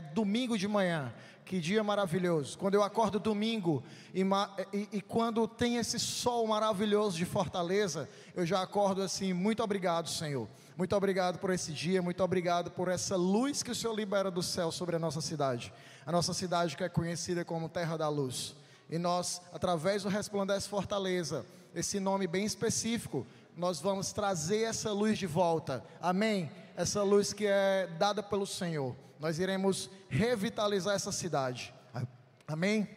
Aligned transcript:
é 0.00 0.02
domingo 0.02 0.58
de 0.58 0.66
manhã. 0.66 1.12
Que 1.44 1.60
dia 1.60 1.82
maravilhoso. 1.82 2.56
Quando 2.56 2.74
eu 2.74 2.82
acordo 2.82 3.18
domingo 3.18 3.82
e, 4.14 4.22
e, 4.72 4.88
e, 4.92 5.00
quando 5.00 5.48
tem 5.48 5.76
esse 5.76 5.98
sol 5.98 6.46
maravilhoso 6.46 7.16
de 7.16 7.24
Fortaleza, 7.24 8.08
eu 8.36 8.46
já 8.46 8.62
acordo 8.62 9.02
assim, 9.02 9.32
muito 9.32 9.62
obrigado, 9.62 10.08
Senhor. 10.08 10.48
Muito 10.76 10.94
obrigado 10.94 11.38
por 11.38 11.50
esse 11.50 11.72
dia, 11.72 12.00
muito 12.00 12.22
obrigado 12.22 12.70
por 12.70 12.86
essa 12.86 13.16
luz 13.16 13.64
que 13.64 13.72
o 13.72 13.74
Senhor 13.74 13.94
libera 13.94 14.30
do 14.30 14.44
céu 14.44 14.70
sobre 14.70 14.94
a 14.94 14.98
nossa 14.98 15.20
cidade. 15.20 15.72
A 16.06 16.12
nossa 16.12 16.32
cidade 16.32 16.76
que 16.76 16.84
é 16.84 16.88
conhecida 16.88 17.44
como 17.44 17.68
Terra 17.68 17.96
da 17.96 18.08
Luz. 18.08 18.54
E 18.88 18.96
nós, 18.96 19.42
através 19.52 20.04
do 20.04 20.08
Resplandece 20.08 20.68
Fortaleza, 20.68 21.44
esse 21.74 21.98
nome 21.98 22.28
bem 22.28 22.44
específico, 22.44 23.26
nós 23.56 23.80
vamos 23.80 24.12
trazer 24.12 24.62
essa 24.62 24.92
luz 24.92 25.18
de 25.18 25.26
volta. 25.26 25.84
Amém? 26.00 26.50
Essa 26.76 27.02
luz 27.02 27.32
que 27.32 27.46
é 27.46 27.86
dada 27.98 28.22
pelo 28.22 28.46
Senhor. 28.46 28.96
Nós 29.18 29.38
iremos 29.38 29.90
revitalizar 30.08 30.94
essa 30.94 31.12
cidade. 31.12 31.74
Amém? 32.46 32.88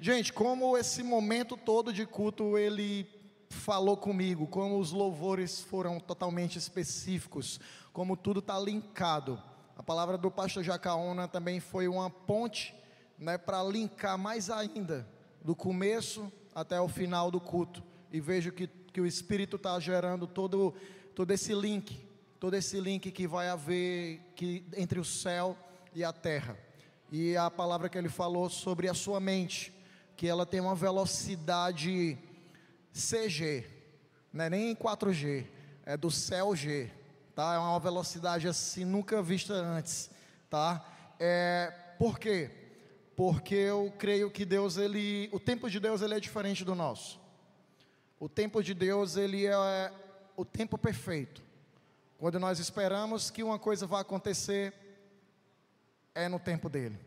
Gente, 0.00 0.32
como 0.32 0.76
esse 0.76 1.02
momento 1.02 1.56
todo 1.56 1.92
de 1.92 2.06
culto 2.06 2.56
ele 2.56 3.06
falou 3.50 3.96
comigo, 3.96 4.46
como 4.46 4.78
os 4.78 4.92
louvores 4.92 5.60
foram 5.60 5.98
totalmente 5.98 6.58
específicos, 6.58 7.60
como 7.92 8.16
tudo 8.16 8.40
está 8.40 8.58
linkado. 8.58 9.42
A 9.76 9.82
palavra 9.82 10.16
do 10.18 10.30
pastor 10.30 10.62
Jacaona 10.62 11.28
também 11.28 11.60
foi 11.60 11.88
uma 11.88 12.10
ponte 12.10 12.74
né, 13.18 13.36
para 13.38 13.62
linkar 13.62 14.16
mais 14.18 14.50
ainda, 14.50 15.08
do 15.42 15.54
começo 15.54 16.32
até 16.54 16.80
o 16.80 16.88
final 16.88 17.30
do 17.30 17.40
culto. 17.40 17.82
E 18.12 18.20
vejo 18.20 18.52
que 18.52 18.68
que 18.98 19.00
o 19.00 19.06
Espírito 19.06 19.54
está 19.54 19.78
gerando 19.78 20.26
todo, 20.26 20.74
todo 21.14 21.30
esse 21.30 21.54
link, 21.54 22.04
todo 22.38 22.54
esse 22.54 22.80
link 22.80 23.10
que 23.10 23.26
vai 23.26 23.48
haver 23.48 24.20
que, 24.36 24.64
entre 24.76 25.00
o 25.00 25.04
céu 25.04 25.56
e 25.94 26.04
a 26.04 26.12
terra. 26.12 26.56
E 27.10 27.36
a 27.36 27.50
palavra 27.50 27.88
que 27.88 27.98
ele 27.98 28.08
falou 28.08 28.48
sobre 28.48 28.88
a 28.88 28.94
sua 28.94 29.18
mente, 29.18 29.72
que 30.16 30.26
ela 30.26 30.46
tem 30.46 30.60
uma 30.60 30.74
velocidade 30.74 32.18
CG, 32.92 33.66
não 34.32 34.44
é 34.44 34.50
nem 34.50 34.74
4G, 34.74 35.46
é 35.84 35.96
do 35.96 36.10
céu 36.10 36.54
G, 36.54 36.90
tá? 37.34 37.54
É 37.54 37.58
uma 37.58 37.80
velocidade 37.80 38.46
assim 38.46 38.84
nunca 38.84 39.22
vista 39.22 39.54
antes, 39.54 40.10
tá? 40.50 40.84
É, 41.18 41.72
por 41.98 42.18
quê? 42.18 42.50
Porque 43.16 43.54
eu 43.54 43.92
creio 43.98 44.30
que 44.30 44.44
Deus, 44.44 44.76
ele, 44.76 45.28
o 45.32 45.40
tempo 45.40 45.68
de 45.68 45.80
Deus 45.80 46.02
ele 46.02 46.14
é 46.14 46.20
diferente 46.20 46.64
do 46.64 46.74
nosso. 46.74 47.18
O 48.20 48.28
tempo 48.28 48.62
de 48.62 48.74
Deus, 48.74 49.16
ele 49.16 49.46
é 49.46 49.92
o 50.36 50.44
tempo 50.44 50.76
perfeito. 50.76 51.47
Quando 52.18 52.40
nós 52.40 52.58
esperamos 52.58 53.30
que 53.30 53.44
uma 53.44 53.60
coisa 53.60 53.86
vá 53.86 54.00
acontecer, 54.00 54.74
é 56.12 56.28
no 56.28 56.40
tempo 56.40 56.68
dele. 56.68 56.98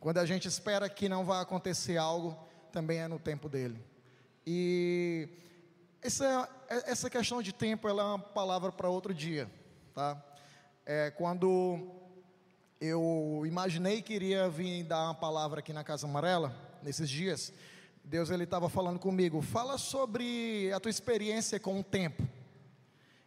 Quando 0.00 0.16
a 0.16 0.24
gente 0.24 0.48
espera 0.48 0.88
que 0.88 1.06
não 1.06 1.22
vá 1.22 1.42
acontecer 1.42 1.98
algo, 1.98 2.34
também 2.72 2.98
é 2.98 3.06
no 3.06 3.18
tempo 3.18 3.46
dele. 3.46 3.78
E 4.46 5.28
essa, 6.00 6.48
essa 6.86 7.10
questão 7.10 7.42
de 7.42 7.52
tempo, 7.52 7.86
ela 7.86 8.02
é 8.02 8.06
uma 8.06 8.18
palavra 8.18 8.72
para 8.72 8.88
outro 8.88 9.12
dia, 9.12 9.50
tá? 9.94 10.16
É, 10.86 11.10
quando 11.10 11.86
eu 12.80 13.42
imaginei 13.44 14.00
que 14.00 14.14
iria 14.14 14.48
vir 14.48 14.82
dar 14.84 15.04
uma 15.04 15.14
palavra 15.14 15.60
aqui 15.60 15.74
na 15.74 15.84
Casa 15.84 16.06
Amarela, 16.06 16.56
nesses 16.82 17.10
dias, 17.10 17.52
Deus 18.02 18.30
ele 18.30 18.44
estava 18.44 18.70
falando 18.70 18.98
comigo, 18.98 19.42
fala 19.42 19.76
sobre 19.76 20.72
a 20.72 20.80
tua 20.80 20.90
experiência 20.90 21.60
com 21.60 21.78
o 21.78 21.84
tempo. 21.84 22.26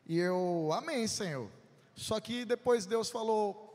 E 0.08 0.18
eu, 0.18 0.70
amém, 0.72 1.06
Senhor. 1.06 1.50
Só 1.94 2.18
que 2.22 2.46
depois 2.46 2.86
Deus 2.86 3.10
falou, 3.10 3.68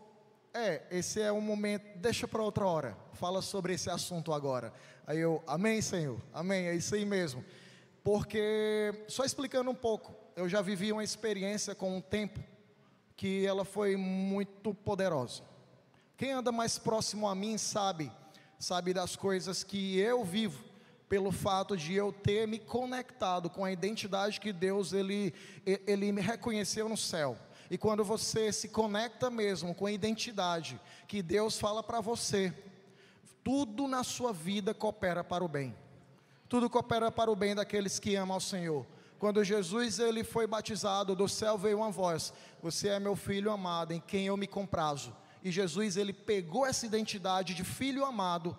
é, 0.54 0.82
esse 0.90 1.20
é 1.20 1.30
um 1.30 1.42
momento, 1.42 1.98
deixa 1.98 2.26
para 2.26 2.42
outra 2.42 2.64
hora. 2.64 2.96
Fala 3.12 3.42
sobre 3.42 3.74
esse 3.74 3.90
assunto 3.90 4.32
agora. 4.32 4.72
Aí 5.06 5.18
eu, 5.18 5.42
amém, 5.46 5.82
Senhor. 5.82 6.18
Amém, 6.32 6.68
é 6.68 6.74
isso 6.74 6.94
aí 6.94 7.04
mesmo. 7.04 7.44
Porque 8.02 9.04
só 9.08 9.24
explicando 9.24 9.70
um 9.70 9.74
pouco, 9.74 10.14
eu 10.34 10.48
já 10.48 10.62
vivi 10.62 10.90
uma 10.90 11.04
experiência 11.04 11.74
com 11.74 11.98
o 11.98 12.02
tempo 12.02 12.40
que 13.14 13.44
ela 13.44 13.64
foi 13.64 13.94
muito 13.94 14.72
poderosa. 14.72 15.42
Quem 16.16 16.32
anda 16.32 16.50
mais 16.50 16.78
próximo 16.78 17.28
a 17.28 17.34
mim 17.34 17.58
sabe, 17.58 18.10
sabe 18.58 18.94
das 18.94 19.16
coisas 19.16 19.62
que 19.62 19.98
eu 19.98 20.24
vivo 20.24 20.71
pelo 21.12 21.30
fato 21.30 21.76
de 21.76 21.92
eu 21.92 22.10
ter 22.10 22.48
me 22.48 22.58
conectado 22.58 23.50
com 23.50 23.66
a 23.66 23.70
identidade 23.70 24.40
que 24.40 24.50
Deus 24.50 24.94
ele, 24.94 25.34
ele 25.86 26.10
me 26.10 26.22
reconheceu 26.22 26.88
no 26.88 26.96
céu. 26.96 27.36
E 27.70 27.76
quando 27.76 28.02
você 28.02 28.50
se 28.50 28.70
conecta 28.70 29.28
mesmo 29.28 29.74
com 29.74 29.84
a 29.84 29.92
identidade 29.92 30.80
que 31.06 31.20
Deus 31.20 31.58
fala 31.58 31.82
para 31.82 32.00
você, 32.00 32.50
tudo 33.44 33.86
na 33.86 34.02
sua 34.02 34.32
vida 34.32 34.72
coopera 34.72 35.22
para 35.22 35.44
o 35.44 35.48
bem. 35.48 35.76
Tudo 36.48 36.70
coopera 36.70 37.12
para 37.12 37.30
o 37.30 37.36
bem 37.36 37.54
daqueles 37.54 37.98
que 37.98 38.16
amam 38.16 38.36
ao 38.36 38.40
Senhor. 38.40 38.86
Quando 39.18 39.44
Jesus 39.44 39.98
ele 39.98 40.24
foi 40.24 40.46
batizado, 40.46 41.14
do 41.14 41.28
céu 41.28 41.58
veio 41.58 41.76
uma 41.76 41.90
voz: 41.90 42.32
Você 42.62 42.88
é 42.88 42.98
meu 42.98 43.16
filho 43.16 43.50
amado, 43.50 43.92
em 43.92 44.00
quem 44.00 44.28
eu 44.28 44.36
me 44.38 44.46
comprazo. 44.46 45.14
E 45.44 45.50
Jesus 45.50 45.98
ele 45.98 46.14
pegou 46.14 46.64
essa 46.64 46.86
identidade 46.86 47.52
de 47.52 47.64
filho 47.64 48.02
amado 48.02 48.56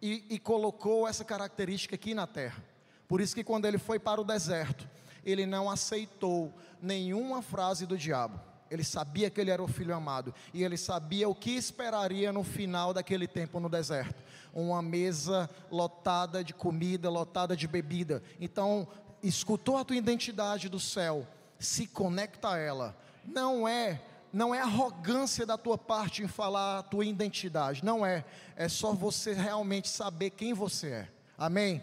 e, 0.00 0.24
e 0.28 0.38
colocou 0.38 1.06
essa 1.06 1.24
característica 1.24 1.94
aqui 1.94 2.14
na 2.14 2.26
terra. 2.26 2.62
Por 3.08 3.20
isso 3.20 3.34
que 3.34 3.44
quando 3.44 3.66
ele 3.66 3.78
foi 3.78 3.98
para 3.98 4.20
o 4.20 4.24
deserto, 4.24 4.88
ele 5.24 5.46
não 5.46 5.70
aceitou 5.70 6.52
nenhuma 6.80 7.42
frase 7.42 7.86
do 7.86 7.96
diabo. 7.96 8.40
Ele 8.70 8.82
sabia 8.82 9.30
que 9.30 9.40
ele 9.40 9.50
era 9.50 9.62
o 9.62 9.68
filho 9.68 9.94
amado 9.94 10.34
e 10.52 10.64
ele 10.64 10.76
sabia 10.76 11.28
o 11.28 11.34
que 11.34 11.50
esperaria 11.52 12.32
no 12.32 12.42
final 12.42 12.92
daquele 12.92 13.28
tempo 13.28 13.60
no 13.60 13.68
deserto. 13.68 14.24
Uma 14.52 14.82
mesa 14.82 15.48
lotada 15.70 16.42
de 16.42 16.52
comida, 16.52 17.08
lotada 17.08 17.56
de 17.56 17.68
bebida. 17.68 18.22
Então, 18.40 18.88
escutou 19.22 19.76
a 19.76 19.84
tua 19.84 19.96
identidade 19.96 20.68
do 20.68 20.80
céu, 20.80 21.26
se 21.58 21.86
conecta 21.86 22.50
a 22.50 22.58
ela. 22.58 22.96
Não 23.24 23.68
é 23.68 24.00
não 24.36 24.54
é 24.54 24.60
arrogância 24.60 25.46
da 25.46 25.56
tua 25.56 25.78
parte 25.78 26.22
em 26.22 26.28
falar 26.28 26.80
a 26.80 26.82
tua 26.82 27.06
identidade, 27.06 27.82
não 27.82 28.04
é, 28.04 28.22
é 28.54 28.68
só 28.68 28.92
você 28.92 29.32
realmente 29.32 29.88
saber 29.88 30.28
quem 30.28 30.52
você 30.52 30.88
é, 30.88 31.08
amém? 31.38 31.82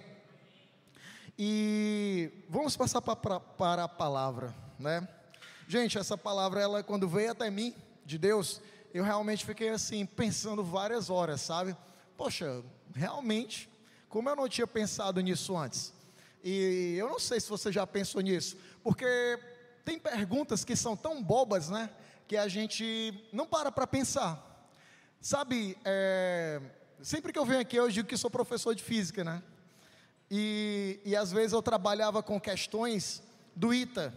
E 1.36 2.30
vamos 2.48 2.78
passar 2.78 3.02
para, 3.02 3.40
para 3.40 3.86
a 3.86 3.90
palavra, 3.90 4.54
né? 4.78 5.08
Gente, 5.68 5.98
essa 5.98 6.16
palavra, 6.16 6.62
ela 6.62 6.84
quando 6.84 7.08
veio 7.08 7.32
até 7.32 7.50
mim, 7.50 7.74
de 8.06 8.20
Deus, 8.20 8.62
eu 8.94 9.04
realmente 9.04 9.44
fiquei 9.44 9.70
assim, 9.70 10.06
pensando 10.06 10.64
várias 10.64 11.10
horas, 11.10 11.42
sabe? 11.42 11.76
Poxa, 12.16 12.64
realmente, 12.94 13.68
como 14.08 14.30
eu 14.30 14.36
não 14.36 14.48
tinha 14.48 14.68
pensado 14.68 15.20
nisso 15.22 15.58
antes? 15.58 15.92
E 16.44 16.98
eu 17.00 17.10
não 17.10 17.18
sei 17.18 17.40
se 17.40 17.50
você 17.50 17.72
já 17.72 17.88
pensou 17.88 18.22
nisso, 18.22 18.56
porque 18.84 19.40
tem 19.84 19.98
perguntas 19.98 20.64
que 20.64 20.76
são 20.76 20.96
tão 20.96 21.24
bobas, 21.24 21.72
né? 21.72 21.90
Que 22.28 22.38
a 22.38 22.48
gente 22.48 23.28
não 23.32 23.46
para 23.46 23.72
para 23.72 23.88
pensar. 23.88 24.50
Sabe, 25.22 25.78
é, 25.86 26.62
sempre 27.02 27.32
que 27.32 27.40
eu 27.40 27.46
venho 27.46 27.62
aqui, 27.62 27.76
eu 27.76 27.90
digo 27.90 28.08
que 28.08 28.18
sou 28.18 28.30
professor 28.30 28.74
de 28.76 28.84
física, 28.84 29.24
né? 29.24 29.42
E, 30.30 31.00
e 31.06 31.16
às 31.16 31.32
vezes 31.32 31.54
eu 31.54 31.62
trabalhava 31.62 32.24
com 32.24 32.40
questões 32.40 33.22
do 33.56 33.74
ITA, 33.74 34.14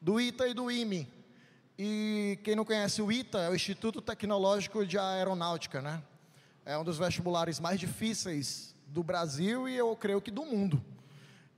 do 0.00 0.20
ITA 0.20 0.48
e 0.48 0.54
do 0.54 0.70
IME. 0.70 1.08
E 1.78 2.38
quem 2.42 2.56
não 2.56 2.64
conhece 2.64 3.02
o 3.02 3.10
ITA 3.10 3.38
é 3.38 3.50
o 3.50 3.54
Instituto 3.54 4.00
Tecnológico 4.00 4.86
de 4.86 4.98
Aeronáutica, 4.98 5.82
né? 5.82 6.02
É 6.64 6.76
um 6.76 6.84
dos 6.84 6.98
vestibulares 6.98 7.60
mais 7.60 7.78
difíceis 7.78 8.74
do 8.86 9.02
Brasil 9.02 9.68
e 9.68 9.76
eu 9.76 9.94
creio 9.96 10.20
que 10.20 10.30
do 10.30 10.44
mundo. 10.44 10.82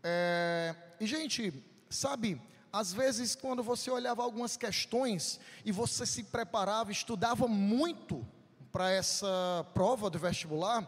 É, 0.02 0.74
e, 1.00 1.06
gente, 1.06 1.52
sabe, 1.88 2.40
às 2.72 2.92
vezes, 2.92 3.34
quando 3.34 3.62
você 3.62 3.90
olhava 3.90 4.22
algumas 4.22 4.56
questões 4.56 5.40
e 5.64 5.72
você 5.72 6.04
se 6.04 6.24
preparava, 6.24 6.92
estudava 6.92 7.48
muito 7.48 8.26
para 8.70 8.90
essa 8.90 9.66
prova 9.72 10.10
do 10.10 10.18
vestibular, 10.18 10.86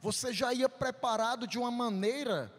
você 0.00 0.32
já 0.32 0.52
ia 0.52 0.68
preparado 0.68 1.46
de 1.46 1.58
uma 1.58 1.70
maneira 1.70 2.52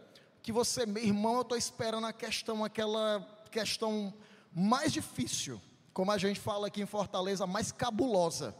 que 0.43 0.51
você, 0.51 0.81
irmão, 0.81 1.35
eu 1.35 1.41
estou 1.41 1.57
esperando 1.57 2.07
a 2.07 2.13
questão, 2.13 2.63
aquela 2.63 3.25
questão 3.49 4.13
mais 4.53 4.91
difícil, 4.91 5.61
como 5.93 6.11
a 6.11 6.17
gente 6.17 6.39
fala 6.39 6.67
aqui 6.67 6.81
em 6.81 6.85
Fortaleza, 6.85 7.47
mais 7.47 7.71
cabulosa, 7.71 8.53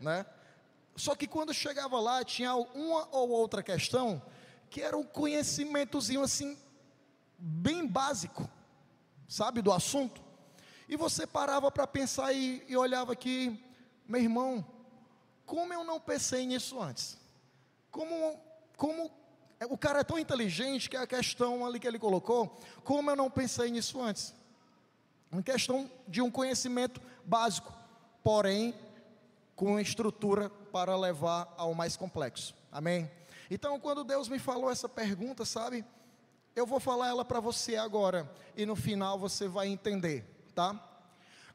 né? 0.00 0.24
Só 0.96 1.14
que 1.14 1.26
quando 1.26 1.52
chegava 1.52 2.00
lá, 2.00 2.24
tinha 2.24 2.54
uma 2.54 3.08
ou 3.10 3.30
outra 3.30 3.62
questão 3.62 4.22
que 4.70 4.80
era 4.80 4.96
um 4.96 5.04
conhecimentozinho 5.04 6.22
assim, 6.22 6.56
bem 7.38 7.86
básico 7.86 8.48
sabe, 9.32 9.62
do 9.62 9.72
assunto. 9.72 10.20
E 10.86 10.94
você 10.94 11.26
parava 11.26 11.70
para 11.70 11.86
pensar 11.86 12.34
e, 12.34 12.62
e 12.68 12.76
olhava 12.76 13.14
aqui, 13.14 13.58
meu 14.06 14.20
irmão, 14.20 14.64
como 15.46 15.72
eu 15.72 15.82
não 15.82 15.98
pensei 15.98 16.44
nisso 16.44 16.78
antes? 16.78 17.16
Como, 17.90 18.38
como 18.76 19.10
o 19.70 19.78
cara 19.78 20.00
é 20.00 20.04
tão 20.04 20.18
inteligente 20.18 20.90
que 20.90 20.98
a 20.98 21.06
questão 21.06 21.64
ali 21.64 21.80
que 21.80 21.88
ele 21.88 21.98
colocou, 21.98 22.60
como 22.84 23.10
eu 23.10 23.16
não 23.16 23.30
pensei 23.30 23.70
nisso 23.70 24.02
antes? 24.02 24.34
Uma 25.30 25.42
questão 25.42 25.90
de 26.06 26.20
um 26.20 26.30
conhecimento 26.30 27.00
básico, 27.24 27.72
porém 28.22 28.74
com 29.56 29.80
estrutura 29.80 30.50
para 30.50 30.94
levar 30.94 31.54
ao 31.56 31.72
mais 31.72 31.96
complexo. 31.96 32.54
Amém? 32.70 33.10
Então, 33.50 33.80
quando 33.80 34.04
Deus 34.04 34.28
me 34.28 34.38
falou 34.38 34.70
essa 34.70 34.90
pergunta, 34.90 35.46
sabe? 35.46 35.86
Eu 36.54 36.66
vou 36.66 36.78
falar 36.78 37.08
ela 37.08 37.24
para 37.24 37.40
você 37.40 37.76
agora 37.76 38.30
e 38.56 38.66
no 38.66 38.76
final 38.76 39.18
você 39.18 39.48
vai 39.48 39.68
entender, 39.68 40.24
tá? 40.54 40.88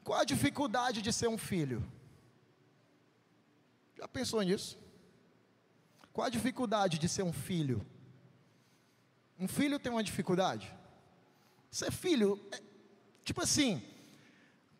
Qual 0.02 0.18
a 0.18 0.24
dificuldade 0.24 1.00
de 1.02 1.12
ser 1.12 1.28
um 1.28 1.38
filho? 1.38 1.86
Já 3.96 4.08
pensou 4.08 4.42
nisso? 4.42 4.78
Qual 6.12 6.26
a 6.26 6.30
dificuldade 6.30 6.98
de 6.98 7.08
ser 7.08 7.22
um 7.22 7.32
filho? 7.32 7.86
Um 9.38 9.46
filho 9.46 9.78
tem 9.78 9.92
uma 9.92 10.02
dificuldade? 10.02 10.74
Ser 11.70 11.92
filho, 11.92 12.40
é, 12.50 12.60
tipo 13.24 13.42
assim, 13.42 13.82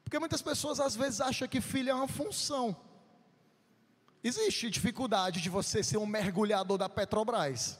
porque 0.03 0.19
muitas 0.19 0.43
pessoas 0.43 0.81
às 0.81 0.97
vezes 0.97 1.21
acham 1.21 1.47
que 1.47 1.61
filho 1.61 1.91
é 1.91 1.94
uma 1.94 2.09
função. 2.09 2.76
Existe 4.25 4.71
dificuldade 4.71 5.41
de 5.41 5.49
você 5.49 5.82
ser 5.82 5.99
um 5.99 6.06
mergulhador 6.06 6.79
da 6.79 6.88
Petrobras. 6.88 7.79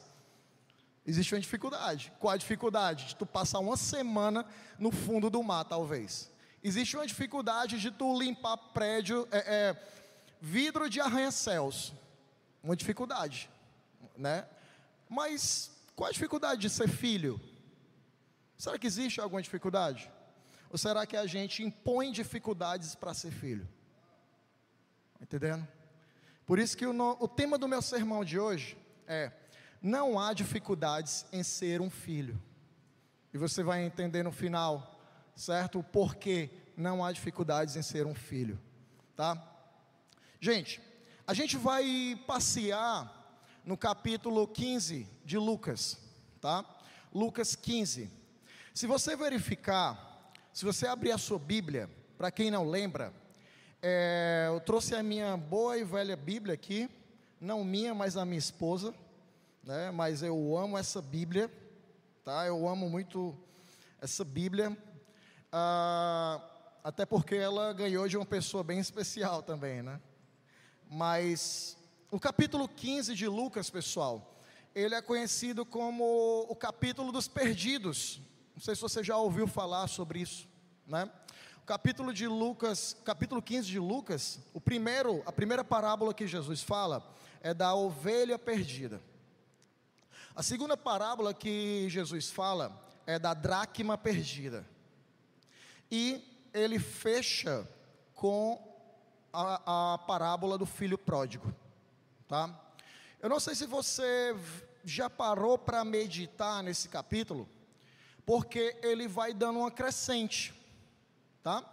Existe 1.09 1.33
uma 1.33 1.41
dificuldade. 1.41 2.13
Qual 2.19 2.31
a 2.31 2.37
dificuldade? 2.37 3.07
De 3.07 3.15
tu 3.15 3.25
passar 3.25 3.57
uma 3.57 3.75
semana 3.75 4.45
no 4.77 4.91
fundo 4.91 5.27
do 5.27 5.41
mar, 5.41 5.65
talvez. 5.65 6.29
Existe 6.63 6.95
uma 6.95 7.07
dificuldade 7.07 7.79
de 7.79 7.89
tu 7.89 8.15
limpar 8.19 8.55
prédio, 8.57 9.27
é, 9.31 9.37
é, 9.39 9.83
vidro 10.39 10.87
de 10.87 11.01
arranha-céus. 11.01 11.93
Uma 12.61 12.75
dificuldade, 12.75 13.49
né? 14.15 14.47
Mas 15.09 15.71
qual 15.95 16.09
a 16.09 16.13
dificuldade 16.13 16.61
de 16.61 16.69
ser 16.69 16.87
filho? 16.87 17.41
Será 18.55 18.77
que 18.77 18.85
existe 18.85 19.19
alguma 19.19 19.41
dificuldade? 19.41 20.11
Ou 20.69 20.77
será 20.77 21.07
que 21.07 21.17
a 21.17 21.25
gente 21.25 21.63
impõe 21.63 22.11
dificuldades 22.11 22.93
para 22.93 23.15
ser 23.15 23.31
filho? 23.31 23.67
Entendendo? 25.19 25.67
Por 26.45 26.59
isso 26.59 26.77
que 26.77 26.85
o, 26.85 26.93
no, 26.93 27.17
o 27.19 27.27
tema 27.27 27.57
do 27.57 27.67
meu 27.67 27.81
sermão 27.81 28.23
de 28.23 28.37
hoje 28.37 28.77
é 29.07 29.31
não 29.81 30.19
há 30.19 30.33
dificuldades 30.33 31.25
em 31.31 31.43
ser 31.43 31.81
um 31.81 31.89
filho. 31.89 32.39
E 33.33 33.37
você 33.37 33.63
vai 33.63 33.83
entender 33.83 34.23
no 34.23 34.31
final, 34.31 34.99
certo? 35.35 35.79
O 35.79 35.83
porquê 35.83 36.49
não 36.75 37.03
há 37.03 37.11
dificuldades 37.11 37.75
em 37.75 37.81
ser 37.81 38.05
um 38.05 38.15
filho, 38.15 38.59
tá? 39.15 39.41
Gente, 40.39 40.81
a 41.27 41.33
gente 41.33 41.57
vai 41.57 42.19
passear 42.25 43.15
no 43.63 43.77
capítulo 43.77 44.47
15 44.47 45.07
de 45.23 45.37
Lucas, 45.37 45.97
tá? 46.41 46.65
Lucas 47.13 47.55
15. 47.55 48.09
Se 48.73 48.87
você 48.87 49.15
verificar, 49.15 50.31
se 50.53 50.65
você 50.65 50.87
abrir 50.87 51.11
a 51.11 51.17
sua 51.17 51.37
Bíblia, 51.37 51.89
para 52.17 52.31
quem 52.31 52.49
não 52.49 52.67
lembra, 52.67 53.13
é, 53.81 54.45
eu 54.49 54.59
trouxe 54.59 54.95
a 54.95 55.03
minha 55.03 55.37
boa 55.37 55.77
e 55.77 55.83
velha 55.83 56.15
Bíblia 56.15 56.53
aqui, 56.53 56.89
não 57.39 57.63
minha, 57.63 57.93
mas 57.93 58.17
a 58.17 58.25
minha 58.25 58.39
esposa 58.39 58.93
né? 59.63 59.91
Mas 59.91 60.23
eu 60.23 60.57
amo 60.57 60.77
essa 60.77 61.01
Bíblia, 61.01 61.51
tá? 62.23 62.45
Eu 62.45 62.67
amo 62.67 62.89
muito 62.89 63.37
essa 64.01 64.23
Bíblia, 64.23 64.77
ah, 65.51 66.41
até 66.83 67.05
porque 67.05 67.35
ela 67.35 67.73
ganhou 67.73 68.07
de 68.07 68.17
uma 68.17 68.25
pessoa 68.25 68.63
bem 68.63 68.79
especial 68.79 69.43
também, 69.43 69.81
né? 69.81 69.99
Mas 70.89 71.77
o 72.09 72.19
capítulo 72.19 72.67
15 72.67 73.13
de 73.13 73.27
Lucas, 73.27 73.69
pessoal, 73.69 74.39
ele 74.73 74.95
é 74.95 75.01
conhecido 75.01 75.65
como 75.65 76.45
o 76.49 76.55
capítulo 76.55 77.11
dos 77.11 77.27
perdidos. 77.27 78.21
Não 78.55 78.61
sei 78.61 78.75
se 78.75 78.81
você 78.81 79.03
já 79.03 79.17
ouviu 79.17 79.47
falar 79.47 79.87
sobre 79.87 80.19
isso, 80.21 80.47
né? 80.87 81.09
O 81.61 81.65
capítulo 81.65 82.13
de 82.13 82.27
Lucas, 82.27 82.95
capítulo 83.05 83.41
15 83.41 83.67
de 83.67 83.79
Lucas, 83.79 84.39
o 84.53 84.61
primeiro, 84.61 85.21
a 85.25 85.31
primeira 85.31 85.63
parábola 85.63 86.13
que 86.13 86.25
Jesus 86.25 86.63
fala 86.63 87.07
é 87.41 87.53
da 87.53 87.75
ovelha 87.75 88.39
perdida. 88.39 89.01
A 90.39 90.41
segunda 90.41 90.77
parábola 90.77 91.33
que 91.33 91.89
Jesus 91.89 92.29
fala 92.31 92.81
é 93.05 93.19
da 93.19 93.33
dracma 93.33 93.97
perdida. 93.97 94.65
E 95.91 96.23
ele 96.53 96.79
fecha 96.79 97.67
com 98.15 98.57
a, 99.33 99.95
a 99.95 99.97
parábola 99.97 100.57
do 100.57 100.65
filho 100.65 100.97
pródigo, 100.97 101.53
tá? 102.25 102.57
Eu 103.21 103.27
não 103.27 103.37
sei 103.37 103.53
se 103.53 103.65
você 103.65 104.33
já 104.85 105.09
parou 105.09 105.57
para 105.57 105.83
meditar 105.83 106.63
nesse 106.63 106.87
capítulo, 106.87 107.45
porque 108.25 108.77
ele 108.81 109.09
vai 109.09 109.33
dando 109.33 109.59
uma 109.59 109.71
crescente, 109.71 110.53
tá? 111.43 111.65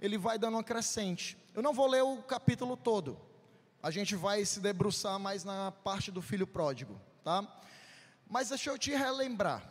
Ele 0.00 0.16
vai 0.16 0.38
dando 0.38 0.54
uma 0.58 0.62
crescente. 0.62 1.36
Eu 1.52 1.60
não 1.60 1.74
vou 1.74 1.88
ler 1.88 2.04
o 2.04 2.22
capítulo 2.22 2.76
todo. 2.76 3.18
A 3.82 3.90
gente 3.90 4.14
vai 4.14 4.44
se 4.44 4.60
debruçar 4.60 5.18
mais 5.18 5.42
na 5.42 5.72
parte 5.72 6.12
do 6.12 6.22
filho 6.22 6.46
pródigo, 6.46 7.00
tá? 7.24 7.58
Mas 8.32 8.48
deixa 8.48 8.70
eu 8.70 8.78
te 8.78 8.92
relembrar 8.92 9.62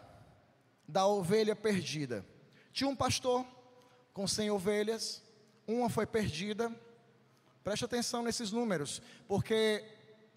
da 0.87 1.07
ovelha 1.07 1.55
perdida. 1.55 2.23
Tinha 2.71 2.87
um 2.87 2.95
pastor 2.95 3.43
com 4.13 4.27
100 4.27 4.51
ovelhas, 4.51 5.23
uma 5.65 5.89
foi 5.89 6.05
perdida. 6.05 6.71
Preste 7.63 7.85
atenção 7.85 8.21
nesses 8.21 8.51
números, 8.51 9.01
porque 9.27 9.83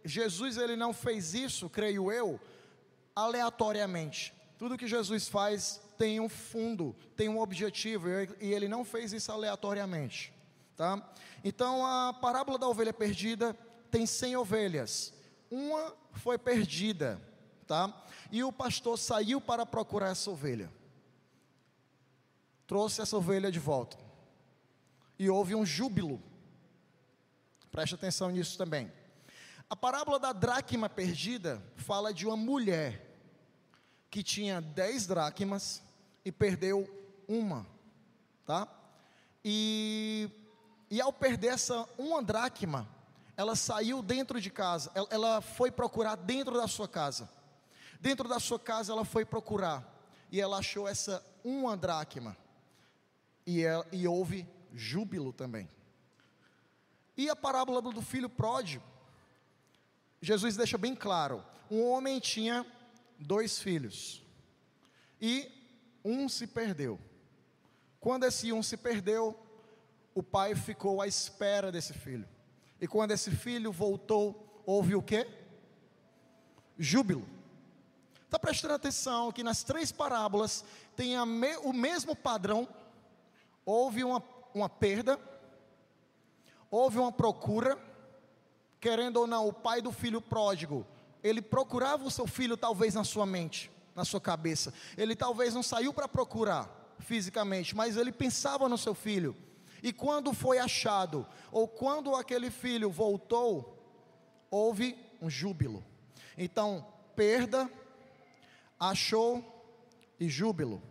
Jesus 0.03 0.57
ele 0.57 0.75
não 0.75 0.95
fez 0.95 1.35
isso, 1.35 1.69
creio 1.69 2.11
eu, 2.11 2.41
aleatoriamente. 3.15 4.33
Tudo 4.57 4.79
que 4.79 4.89
Jesus 4.89 5.29
faz 5.29 5.79
tem 5.99 6.19
um 6.19 6.29
fundo, 6.29 6.97
tem 7.15 7.29
um 7.29 7.39
objetivo, 7.39 8.09
e 8.41 8.55
ele 8.55 8.69
não 8.69 8.87
fez 8.87 9.13
isso 9.13 9.31
aleatoriamente, 9.31 10.33
tá? 10.75 11.13
Então 11.45 11.85
a 11.85 12.15
parábola 12.15 12.59
da 12.59 12.67
ovelha 12.67 12.95
perdida 12.95 13.53
tem 13.91 14.07
100 14.07 14.37
ovelhas. 14.39 15.13
Uma 15.51 15.95
foi 16.15 16.39
perdida 16.39 17.21
tá? 17.65 18.05
E 18.31 18.43
o 18.45 18.53
pastor 18.53 18.99
saiu 18.99 19.41
para 19.41 19.67
procurar 19.67 20.11
essa 20.11 20.31
ovelha. 20.31 20.71
Trouxe 22.67 23.01
essa 23.03 23.17
ovelha 23.17 23.51
de 23.51 23.59
volta. 23.59 23.99
E 25.19 25.29
houve 25.29 25.55
um 25.55 25.65
júbilo. 25.65 26.23
Preste 27.71 27.95
atenção 27.95 28.31
nisso 28.31 28.57
também. 28.57 28.91
A 29.69 29.77
parábola 29.77 30.19
da 30.19 30.33
dracma 30.33 30.89
perdida 30.89 31.63
fala 31.77 32.13
de 32.13 32.27
uma 32.27 32.37
mulher 32.37 33.05
que 34.11 34.23
tinha 34.23 34.61
dez 34.61 35.07
dracmas 35.07 35.83
e 36.25 36.31
perdeu 36.31 36.89
uma, 37.27 37.67
tá? 38.47 38.69
E, 39.45 40.31
e 40.91 41.01
ao 41.01 41.13
perder 41.13 41.49
essa 41.49 41.89
uma 41.99 42.23
dracma, 42.23 42.89
ela 43.37 43.57
saiu 43.57 44.01
dentro 44.03 44.41
de 44.41 44.51
casa, 44.51 44.91
ela, 44.95 45.09
ela 45.11 45.41
foi 45.41 45.71
procurar 45.71 46.15
dentro 46.15 46.55
da 46.55 46.69
sua 46.69 46.87
casa. 46.87 47.29
Dentro 48.05 48.29
da 48.29 48.39
sua 48.39 48.59
casa 48.59 48.93
ela 48.93 49.03
foi 49.03 49.25
procurar 49.25 49.83
e 50.31 50.39
ela 50.39 50.59
achou 50.59 50.87
essa 50.87 51.25
uma 51.43 51.75
dracma. 51.75 52.37
E, 53.47 53.63
ela, 53.63 53.87
e 53.91 54.07
houve 54.07 54.47
júbilo 54.75 55.33
também. 55.33 55.67
E 57.17 57.31
a 57.31 57.35
parábola 57.35 57.81
do 57.81 58.03
filho 58.03 58.29
pródigo, 58.29 58.85
Jesus 60.21 60.55
deixa 60.55 60.77
bem 60.77 60.95
claro: 60.95 61.43
um 61.71 61.83
homem 61.83 62.21
tinha 62.21 62.67
dois 63.19 63.59
filhos, 63.59 64.23
e 65.19 65.51
um 66.05 66.29
se 66.29 66.47
perdeu. 66.47 67.01
Quando 67.99 68.25
esse 68.25 68.53
um 68.53 68.63
se 68.63 68.77
perdeu, 68.77 69.35
o 70.15 70.23
pai 70.23 70.55
ficou 70.55 71.01
à 71.01 71.07
espera 71.07 71.73
desse 71.73 71.95
filho. 71.95 72.29
E 72.79 72.87
quando 72.87 73.13
esse 73.13 73.31
filho 73.31 73.73
voltou, 73.73 74.63
houve 74.67 74.95
o 74.95 75.01
que? 75.01 75.27
Júbilo. 76.79 77.34
Está 78.35 78.49
prestando 78.49 78.75
atenção 78.75 79.31
que 79.31 79.45
nas 79.45 79.63
três 79.63 79.93
parábolas 79.93 80.65
tem 80.97 81.25
me, 81.25 81.57
o 81.59 81.73
mesmo 81.73 82.17
padrão: 82.17 82.67
houve 83.65 84.03
uma, 84.03 84.21
uma 84.53 84.69
perda, 84.69 85.21
houve 86.69 86.99
uma 86.99 87.13
procura, 87.13 87.79
querendo 88.81 89.19
ou 89.19 89.29
não, 89.29 89.47
o 89.47 89.53
pai 89.53 89.81
do 89.81 89.93
filho 89.93 90.21
pródigo, 90.21 90.85
ele 91.23 91.41
procurava 91.41 92.03
o 92.05 92.11
seu 92.11 92.27
filho 92.27 92.57
talvez 92.57 92.93
na 92.93 93.05
sua 93.05 93.25
mente, 93.25 93.71
na 93.95 94.05
sua 94.05 94.21
cabeça. 94.21 94.75
Ele 94.97 95.15
talvez 95.15 95.55
não 95.55 95.63
saiu 95.63 95.95
para 95.95 96.09
procurar 96.09 96.69
fisicamente, 96.99 97.77
mas 97.77 97.97
ele 97.97 98.11
pensava 98.11 98.69
no 98.69 98.77
seu 98.77 98.97
filho. 98.97 99.37
E 99.81 99.93
quando 99.93 100.33
foi 100.33 100.59
achado, 100.59 101.25
ou 101.53 101.69
quando 101.69 102.17
aquele 102.17 102.51
filho 102.51 102.91
voltou, 102.91 103.79
houve 104.51 104.99
um 105.23 105.31
júbilo. 105.31 105.85
Então, 106.37 106.85
perda, 107.15 107.71
achou 108.91 109.43
e 110.19 110.29
júbilo. 110.29 110.83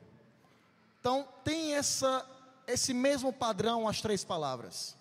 Então, 1.00 1.27
tem 1.43 1.75
essa, 1.75 2.25
esse 2.67 2.93
mesmo 2.93 3.33
padrão 3.33 3.88
as 3.88 4.01
três 4.01 4.23
palavras. 4.23 4.95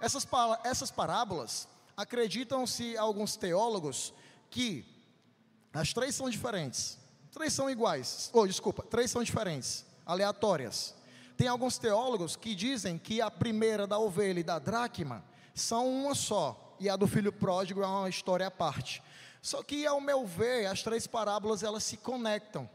Essas, 0.00 0.26
essas 0.64 0.90
parábolas, 0.90 1.68
acreditam-se 1.96 2.96
alguns 2.96 3.36
teólogos 3.36 4.12
que 4.50 4.84
as 5.72 5.92
três 5.92 6.14
são 6.14 6.28
diferentes. 6.28 6.98
Três 7.32 7.52
são 7.52 7.70
iguais. 7.70 8.30
Oh, 8.32 8.46
desculpa, 8.46 8.82
três 8.82 9.10
são 9.10 9.22
diferentes, 9.22 9.84
aleatórias. 10.04 10.94
Tem 11.36 11.48
alguns 11.48 11.78
teólogos 11.78 12.36
que 12.36 12.54
dizem 12.54 12.98
que 12.98 13.20
a 13.20 13.30
primeira 13.30 13.86
da 13.86 13.98
ovelha 13.98 14.40
e 14.40 14.44
da 14.44 14.58
dracma 14.58 15.24
são 15.54 15.88
uma 15.88 16.14
só, 16.14 16.76
e 16.78 16.88
a 16.88 16.96
do 16.96 17.06
filho 17.06 17.32
pródigo 17.32 17.82
é 17.82 17.86
uma 17.86 18.08
história 18.08 18.46
à 18.46 18.50
parte. 18.50 19.02
Só 19.42 19.60
que, 19.60 19.84
ao 19.84 20.00
meu 20.00 20.24
ver, 20.24 20.66
as 20.66 20.84
três 20.84 21.04
parábolas 21.04 21.64
elas 21.64 21.82
se 21.82 21.96
conectam. 21.96 22.70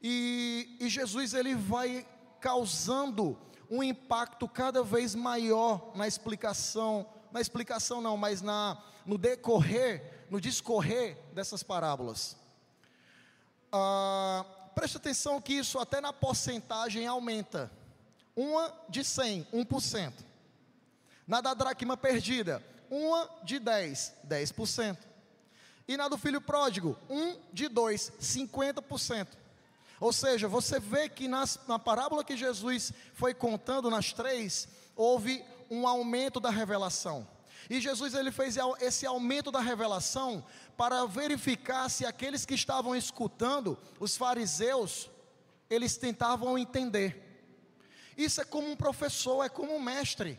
E, 0.00 0.76
e 0.80 0.88
Jesus 0.88 1.34
ele 1.34 1.56
vai 1.56 2.06
causando 2.40 3.36
um 3.68 3.82
impacto 3.82 4.46
cada 4.46 4.84
vez 4.84 5.16
maior 5.16 5.90
na 5.96 6.06
explicação, 6.06 7.04
na 7.32 7.40
explicação 7.40 8.00
não, 8.00 8.16
mas 8.16 8.40
na, 8.40 8.80
no 9.04 9.18
decorrer, 9.18 10.26
no 10.30 10.40
discorrer 10.40 11.18
dessas 11.32 11.64
parábolas. 11.64 12.36
Ah, 13.72 14.44
preste 14.76 14.98
atenção 14.98 15.40
que 15.40 15.54
isso 15.54 15.80
até 15.80 16.00
na 16.00 16.12
porcentagem 16.12 17.04
aumenta. 17.04 17.68
Uma 18.36 18.72
de 18.88 19.02
100, 19.02 19.48
1%. 19.52 20.12
Na 21.26 21.40
da 21.40 21.52
dracma 21.52 21.96
perdida, 21.96 22.62
uma 22.88 23.28
de 23.42 23.58
10, 23.58 24.14
10%. 24.28 25.13
E 25.86 25.96
na 25.96 26.08
do 26.08 26.16
filho 26.16 26.40
pródigo, 26.40 26.96
um 27.08 27.36
de 27.52 27.68
2, 27.68 28.12
50%. 28.20 29.28
Ou 30.00 30.12
seja, 30.12 30.48
você 30.48 30.80
vê 30.80 31.08
que 31.08 31.28
nas, 31.28 31.58
na 31.68 31.78
parábola 31.78 32.24
que 32.24 32.36
Jesus 32.36 32.92
foi 33.14 33.34
contando, 33.34 33.90
nas 33.90 34.12
três, 34.12 34.68
houve 34.96 35.44
um 35.70 35.86
aumento 35.86 36.40
da 36.40 36.50
revelação. 36.50 37.26
E 37.68 37.80
Jesus 37.80 38.14
ele 38.14 38.30
fez 38.30 38.56
esse 38.80 39.06
aumento 39.06 39.50
da 39.50 39.60
revelação 39.60 40.44
para 40.76 41.06
verificar 41.06 41.88
se 41.88 42.04
aqueles 42.04 42.44
que 42.44 42.54
estavam 42.54 42.94
escutando, 42.94 43.78
os 43.98 44.16
fariseus, 44.16 45.10
eles 45.70 45.96
tentavam 45.96 46.58
entender. 46.58 47.22
Isso 48.16 48.40
é 48.40 48.44
como 48.44 48.70
um 48.70 48.76
professor, 48.76 49.44
é 49.44 49.48
como 49.48 49.74
um 49.74 49.80
mestre. 49.80 50.38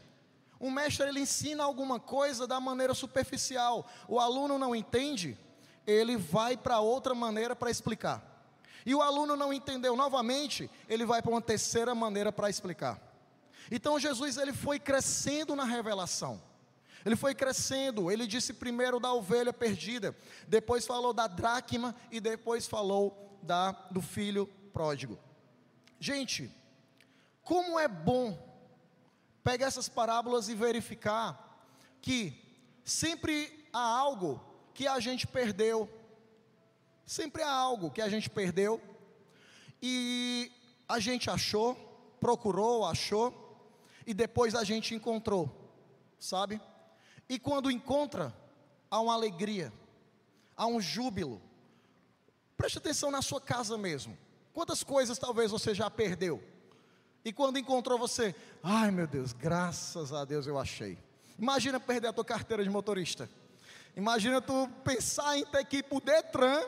Um 0.59 0.71
mestre 0.71 1.07
ele 1.07 1.19
ensina 1.19 1.63
alguma 1.63 1.99
coisa 1.99 2.47
da 2.47 2.59
maneira 2.59 2.93
superficial. 2.93 3.85
O 4.07 4.19
aluno 4.19 4.57
não 4.57 4.75
entende, 4.75 5.37
ele 5.85 6.17
vai 6.17 6.55
para 6.55 6.79
outra 6.79 7.13
maneira 7.13 7.55
para 7.55 7.69
explicar. 7.69 8.35
E 8.85 8.93
o 8.93 9.01
aluno 9.01 9.35
não 9.35 9.51
entendeu 9.51 9.95
novamente, 9.95 10.69
ele 10.87 11.05
vai 11.05 11.21
para 11.21 11.31
uma 11.31 11.41
terceira 11.41 11.95
maneira 11.95 12.31
para 12.31 12.49
explicar. 12.49 13.01
Então 13.71 13.99
Jesus 13.99 14.37
ele 14.37 14.53
foi 14.53 14.79
crescendo 14.79 15.55
na 15.55 15.65
revelação. 15.65 16.41
Ele 17.03 17.15
foi 17.15 17.35
crescendo, 17.35 18.09
ele 18.09 18.25
disse 18.25 18.51
primeiro 18.51 18.99
da 18.99 19.13
ovelha 19.13 19.53
perdida, 19.53 20.15
depois 20.47 20.87
falou 20.87 21.13
da 21.13 21.27
dracma 21.27 21.95
e 22.11 22.19
depois 22.19 22.65
falou 22.65 23.37
da 23.43 23.71
do 23.91 24.01
filho 24.01 24.47
pródigo. 24.73 25.19
Gente, 25.99 26.51
como 27.43 27.79
é 27.79 27.87
bom 27.87 28.54
pegar 29.45 29.67
essas 29.67 29.87
parábolas 29.87 30.49
e 30.49 30.55
verificar 30.55 31.55
que 32.01 32.33
sempre 32.83 33.69
há 33.71 33.79
algo 33.79 34.43
que 34.73 34.87
a 34.87 34.99
gente 34.99 35.27
perdeu. 35.27 35.87
Sempre 37.05 37.43
há 37.43 37.51
algo 37.51 37.91
que 37.91 38.01
a 38.01 38.09
gente 38.09 38.27
perdeu 38.27 38.81
e 39.79 40.51
a 40.89 40.99
gente 40.99 41.29
achou, 41.29 41.75
procurou, 42.19 42.83
achou 42.85 43.31
e 44.07 44.15
depois 44.15 44.55
a 44.55 44.63
gente 44.63 44.95
encontrou, 44.95 45.71
sabe? 46.19 46.59
E 47.29 47.37
quando 47.37 47.69
encontra, 47.69 48.35
há 48.89 48.99
uma 48.99 49.13
alegria, 49.13 49.71
há 50.57 50.65
um 50.65 50.81
júbilo. 50.81 51.39
Preste 52.57 52.79
atenção 52.79 53.11
na 53.11 53.21
sua 53.21 53.39
casa 53.39 53.77
mesmo. 53.77 54.17
Quantas 54.51 54.83
coisas 54.83 55.19
talvez 55.19 55.51
você 55.51 55.75
já 55.75 55.87
perdeu? 55.91 56.54
E 57.25 57.33
quando 57.33 57.57
encontrou 57.57 57.97
você, 57.97 58.35
ai 58.61 58.91
meu 58.91 59.07
Deus, 59.07 59.33
graças 59.33 60.13
a 60.13 60.23
Deus 60.23 60.45
eu 60.45 60.59
achei. 60.59 60.95
Imagina 61.39 61.79
perder 61.79 62.09
a 62.09 62.13
tua 62.13 62.23
carteira 62.23 62.63
de 62.63 62.69
motorista. 62.69 63.27
Imagina 63.97 64.39
tu 64.39 64.69
pensar 64.83 65.35
em 65.35 65.43
ter 65.43 65.65
que 65.65 65.77
ir 65.77 65.83
para 65.83 65.97
o 65.97 66.01
Detran 66.01 66.63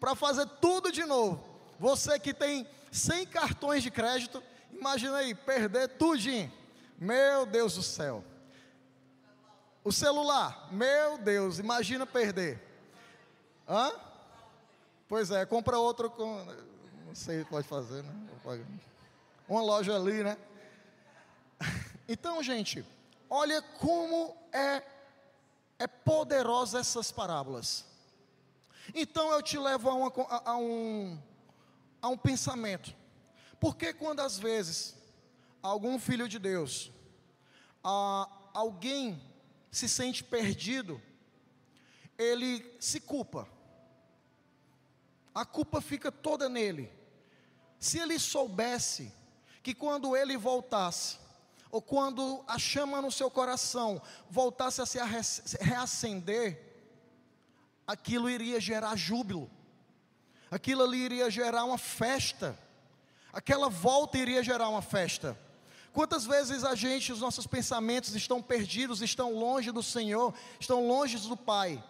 para 0.00 0.16
fazer 0.16 0.46
tudo 0.60 0.90
de 0.90 1.04
novo. 1.04 1.44
Você 1.78 2.18
que 2.18 2.34
tem 2.34 2.66
100 2.90 3.26
cartões 3.26 3.84
de 3.84 3.90
crédito, 3.90 4.42
imagina 4.72 5.18
aí, 5.18 5.32
perder 5.32 5.90
tudinho. 5.90 6.52
Meu 6.98 7.46
Deus 7.46 7.76
do 7.76 7.82
céu. 7.84 8.24
O 9.84 9.92
celular, 9.92 10.68
meu 10.72 11.18
Deus, 11.18 11.60
imagina 11.60 12.04
perder. 12.04 12.60
Hã? 13.68 13.92
Pois 15.06 15.30
é, 15.30 15.46
compra 15.46 15.78
outro 15.78 16.10
com. 16.10 16.44
Não 17.06 17.14
sei 17.14 17.40
se 17.40 17.44
pode 17.44 17.68
fazer, 17.68 18.02
né? 18.02 18.12
Uma 19.48 19.62
loja 19.62 19.94
ali, 19.94 20.22
né? 20.22 20.36
Então, 22.08 22.40
gente, 22.40 22.86
olha 23.28 23.60
como 23.60 24.36
é, 24.52 24.80
é 25.76 25.86
poderosa 25.88 26.78
essas 26.78 27.10
parábolas. 27.10 27.84
Então 28.94 29.32
eu 29.32 29.42
te 29.42 29.58
levo 29.58 29.90
a, 29.90 29.94
uma, 29.94 30.12
a, 30.28 30.50
a 30.52 30.56
um, 30.56 31.18
a 32.00 32.08
um 32.08 32.16
pensamento. 32.16 32.94
Porque 33.58 33.92
quando 33.92 34.20
às 34.20 34.38
vezes 34.38 34.94
algum 35.62 35.98
filho 35.98 36.28
de 36.28 36.38
Deus, 36.38 36.92
a, 37.82 38.28
alguém 38.54 39.20
se 39.70 39.88
sente 39.88 40.22
perdido, 40.22 41.02
ele 42.16 42.64
se 42.80 43.00
culpa. 43.00 43.48
A 45.34 45.44
culpa 45.44 45.80
fica 45.80 46.10
toda 46.10 46.48
nele. 46.48 46.90
Se 47.78 47.98
ele 47.98 48.18
soubesse 48.18 49.12
que 49.66 49.74
quando 49.74 50.16
ele 50.16 50.36
voltasse, 50.36 51.18
ou 51.72 51.82
quando 51.82 52.44
a 52.46 52.56
chama 52.56 53.02
no 53.02 53.10
seu 53.10 53.28
coração 53.28 54.00
voltasse 54.30 54.80
a 54.80 54.86
se 54.86 54.96
reacender, 55.60 56.62
aquilo 57.84 58.30
iria 58.30 58.60
gerar 58.60 58.94
júbilo, 58.94 59.50
aquilo 60.52 60.84
ali 60.84 60.98
iria 60.98 61.28
gerar 61.28 61.64
uma 61.64 61.78
festa, 61.78 62.56
aquela 63.32 63.68
volta 63.68 64.16
iria 64.16 64.40
gerar 64.40 64.68
uma 64.68 64.82
festa. 64.82 65.36
Quantas 65.92 66.24
vezes 66.24 66.62
a 66.62 66.76
gente, 66.76 67.12
os 67.12 67.20
nossos 67.20 67.44
pensamentos 67.44 68.14
estão 68.14 68.40
perdidos, 68.40 69.02
estão 69.02 69.34
longe 69.34 69.72
do 69.72 69.82
Senhor, 69.82 70.32
estão 70.60 70.86
longe 70.86 71.18
do 71.18 71.36
Pai. 71.36 71.82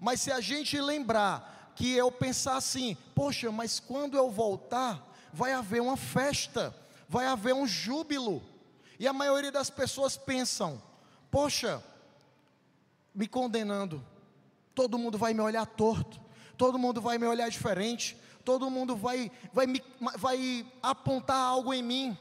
Mas 0.00 0.20
se 0.22 0.32
a 0.32 0.40
gente 0.40 0.80
lembrar 0.80 1.72
que 1.76 1.92
eu 1.92 2.10
pensar 2.10 2.56
assim, 2.56 2.96
poxa, 3.14 3.52
mas 3.52 3.78
quando 3.78 4.16
eu 4.16 4.28
voltar, 4.28 5.08
vai 5.32 5.52
haver 5.52 5.80
uma 5.80 5.96
festa, 5.96 6.74
vai 7.12 7.26
haver 7.26 7.52
um 7.54 7.66
júbilo. 7.66 8.42
E 8.98 9.06
a 9.06 9.12
maioria 9.12 9.52
das 9.52 9.68
pessoas 9.68 10.16
pensam, 10.16 10.82
poxa, 11.30 11.84
me 13.14 13.28
condenando, 13.28 14.02
todo 14.74 14.96
mundo 14.96 15.18
vai 15.18 15.34
me 15.34 15.42
olhar 15.42 15.66
torto, 15.66 16.18
todo 16.56 16.78
mundo 16.78 17.02
vai 17.02 17.18
me 17.18 17.26
olhar 17.26 17.50
diferente, 17.50 18.16
todo 18.46 18.70
mundo 18.70 18.96
vai, 18.96 19.30
vai, 19.52 19.66
me, 19.66 19.82
vai 20.16 20.66
apontar 20.82 21.36
algo 21.36 21.74
em 21.74 21.82
mim. 21.82 22.16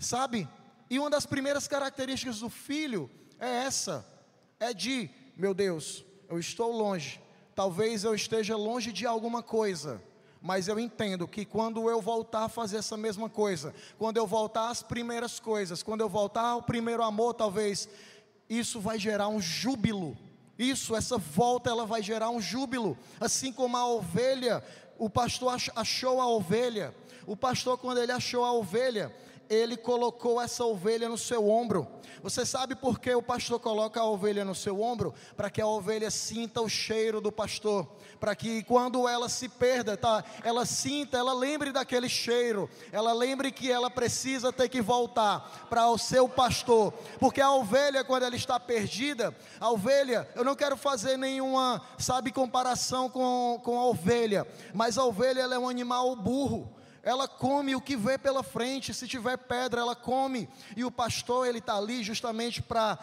Sabe? 0.00 0.48
E 0.90 0.98
uma 0.98 1.08
das 1.08 1.24
primeiras 1.24 1.68
características 1.68 2.40
do 2.40 2.50
filho 2.50 3.08
é 3.38 3.66
essa: 3.66 4.04
é 4.58 4.74
de, 4.74 5.08
meu 5.36 5.54
Deus, 5.54 6.04
eu 6.28 6.40
estou 6.40 6.72
longe, 6.72 7.20
talvez 7.54 8.02
eu 8.02 8.16
esteja 8.16 8.56
longe 8.56 8.90
de 8.90 9.06
alguma 9.06 9.44
coisa, 9.44 10.02
mas 10.44 10.68
eu 10.68 10.78
entendo 10.78 11.26
que 11.26 11.42
quando 11.42 11.88
eu 11.88 12.02
voltar 12.02 12.44
a 12.44 12.48
fazer 12.50 12.76
essa 12.76 12.98
mesma 12.98 13.30
coisa, 13.30 13.74
quando 13.98 14.18
eu 14.18 14.26
voltar 14.26 14.68
às 14.68 14.82
primeiras 14.82 15.40
coisas, 15.40 15.82
quando 15.82 16.02
eu 16.02 16.08
voltar 16.08 16.42
ao 16.42 16.60
primeiro 16.60 17.02
amor, 17.02 17.32
talvez 17.32 17.88
isso 18.46 18.78
vai 18.78 18.98
gerar 18.98 19.28
um 19.28 19.40
júbilo. 19.40 20.14
Isso, 20.58 20.94
essa 20.94 21.16
volta, 21.16 21.70
ela 21.70 21.86
vai 21.86 22.02
gerar 22.02 22.28
um 22.28 22.42
júbilo, 22.42 22.94
assim 23.18 23.54
como 23.54 23.74
a 23.78 23.86
ovelha, 23.86 24.62
o 24.98 25.08
pastor 25.08 25.56
achou 25.74 26.20
a 26.20 26.28
ovelha. 26.28 26.94
O 27.26 27.34
pastor, 27.34 27.78
quando 27.78 28.02
ele 28.02 28.12
achou 28.12 28.44
a 28.44 28.52
ovelha, 28.52 29.16
ele 29.48 29.76
colocou 29.76 30.40
essa 30.40 30.64
ovelha 30.64 31.08
no 31.08 31.18
seu 31.18 31.48
ombro. 31.48 31.86
Você 32.22 32.46
sabe 32.46 32.74
por 32.74 32.98
que 32.98 33.14
o 33.14 33.22
pastor 33.22 33.60
coloca 33.60 34.00
a 34.00 34.06
ovelha 34.06 34.44
no 34.44 34.54
seu 34.54 34.80
ombro? 34.80 35.12
Para 35.36 35.50
que 35.50 35.60
a 35.60 35.66
ovelha 35.66 36.10
sinta 36.10 36.62
o 36.62 36.68
cheiro 36.68 37.20
do 37.20 37.30
pastor, 37.30 37.86
para 38.18 38.34
que 38.34 38.62
quando 38.62 39.06
ela 39.06 39.28
se 39.28 39.46
perda, 39.46 39.96
tá, 39.96 40.24
ela 40.42 40.64
sinta, 40.64 41.18
ela 41.18 41.34
lembre 41.34 41.70
daquele 41.70 42.08
cheiro, 42.08 42.68
ela 42.90 43.12
lembre 43.12 43.52
que 43.52 43.70
ela 43.70 43.90
precisa 43.90 44.50
ter 44.50 44.70
que 44.70 44.80
voltar 44.80 45.66
para 45.68 45.86
o 45.88 45.98
seu 45.98 46.26
pastor, 46.26 46.94
porque 47.20 47.42
a 47.42 47.52
ovelha 47.52 48.02
quando 48.02 48.22
ela 48.22 48.36
está 48.36 48.58
perdida, 48.58 49.36
a 49.60 49.70
ovelha, 49.70 50.26
eu 50.34 50.44
não 50.44 50.56
quero 50.56 50.78
fazer 50.78 51.18
nenhuma, 51.18 51.82
sabe, 51.98 52.32
comparação 52.32 53.10
com, 53.10 53.60
com 53.62 53.78
a 53.78 53.84
ovelha, 53.84 54.46
mas 54.72 54.96
a 54.96 55.04
ovelha 55.04 55.42
ela 55.42 55.56
é 55.56 55.58
um 55.58 55.68
animal 55.68 56.16
burro 56.16 56.74
ela 57.04 57.28
come 57.28 57.76
o 57.76 57.80
que 57.80 57.96
vê 57.96 58.16
pela 58.16 58.42
frente, 58.42 58.94
se 58.94 59.06
tiver 59.06 59.36
pedra, 59.36 59.82
ela 59.82 59.94
come, 59.94 60.48
e 60.76 60.84
o 60.84 60.90
pastor, 60.90 61.46
ele 61.46 61.58
está 61.58 61.76
ali 61.76 62.02
justamente 62.02 62.62
para, 62.62 62.98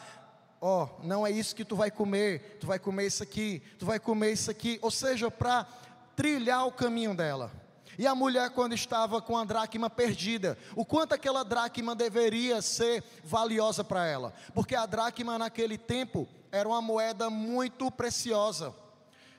ó, 0.59 0.85
oh, 0.85 1.05
não 1.05 1.25
é 1.25 1.31
isso 1.31 1.55
que 1.55 1.63
tu 1.63 1.75
vai 1.75 1.91
comer, 1.91 2.57
tu 2.59 2.65
vai 2.65 2.79
comer 2.79 3.05
isso 3.05 3.21
aqui, 3.21 3.61
tu 3.77 3.85
vai 3.85 3.99
comer 3.99 4.33
isso 4.33 4.49
aqui, 4.49 4.79
ou 4.81 4.89
seja, 4.89 5.29
para 5.29 5.67
trilhar 6.15 6.65
o 6.65 6.71
caminho 6.71 7.15
dela. 7.15 7.51
E 7.97 8.07
a 8.07 8.15
mulher, 8.15 8.49
quando 8.49 8.73
estava 8.73 9.21
com 9.21 9.37
a 9.37 9.45
dracma 9.45 9.89
perdida, 9.89 10.57
o 10.75 10.83
quanto 10.83 11.13
aquela 11.13 11.43
dracma 11.43 11.93
deveria 11.93 12.61
ser 12.61 13.03
valiosa 13.23 13.83
para 13.83 14.07
ela? 14.07 14.33
Porque 14.55 14.75
a 14.75 14.87
dracma 14.87 15.37
naquele 15.37 15.77
tempo 15.77 16.27
era 16.51 16.67
uma 16.67 16.81
moeda 16.81 17.29
muito 17.29 17.91
preciosa. 17.91 18.73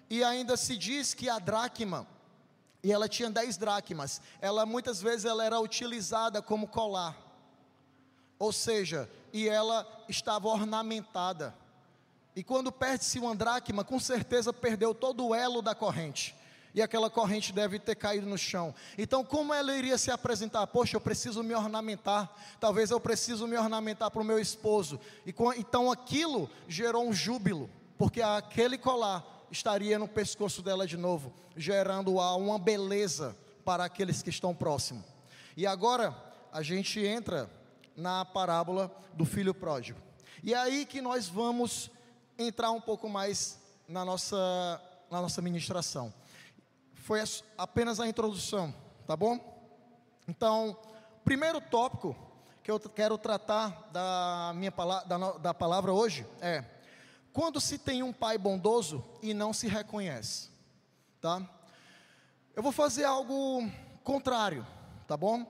E 0.08 0.22
ainda 0.22 0.56
se 0.56 0.76
diz 0.76 1.14
que 1.14 1.28
a 1.28 1.38
dracma, 1.38 2.06
e 2.82 2.90
ela 2.90 3.08
tinha 3.08 3.30
10 3.30 3.56
dracmas, 3.56 4.20
ela 4.40 4.66
muitas 4.66 5.00
vezes 5.00 5.24
ela 5.24 5.44
era 5.44 5.60
utilizada 5.60 6.42
como 6.42 6.66
colar. 6.66 7.16
Ou 8.38 8.52
seja, 8.52 9.08
e 9.32 9.48
ela 9.48 9.86
estava 10.08 10.48
ornamentada. 10.48 11.54
E 12.34 12.42
quando 12.42 12.72
perde-se 12.72 13.18
uma 13.18 13.36
dracma, 13.36 13.84
com 13.84 14.00
certeza 14.00 14.52
perdeu 14.52 14.94
todo 14.94 15.26
o 15.26 15.34
elo 15.34 15.62
da 15.62 15.74
corrente 15.74 16.34
e 16.74 16.80
aquela 16.80 17.10
corrente 17.10 17.52
deve 17.52 17.78
ter 17.78 17.94
caído 17.94 18.26
no 18.26 18.38
chão. 18.38 18.74
Então, 18.96 19.24
como 19.24 19.52
ela 19.52 19.76
iria 19.76 19.98
se 19.98 20.10
apresentar? 20.10 20.66
Poxa, 20.66 20.96
eu 20.96 21.00
preciso 21.00 21.42
me 21.42 21.54
ornamentar. 21.54 22.34
Talvez 22.58 22.90
eu 22.90 22.98
preciso 22.98 23.46
me 23.46 23.56
ornamentar 23.56 24.10
para 24.10 24.22
o 24.22 24.24
meu 24.24 24.38
esposo. 24.38 24.98
E 25.26 25.34
então 25.58 25.90
aquilo 25.90 26.50
gerou 26.66 27.06
um 27.06 27.12
júbilo, 27.12 27.68
porque 27.98 28.22
aquele 28.22 28.78
colar 28.78 29.24
estaria 29.52 29.98
no 29.98 30.08
pescoço 30.08 30.62
dela 30.62 30.84
de 30.84 30.96
novo, 30.96 31.32
gerando 31.56 32.16
uma 32.16 32.58
beleza 32.58 33.36
para 33.64 33.84
aqueles 33.84 34.20
que 34.20 34.30
estão 34.30 34.52
próximos. 34.52 35.04
E 35.56 35.64
agora 35.64 36.16
a 36.50 36.62
gente 36.62 36.98
entra 36.98 37.48
na 37.96 38.24
parábola 38.24 38.90
do 39.12 39.24
filho 39.24 39.54
pródigo. 39.54 40.00
E 40.42 40.52
é 40.52 40.56
aí 40.56 40.84
que 40.84 41.00
nós 41.00 41.28
vamos 41.28 41.88
entrar 42.36 42.72
um 42.72 42.80
pouco 42.80 43.08
mais 43.08 43.60
na 43.86 44.04
nossa, 44.04 44.80
na 45.08 45.20
nossa 45.20 45.40
ministração 45.40 46.12
foi 47.02 47.20
apenas 47.58 47.98
a 47.98 48.06
introdução, 48.06 48.72
tá 49.06 49.16
bom? 49.16 49.38
Então, 50.28 50.76
primeiro 51.24 51.60
tópico 51.60 52.16
que 52.62 52.70
eu 52.70 52.78
quero 52.78 53.18
tratar 53.18 53.88
da 53.92 54.52
minha 54.54 54.72
da, 55.06 55.32
da 55.32 55.52
palavra 55.52 55.92
hoje 55.92 56.24
é 56.40 56.64
quando 57.32 57.60
se 57.60 57.78
tem 57.78 58.02
um 58.02 58.12
pai 58.12 58.36
bondoso 58.38 59.04
e 59.22 59.32
não 59.32 59.52
se 59.52 59.66
reconhece, 59.66 60.50
tá? 61.20 61.42
Eu 62.54 62.62
vou 62.62 62.72
fazer 62.72 63.04
algo 63.04 63.70
contrário, 64.04 64.66
tá 65.06 65.16
bom? 65.16 65.46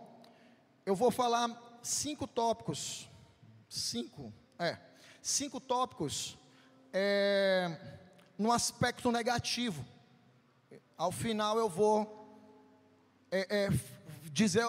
Eu 0.86 0.94
vou 0.94 1.10
falar 1.10 1.78
cinco 1.82 2.26
tópicos, 2.26 3.08
cinco, 3.68 4.32
é, 4.58 4.78
cinco 5.20 5.60
tópicos 5.60 6.36
é, 6.92 7.76
no 8.38 8.52
aspecto 8.52 9.10
negativo 9.10 9.84
ao 11.02 11.10
final 11.10 11.58
eu 11.58 11.68
vou 11.68 12.28
é, 13.28 13.64
é, 13.64 13.68
dizer, 14.30 14.64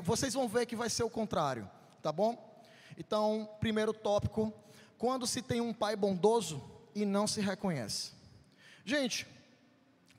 vocês 0.00 0.32
vão 0.32 0.46
ver 0.46 0.64
que 0.64 0.76
vai 0.76 0.88
ser 0.88 1.02
o 1.02 1.10
contrário, 1.10 1.68
tá 2.00 2.12
bom? 2.12 2.62
Então, 2.96 3.48
primeiro 3.58 3.92
tópico: 3.92 4.52
quando 5.02 5.26
se 5.26 5.42
tem 5.42 5.60
um 5.60 5.74
pai 5.74 5.96
bondoso 5.96 6.62
e 6.94 7.04
não 7.04 7.26
se 7.26 7.40
reconhece. 7.40 8.12
Gente, 8.84 9.26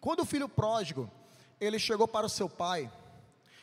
quando 0.02 0.20
o 0.20 0.26
filho 0.26 0.50
pródigo 0.50 1.10
ele 1.58 1.80
chegou 1.80 2.06
para 2.06 2.26
o 2.26 2.30
seu 2.30 2.50
pai, 2.50 2.92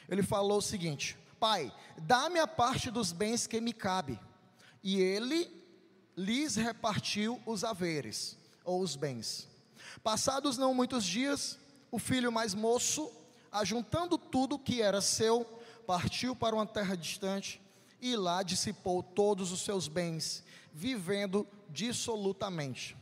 ele 0.09 0.23
falou 0.23 0.57
o 0.57 0.63
seguinte: 0.63 1.19
Pai, 1.39 1.71
dá-me 1.99 2.39
a 2.39 2.47
parte 2.47 2.91
dos 2.91 3.13
bens 3.13 3.47
que 3.47 3.61
me 3.61 3.75
cabe. 3.75 4.19
E 4.83 4.99
ele 4.99 5.53
lhes 6.17 6.57
repartiu 6.57 7.39
os 7.45 7.65
haveres 7.65 8.39
ou 8.65 8.81
os 8.81 8.97
bens. 8.97 9.47
Passados 10.03 10.57
não 10.57 10.73
muitos 10.73 11.05
dias, 11.05 11.59
o 11.91 11.99
filho 11.99 12.33
mais 12.33 12.55
moço, 12.55 13.13
ajuntando 13.53 14.17
tudo 14.17 14.59
que 14.59 14.81
era 14.81 15.03
seu, 15.03 15.45
partiu 15.87 16.35
para 16.35 16.57
uma 16.57 16.65
terra 16.65 16.97
distante 16.97 17.61
e 18.01 18.17
lá 18.17 18.43
dissipou 18.43 19.03
todos 19.03 19.53
os 19.53 19.61
seus 19.61 19.87
bens, 19.87 20.43
vivendo 20.73 21.47
dissolutamente. 21.69 22.97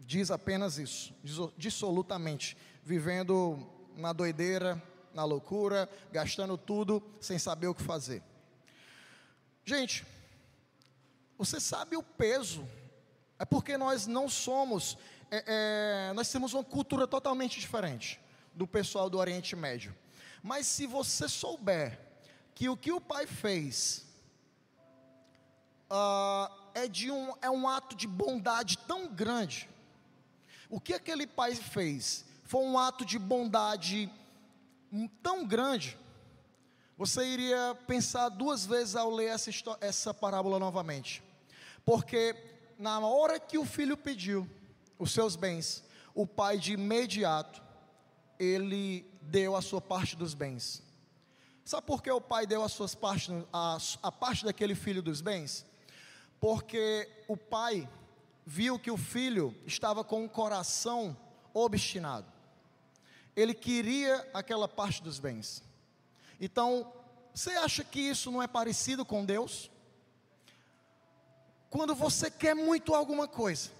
Diz 0.00 0.30
apenas 0.30 0.78
isso, 0.78 1.14
dissolutamente, 1.56 2.56
vivendo 2.82 3.58
na 3.94 4.12
doideira, 4.12 4.82
na 5.12 5.24
loucura, 5.24 5.88
gastando 6.10 6.56
tudo 6.56 7.02
sem 7.20 7.38
saber 7.38 7.66
o 7.66 7.74
que 7.74 7.82
fazer. 7.82 8.22
Gente, 9.64 10.06
você 11.36 11.60
sabe 11.60 11.96
o 11.96 12.02
peso, 12.02 12.66
é 13.38 13.44
porque 13.44 13.76
nós 13.76 14.06
não 14.06 14.28
somos 14.28 14.96
é, 15.30 16.08
é, 16.08 16.12
nós 16.14 16.30
temos 16.30 16.54
uma 16.54 16.64
cultura 16.64 17.06
totalmente 17.06 17.60
diferente 17.60 18.18
do 18.54 18.66
pessoal 18.66 19.10
do 19.10 19.18
Oriente 19.18 19.54
Médio. 19.54 19.94
Mas 20.42 20.66
se 20.66 20.86
você 20.86 21.28
souber 21.28 22.00
que 22.54 22.68
o 22.68 22.76
que 22.76 22.90
o 22.90 23.00
pai 23.00 23.26
fez 23.26 24.06
uh, 25.90 26.57
é, 26.78 26.88
de 26.88 27.10
um, 27.10 27.32
é 27.42 27.50
um 27.50 27.68
ato 27.68 27.96
de 27.96 28.06
bondade 28.06 28.78
tão 28.78 29.08
grande, 29.08 29.68
o 30.70 30.80
que 30.80 30.94
aquele 30.94 31.26
pai 31.26 31.54
fez 31.54 32.24
foi 32.44 32.64
um 32.64 32.78
ato 32.78 33.04
de 33.04 33.18
bondade 33.18 34.10
tão 35.22 35.46
grande, 35.46 35.98
você 36.96 37.24
iria 37.24 37.76
pensar 37.86 38.28
duas 38.28 38.66
vezes 38.66 38.96
ao 38.96 39.10
ler 39.10 39.26
essa, 39.26 39.50
essa 39.80 40.12
parábola 40.12 40.58
novamente. 40.58 41.22
Porque 41.84 42.34
na 42.78 42.98
hora 43.00 43.38
que 43.38 43.56
o 43.56 43.64
filho 43.64 43.96
pediu, 43.96 44.48
os 44.98 45.12
seus 45.12 45.36
bens, 45.36 45.84
o 46.14 46.26
pai 46.26 46.58
de 46.58 46.72
imediato, 46.72 47.62
ele 48.38 49.06
deu 49.22 49.54
a 49.54 49.62
sua 49.62 49.80
parte 49.80 50.16
dos 50.16 50.34
bens. 50.34 50.82
Sabe 51.64 51.86
por 51.86 52.02
que 52.02 52.10
o 52.10 52.20
pai 52.20 52.46
deu 52.46 52.64
a, 52.64 52.68
suas 52.68 52.94
partes, 52.94 53.28
a, 53.52 53.78
a 54.02 54.10
parte 54.10 54.44
daquele 54.44 54.74
filho 54.74 55.02
dos 55.02 55.20
bens? 55.20 55.64
Porque 56.40 57.08
o 57.26 57.36
pai 57.36 57.88
viu 58.46 58.78
que 58.78 58.90
o 58.90 58.96
filho 58.96 59.54
estava 59.66 60.02
com 60.02 60.24
o 60.24 60.28
coração 60.28 61.16
obstinado. 61.52 62.26
Ele 63.36 63.54
queria 63.54 64.28
aquela 64.32 64.66
parte 64.66 65.02
dos 65.02 65.18
bens. 65.18 65.62
Então, 66.40 66.92
você 67.34 67.50
acha 67.50 67.84
que 67.84 68.00
isso 68.00 68.30
não 68.30 68.42
é 68.42 68.46
parecido 68.46 69.04
com 69.04 69.24
Deus? 69.24 69.70
Quando 71.70 71.94
você 71.94 72.30
quer 72.30 72.54
muito 72.54 72.94
alguma 72.94 73.28
coisa, 73.28 73.70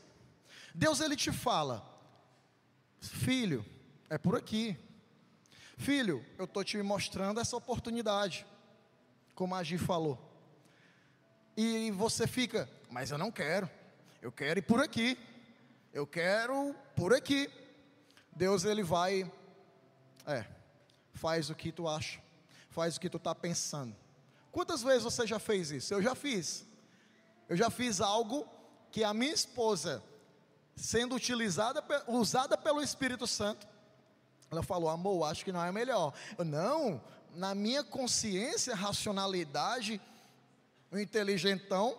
Deus 0.74 1.00
ele 1.00 1.16
te 1.16 1.32
fala: 1.32 1.84
Filho, 3.00 3.64
é 4.10 4.18
por 4.18 4.36
aqui. 4.36 4.76
Filho, 5.76 6.24
eu 6.36 6.44
estou 6.44 6.62
te 6.62 6.80
mostrando 6.82 7.40
essa 7.40 7.56
oportunidade, 7.56 8.44
como 9.34 9.54
a 9.54 9.62
Gi 9.62 9.78
falou. 9.78 10.27
E 11.60 11.90
você 11.90 12.24
fica, 12.24 12.70
mas 12.88 13.10
eu 13.10 13.18
não 13.18 13.32
quero, 13.32 13.68
eu 14.22 14.30
quero 14.30 14.60
ir 14.60 14.62
por 14.62 14.80
aqui, 14.80 15.18
eu 15.92 16.06
quero 16.06 16.72
por 16.94 17.12
aqui. 17.12 17.50
Deus 18.30 18.62
ele 18.62 18.84
vai, 18.84 19.28
é, 20.24 20.44
faz 21.14 21.50
o 21.50 21.56
que 21.56 21.72
tu 21.72 21.88
acha, 21.88 22.20
faz 22.70 22.96
o 22.96 23.00
que 23.00 23.10
tu 23.10 23.16
está 23.16 23.34
pensando. 23.34 23.92
Quantas 24.52 24.84
vezes 24.84 25.02
você 25.02 25.26
já 25.26 25.40
fez 25.40 25.72
isso? 25.72 25.92
Eu 25.92 26.00
já 26.00 26.14
fiz. 26.14 26.64
Eu 27.48 27.56
já 27.56 27.70
fiz 27.70 28.00
algo 28.00 28.46
que 28.92 29.02
a 29.02 29.12
minha 29.12 29.34
esposa 29.34 30.00
sendo 30.76 31.16
utilizada, 31.16 31.82
usada 32.06 32.56
pelo 32.56 32.80
Espírito 32.80 33.26
Santo. 33.26 33.66
Ela 34.48 34.62
falou, 34.62 34.88
amor, 34.88 35.24
acho 35.24 35.44
que 35.44 35.50
não 35.50 35.64
é 35.64 35.72
melhor. 35.72 36.14
Eu, 36.38 36.44
não, 36.44 37.02
na 37.34 37.52
minha 37.52 37.82
consciência, 37.82 38.76
racionalidade, 38.76 40.00
o 40.90 40.98
inteligentão, 40.98 41.96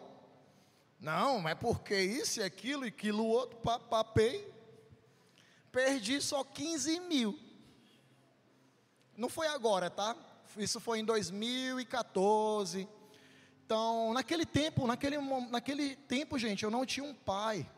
não, 1.00 1.40
mas 1.40 1.58
porque 1.58 1.96
isso 1.96 2.40
e 2.40 2.44
aquilo 2.44 2.86
e 2.86 2.90
aquilo 2.90 3.26
outro, 3.26 3.58
papei, 3.90 4.52
perdi 5.72 6.22
só 6.22 6.44
15 6.44 7.00
mil. 7.02 7.40
Não 9.16 9.30
foi 9.30 9.48
agora, 9.48 9.90
tá? 9.90 10.16
Isso 10.58 10.80
foi 10.80 11.00
em 11.00 11.06
2014. 11.06 12.88
Então, 13.66 14.14
naquele 14.14 14.46
tempo, 14.46 14.88
naquele, 14.88 15.18
naquele 15.50 15.96
tempo, 15.96 16.38
gente, 16.40 16.64
eu 16.64 16.72
não 16.72 16.86
tinha 16.86 17.04
um 17.04 17.14
pai. 17.14 17.70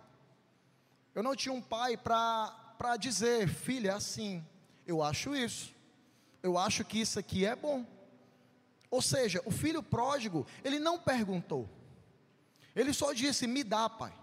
Eu 1.13 1.21
não 1.21 1.35
tinha 1.35 1.53
um 1.53 1.61
pai 1.61 1.97
para 1.97 2.97
dizer, 2.97 3.49
filha, 3.49 3.91
é 3.91 3.93
assim, 3.93 4.43
eu 4.87 5.03
acho 5.03 5.35
isso, 5.35 5.75
eu 6.41 6.57
acho 6.57 6.85
que 6.85 7.01
isso 7.01 7.19
aqui 7.19 7.45
é 7.45 7.55
bom. 7.55 7.85
Ou 8.91 9.01
seja, 9.01 9.41
o 9.45 9.51
filho 9.51 9.81
pródigo, 9.81 10.45
ele 10.65 10.77
não 10.77 10.99
perguntou, 10.99 11.69
ele 12.75 12.93
só 12.93 13.13
disse: 13.13 13.47
me 13.47 13.63
dá, 13.63 13.89
pai, 13.89 14.13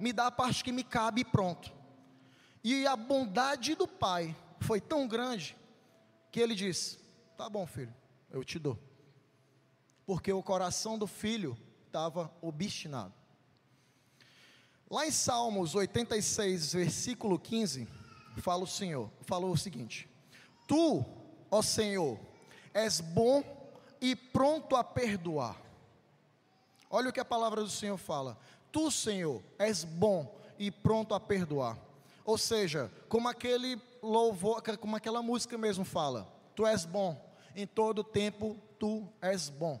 me 0.00 0.14
dá 0.14 0.28
a 0.28 0.30
parte 0.30 0.64
que 0.64 0.72
me 0.72 0.82
cabe 0.82 1.20
e 1.20 1.24
pronto. 1.24 1.70
E 2.64 2.86
a 2.86 2.96
bondade 2.96 3.74
do 3.74 3.86
pai 3.86 4.34
foi 4.60 4.80
tão 4.80 5.06
grande 5.06 5.54
que 6.32 6.40
ele 6.40 6.54
disse: 6.54 6.98
tá 7.36 7.50
bom, 7.50 7.66
filho, 7.66 7.94
eu 8.30 8.42
te 8.42 8.58
dou. 8.58 8.78
Porque 10.06 10.32
o 10.32 10.42
coração 10.42 10.98
do 10.98 11.06
filho 11.06 11.56
estava 11.86 12.34
obstinado. 12.40 13.14
Lá 14.90 15.06
em 15.06 15.10
Salmos 15.10 15.74
86, 15.74 16.72
versículo 16.72 17.38
15, 17.38 17.86
fala 18.38 18.62
o 18.64 18.66
Senhor, 18.66 19.10
falou 19.20 19.52
o 19.52 19.58
seguinte: 19.58 20.08
Tu 20.66 21.04
ó 21.50 21.62
Senhor, 21.62 22.18
és 22.72 23.00
bom 23.00 23.42
e 24.00 24.14
pronto 24.14 24.76
a 24.76 24.84
perdoar. 24.84 25.56
Olha 26.90 27.10
o 27.10 27.12
que 27.12 27.20
a 27.20 27.24
palavra 27.24 27.62
do 27.62 27.70
Senhor 27.70 27.96
fala. 27.96 28.38
Tu, 28.70 28.90
Senhor, 28.90 29.42
és 29.58 29.84
bom 29.84 30.34
e 30.58 30.70
pronto 30.70 31.14
a 31.14 31.20
perdoar. 31.20 31.78
Ou 32.24 32.38
seja, 32.38 32.90
como 33.08 33.28
aquele 33.28 33.80
louvor, 34.02 34.62
como 34.78 34.96
aquela 34.96 35.22
música 35.22 35.58
mesmo 35.58 35.84
fala, 35.84 36.28
tu 36.54 36.66
és 36.66 36.84
bom, 36.84 37.20
em 37.54 37.66
todo 37.66 38.04
tempo 38.04 38.56
tu 38.78 39.08
és 39.20 39.48
bom. 39.48 39.80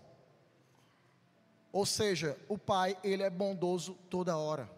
Ou 1.72 1.84
seja, 1.84 2.38
o 2.48 2.56
Pai, 2.56 2.96
ele 3.02 3.22
é 3.22 3.30
bondoso 3.30 3.94
toda 4.08 4.36
hora. 4.36 4.70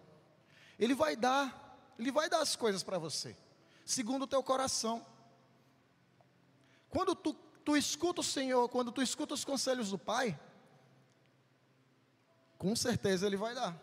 Ele 0.79 0.95
vai 0.95 1.17
dar, 1.17 1.79
ele 1.99 2.11
vai 2.11 2.29
dar 2.29 2.41
as 2.41 2.57
coisas 2.57 2.83
para 2.83 2.99
você, 2.99 3.37
segundo 3.85 4.23
o 4.23 4.27
teu 4.27 4.43
coração. 4.43 5.05
Quando 6.89 7.15
tu, 7.15 7.37
tu 7.67 7.77
escuta 7.77 8.21
o 8.21 8.25
Senhor, 8.25 8.69
quando 8.69 8.93
tu 8.93 9.03
escuta 9.03 9.35
os 9.35 9.45
conselhos 9.45 9.91
do 9.91 9.99
Pai, 9.99 10.39
com 12.57 12.77
certeza 12.77 13.27
ele 13.27 13.37
vai 13.37 13.57
dar. 13.57 13.77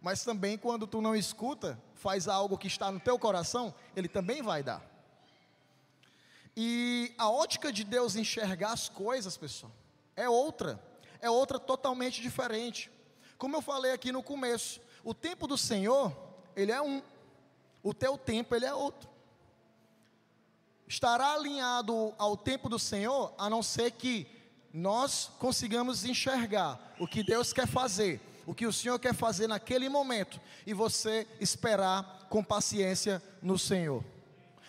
Mas 0.00 0.24
também 0.24 0.56
quando 0.56 0.86
tu 0.86 1.02
não 1.02 1.14
escuta, 1.14 1.78
faz 1.94 2.28
algo 2.28 2.56
que 2.56 2.66
está 2.66 2.90
no 2.90 2.98
teu 2.98 3.18
coração, 3.18 3.74
ele 3.94 4.08
também 4.08 4.40
vai 4.40 4.62
dar. 4.62 4.82
E 6.56 7.14
a 7.18 7.28
ótica 7.28 7.70
de 7.70 7.84
Deus 7.84 8.16
enxergar 8.16 8.72
as 8.72 8.88
coisas, 8.88 9.36
pessoal, 9.36 9.70
é 10.16 10.26
outra, 10.26 10.82
é 11.20 11.28
outra 11.28 11.58
totalmente 11.58 12.22
diferente. 12.22 12.90
Como 13.36 13.54
eu 13.54 13.60
falei 13.60 13.92
aqui 13.92 14.10
no 14.10 14.22
começo, 14.22 14.80
o 15.04 15.12
tempo 15.12 15.46
do 15.46 15.58
Senhor, 15.58 16.10
ele 16.56 16.72
é 16.72 16.80
um, 16.80 17.02
o 17.82 17.92
teu 17.92 18.16
tempo, 18.16 18.54
ele 18.54 18.64
é 18.64 18.72
outro. 18.72 19.10
Estará 20.88 21.34
alinhado 21.34 22.14
ao 22.18 22.36
tempo 22.36 22.68
do 22.68 22.78
Senhor, 22.78 23.34
a 23.36 23.50
não 23.50 23.62
ser 23.62 23.92
que 23.92 24.26
nós 24.72 25.30
consigamos 25.38 26.04
enxergar 26.04 26.94
o 26.98 27.06
que 27.06 27.22
Deus 27.22 27.52
quer 27.52 27.66
fazer, 27.66 28.20
o 28.46 28.54
que 28.54 28.66
o 28.66 28.72
Senhor 28.72 28.98
quer 28.98 29.14
fazer 29.14 29.46
naquele 29.46 29.88
momento, 29.88 30.40
e 30.66 30.72
você 30.72 31.26
esperar 31.40 32.26
com 32.28 32.42
paciência 32.44 33.22
no 33.42 33.58
Senhor 33.58 34.04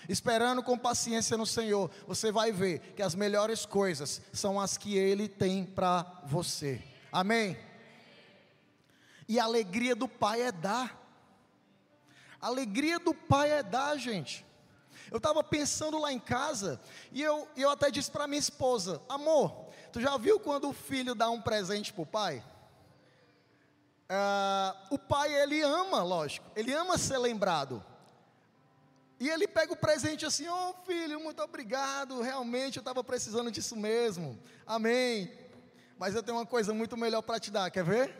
esperando 0.07 0.63
com 0.63 0.77
paciência 0.77 1.37
no 1.37 1.45
Senhor, 1.45 1.91
você 2.07 2.31
vai 2.31 2.51
ver 2.51 2.79
que 2.95 3.01
as 3.01 3.13
melhores 3.13 3.65
coisas 3.65 4.21
são 4.31 4.59
as 4.59 4.77
que 4.77 4.97
Ele 4.97 5.27
tem 5.27 5.65
para 5.65 6.21
você. 6.25 6.81
Amém? 7.11 7.57
E 9.27 9.39
a 9.39 9.43
alegria 9.43 9.95
do 9.95 10.07
Pai 10.07 10.41
é 10.41 10.51
dar. 10.51 10.97
A 12.39 12.47
alegria 12.47 12.99
do 12.99 13.13
Pai 13.13 13.51
é 13.51 13.61
dar, 13.61 13.97
gente. 13.97 14.45
Eu 15.11 15.17
estava 15.17 15.43
pensando 15.43 15.99
lá 15.99 16.11
em 16.11 16.19
casa 16.19 16.79
e 17.11 17.21
eu, 17.21 17.47
eu 17.55 17.69
até 17.69 17.89
disse 17.89 18.11
para 18.11 18.27
minha 18.27 18.39
esposa: 18.39 19.01
Amor, 19.07 19.67
tu 19.91 20.01
já 20.01 20.17
viu 20.17 20.39
quando 20.39 20.69
o 20.69 20.73
filho 20.73 21.15
dá 21.15 21.29
um 21.29 21.41
presente 21.41 21.93
para 21.93 22.01
o 22.01 22.05
pai? 22.05 22.43
Uh, 24.09 24.95
o 24.95 24.99
pai, 24.99 25.33
ele 25.33 25.61
ama, 25.61 26.01
lógico, 26.01 26.49
ele 26.55 26.73
ama 26.73 26.97
ser 26.97 27.17
lembrado. 27.17 27.83
E 29.19 29.29
ele 29.29 29.47
pega 29.47 29.73
o 29.73 29.77
presente 29.77 30.25
assim: 30.25 30.47
Ô 30.47 30.69
oh, 30.69 30.85
filho, 30.85 31.19
muito 31.19 31.41
obrigado, 31.41 32.21
realmente 32.21 32.77
eu 32.77 32.81
estava 32.81 33.03
precisando 33.03 33.51
disso 33.51 33.75
mesmo, 33.75 34.39
amém. 34.65 35.31
Mas 35.97 36.15
eu 36.15 36.21
tenho 36.21 36.37
uma 36.37 36.45
coisa 36.45 36.73
muito 36.73 36.95
melhor 36.95 37.21
para 37.21 37.39
te 37.39 37.49
dar, 37.49 37.71
quer 37.71 37.83
ver? 37.83 38.15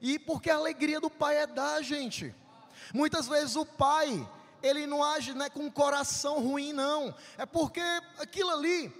E 0.00 0.18
porque 0.18 0.50
a 0.50 0.56
alegria 0.56 0.98
do 1.00 1.10
pai 1.10 1.36
é 1.36 1.46
dar, 1.46 1.82
gente. 1.82 2.34
Muitas 2.94 3.28
vezes 3.28 3.54
o 3.54 3.66
pai, 3.66 4.26
ele 4.62 4.86
não 4.86 5.02
age 5.02 5.34
né, 5.34 5.48
com 5.48 5.60
um 5.60 5.70
coração 5.70 6.40
ruim, 6.40 6.72
não. 6.72 7.14
É 7.38 7.46
porque 7.46 7.80
aquilo 8.18 8.50
ali 8.50 8.92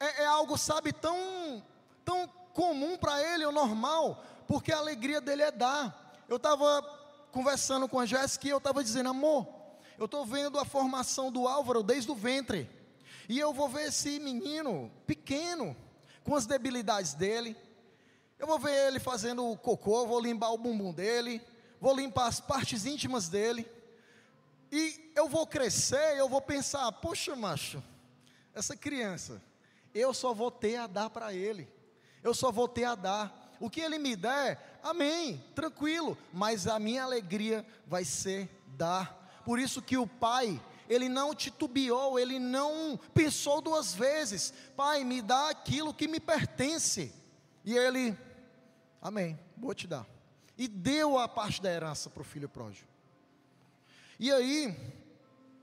é, 0.00 0.22
é 0.22 0.26
algo, 0.26 0.56
sabe, 0.56 0.92
tão, 0.92 1.62
tão 2.04 2.28
comum 2.52 2.96
para 2.96 3.22
ele, 3.22 3.44
ou 3.44 3.52
normal, 3.52 4.24
porque 4.46 4.72
a 4.72 4.78
alegria 4.78 5.20
dele 5.20 5.42
é 5.42 5.50
dar. 5.50 6.16
Eu 6.28 6.36
estava 6.36 6.82
conversando 7.30 7.88
com 7.88 8.00
a 8.00 8.06
Jéssica 8.06 8.46
e 8.46 8.50
eu 8.50 8.58
estava 8.58 8.82
dizendo, 8.82 9.08
amor, 9.08 9.46
eu 9.98 10.04
estou 10.06 10.24
vendo 10.24 10.58
a 10.58 10.64
formação 10.64 11.30
do 11.30 11.46
Álvaro 11.46 11.82
desde 11.82 12.10
o 12.10 12.14
ventre. 12.14 12.68
E 13.28 13.38
eu 13.38 13.52
vou 13.52 13.68
ver 13.68 13.88
esse 13.88 14.18
menino 14.18 14.90
pequeno, 15.06 15.76
com 16.24 16.34
as 16.34 16.46
debilidades 16.46 17.14
dele. 17.14 17.56
Eu 18.38 18.46
vou 18.46 18.58
ver 18.58 18.88
ele 18.88 19.00
fazendo 19.00 19.56
cocô, 19.56 20.06
vou 20.06 20.20
limpar 20.20 20.50
o 20.50 20.58
bumbum 20.58 20.92
dele, 20.92 21.42
vou 21.80 21.96
limpar 21.96 22.26
as 22.26 22.38
partes 22.38 22.86
íntimas 22.86 23.28
dele. 23.28 23.66
E 24.70 25.12
eu 25.14 25.28
vou 25.28 25.46
crescer, 25.46 26.16
eu 26.16 26.28
vou 26.28 26.40
pensar, 26.40 26.90
poxa, 26.92 27.34
macho, 27.34 27.82
essa 28.54 28.76
criança, 28.76 29.42
eu 29.94 30.12
só 30.12 30.34
vou 30.34 30.50
ter 30.50 30.76
a 30.76 30.86
dar 30.86 31.10
para 31.10 31.32
ele. 31.32 31.68
Eu 32.22 32.34
só 32.34 32.52
vou 32.52 32.68
ter 32.68 32.84
a 32.84 32.94
dar. 32.94 33.56
O 33.60 33.68
que 33.70 33.80
ele 33.80 33.98
me 33.98 34.14
der, 34.14 34.78
amém, 34.82 35.42
tranquilo, 35.54 36.16
mas 36.32 36.66
a 36.66 36.78
minha 36.78 37.02
alegria 37.02 37.66
vai 37.86 38.04
ser 38.04 38.48
dar 38.76 39.18
por 39.48 39.58
isso 39.58 39.80
que 39.80 39.96
o 39.96 40.06
pai, 40.06 40.60
ele 40.90 41.08
não 41.08 41.34
titubeou, 41.34 42.18
ele 42.18 42.38
não 42.38 43.00
pensou 43.14 43.62
duas 43.62 43.94
vezes. 43.94 44.52
Pai, 44.76 45.04
me 45.04 45.22
dá 45.22 45.48
aquilo 45.48 45.94
que 45.94 46.06
me 46.06 46.20
pertence. 46.20 47.10
E 47.64 47.74
ele, 47.74 48.14
amém, 49.00 49.40
vou 49.56 49.72
te 49.72 49.86
dar. 49.86 50.06
E 50.58 50.68
deu 50.68 51.18
a 51.18 51.26
parte 51.26 51.62
da 51.62 51.72
herança 51.72 52.10
para 52.10 52.20
o 52.20 52.24
filho 52.26 52.46
pródigo. 52.46 52.86
E 54.18 54.32
aí, 54.32 54.76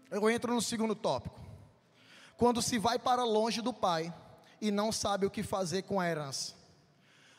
eu 0.10 0.30
entro 0.30 0.54
no 0.54 0.62
segundo 0.62 0.96
tópico. 0.96 1.40
Quando 2.38 2.62
se 2.62 2.78
vai 2.78 2.98
para 2.98 3.24
longe 3.24 3.62
do 3.62 3.74
pai 3.74 4.14
e 4.62 4.72
não 4.72 4.92
sabe 4.92 5.26
o 5.26 5.32
que 5.32 5.44
fazer 5.44 5.84
com 5.84 6.00
a 6.00 6.08
herança. 6.08 6.54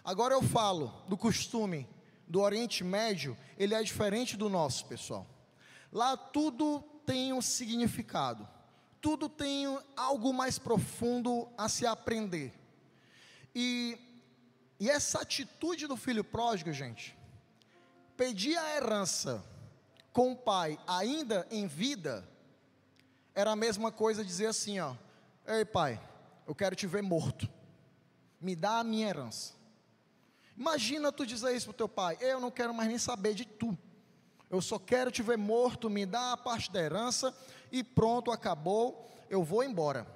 Agora 0.05 0.35
eu 0.35 0.43
falo 0.43 0.93
do 1.09 1.17
costume 1.17 1.89
do 2.29 2.41
Oriente 2.41 2.85
Médio, 2.85 3.37
ele 3.57 3.75
é 3.75 3.83
diferente 3.83 4.37
do 4.37 4.49
nosso, 4.49 4.85
pessoal. 4.87 5.27
Lá 5.93 6.17
tudo 6.17 6.81
tem 7.07 7.33
um 7.33 7.41
significado, 7.41 8.47
tudo 9.01 9.29
tem 9.29 9.67
algo 9.97 10.35
mais 10.35 10.59
profundo 10.59 11.49
a 11.57 11.69
se 11.69 11.87
aprender. 11.87 12.53
E, 13.55 13.99
e 14.79 14.91
essa 14.91 15.23
atitude 15.23 15.87
do 15.87 15.97
filho 15.97 16.23
pródigo, 16.23 16.73
gente, 16.73 17.17
pedir 18.17 18.57
a 18.57 18.77
herança 18.77 19.43
com 20.17 20.33
o 20.33 20.37
pai 20.37 20.79
ainda 20.87 21.47
em 21.51 21.67
vida, 21.67 22.27
era 23.35 23.51
a 23.51 23.57
mesma 23.57 23.93
coisa 23.93 24.25
dizer 24.25 24.47
assim: 24.47 24.81
ó, 24.81 24.95
ei 25.47 25.63
pai, 25.63 26.01
eu 26.47 26.55
quero 26.55 26.75
te 26.75 26.87
ver 26.87 27.03
morto, 27.03 27.47
me 28.41 28.57
dá 28.57 28.79
a 28.79 28.85
minha 28.85 29.07
herança. 29.07 29.53
Imagina 30.57 31.13
tu 31.13 31.27
dizer 31.27 31.55
isso 31.55 31.67
para 31.67 31.73
o 31.73 31.77
teu 31.77 31.89
pai: 31.89 32.17
eu 32.19 32.41
não 32.41 32.51
quero 32.51 32.73
mais 32.73 32.89
nem 32.89 32.97
saber 32.97 33.35
de 33.35 33.45
tu. 33.45 33.77
Eu 34.49 34.63
só 34.63 34.79
quero 34.79 35.11
te 35.11 35.23
ver 35.23 35.37
morto, 35.37 35.91
me 35.91 36.07
dá 36.07 36.33
a 36.33 36.37
parte 36.39 36.73
da 36.73 36.81
herança 36.81 37.37
e 37.71 37.85
pronto, 37.85 38.31
acabou, 38.33 39.07
eu 39.29 39.45
vou 39.45 39.63
embora. 39.63 40.07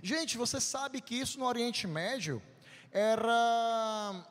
Gente, 0.00 0.38
você 0.38 0.60
sabe 0.60 1.00
que 1.00 1.16
isso 1.16 1.40
no 1.40 1.44
Oriente 1.44 1.88
Médio 1.88 2.40
era 2.92 4.24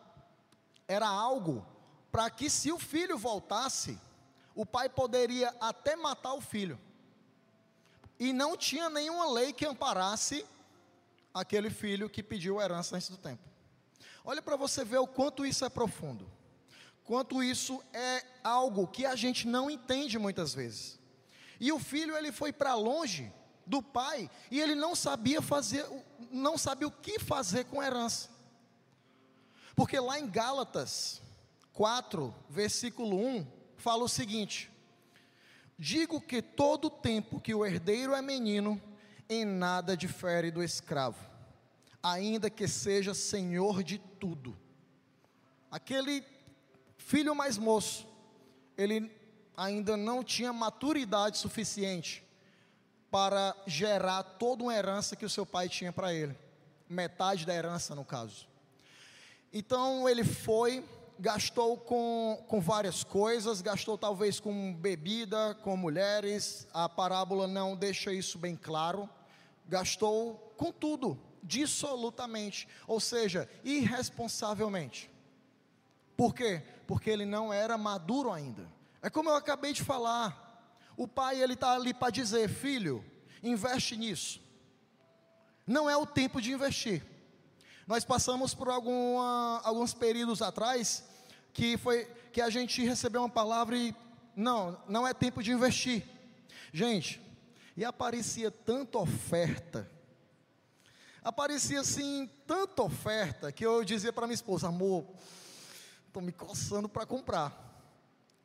era 0.88 1.10
algo 1.10 1.66
para 2.10 2.30
que 2.30 2.50
se 2.50 2.72
o 2.72 2.80
filho 2.80 3.18
voltasse, 3.18 4.00
o 4.60 4.66
pai 4.66 4.90
poderia 4.90 5.56
até 5.60 5.96
matar 5.96 6.34
o 6.34 6.42
filho. 6.42 6.80
E 8.20 8.34
não 8.34 8.58
tinha 8.58 8.90
nenhuma 8.90 9.32
lei 9.32 9.54
que 9.54 9.66
amparasse 9.66 10.46
aquele 11.34 11.70
filho 11.70 12.10
que 12.10 12.22
pediu 12.22 12.60
a 12.60 12.64
herança 12.64 12.96
antes 12.96 13.10
do 13.10 13.18
tempo. 13.18 13.44
Olha 14.26 14.42
para 14.42 14.56
você 14.56 14.84
ver 14.84 14.98
o 14.98 15.08
quanto 15.08 15.46
isso 15.46 15.64
é 15.64 15.70
profundo 15.70 16.30
quanto 17.10 17.42
isso 17.42 17.84
é 17.92 18.24
algo 18.44 18.86
que 18.86 19.04
a 19.04 19.16
gente 19.16 19.48
não 19.48 19.68
entende 19.68 20.20
muitas 20.20 20.54
vezes. 20.54 21.00
E 21.60 21.72
o 21.72 21.80
filho 21.80 22.16
ele 22.16 22.32
foi 22.32 22.54
para 22.54 22.76
longe 22.76 23.34
do 23.66 23.82
pai 23.82 24.30
e 24.52 24.62
ele 24.62 24.76
não 24.76 24.96
sabia 24.96 25.42
fazer, 25.42 25.84
não 26.30 26.56
sabia 26.56 26.88
o 26.88 26.92
que 26.92 27.18
fazer 27.18 27.64
com 27.64 27.82
a 27.82 27.88
herança. 27.88 28.30
Porque 29.76 30.00
lá 30.00 30.20
em 30.20 30.30
Gálatas 30.30 31.20
4, 31.74 32.32
versículo 32.48 33.18
1, 33.18 33.48
fala 33.80 34.04
o 34.04 34.10
seguinte: 34.10 34.72
Digo 35.78 36.20
que 36.20 36.42
todo 36.42 36.90
tempo 36.90 37.40
que 37.40 37.54
o 37.54 37.66
herdeiro 37.66 38.14
é 38.14 38.22
menino, 38.22 38.82
em 39.30 39.46
nada 39.46 39.96
difere 39.96 40.52
do 40.52 40.62
escravo, 40.62 41.24
ainda 42.04 42.50
que 42.50 42.68
seja 42.68 43.14
senhor 43.14 43.82
de 43.82 43.98
tudo. 43.98 44.58
Aquele 45.72 46.24
filho 46.98 47.34
mais 47.34 47.58
moço, 47.58 48.08
ele 48.78 49.10
ainda 49.56 49.96
não 49.96 50.24
tinha 50.24 50.52
maturidade 50.52 51.38
suficiente 51.38 52.24
para 53.12 53.56
gerar 53.66 54.24
toda 54.24 54.64
uma 54.64 54.76
herança 54.76 55.16
que 55.16 55.26
o 55.26 55.30
seu 55.30 55.46
pai 55.46 55.70
tinha 55.70 55.92
para 55.92 56.14
ele, 56.14 56.36
metade 56.90 57.46
da 57.46 57.54
herança 57.54 57.96
no 57.96 58.04
caso. 58.04 58.48
Então 59.52 60.08
ele 60.08 60.24
foi, 60.24 60.84
gastou 61.20 61.76
com, 61.76 62.42
com 62.48 62.62
várias 62.62 63.04
coisas, 63.04 63.62
gastou 63.62 63.98
talvez 63.98 64.40
com 64.40 64.74
bebida, 64.74 65.54
com 65.64 65.76
mulheres, 65.76 66.66
a 66.74 66.88
parábola 66.88 67.46
não 67.46 67.76
deixa 67.76 68.14
isso 68.14 68.38
bem 68.38 68.56
claro, 68.56 69.10
gastou 69.68 70.54
com 70.56 70.72
tudo, 70.72 71.20
dissolutamente, 71.44 72.70
ou 72.88 73.02
seja, 73.02 73.50
irresponsavelmente. 73.66 75.12
Por 76.16 76.34
quê? 76.34 76.64
Porque 76.88 77.10
ele 77.10 77.26
não 77.26 77.52
era 77.52 77.78
maduro 77.78 78.32
ainda. 78.32 78.66
É 79.02 79.10
como 79.10 79.30
eu 79.30 79.36
acabei 79.36 79.74
de 79.74 79.84
falar. 79.84 80.48
O 80.96 81.08
pai 81.08 81.42
ele 81.42 81.54
está 81.54 81.74
ali 81.74 81.94
para 81.94 82.12
dizer, 82.12 82.50
filho, 82.50 83.04
investe 83.44 83.96
nisso. 83.98 84.42
Não 85.68 85.90
é 85.90 85.96
o 85.96 86.06
tempo 86.06 86.42
de 86.42 86.52
investir. 86.52 87.06
Nós 87.86 88.06
passamos 88.06 88.54
por 88.54 88.70
alguma, 88.70 89.62
alguns 89.64 89.94
períodos 89.94 90.42
atrás 90.42 91.09
que 91.54 91.78
foi 91.78 92.06
que 92.32 92.42
a 92.42 92.50
gente 92.50 92.84
recebeu 92.84 93.22
uma 93.22 93.30
palavra 93.30 93.76
e 93.78 93.96
não, 94.36 94.82
não 94.88 95.08
é 95.08 95.14
tempo 95.14 95.44
de 95.44 95.52
investir. 95.52 96.04
Gente, 96.72 97.22
e 97.76 97.84
aparecia 97.84 98.52
tanta 98.52 98.98
oferta, 98.98 99.90
aparecia 101.24 101.82
assim 101.82 102.30
tanta 102.46 102.84
oferta 102.84 103.52
que 103.52 103.66
eu 103.66 103.84
dizia 103.84 104.14
para 104.14 104.28
minha 104.28 104.36
esposa, 104.36 104.68
amor, 104.68 105.06
estou 106.08 106.22
me 106.22 106.32
coçando 106.32 106.88
para 106.90 107.06
comprar. 107.06 107.68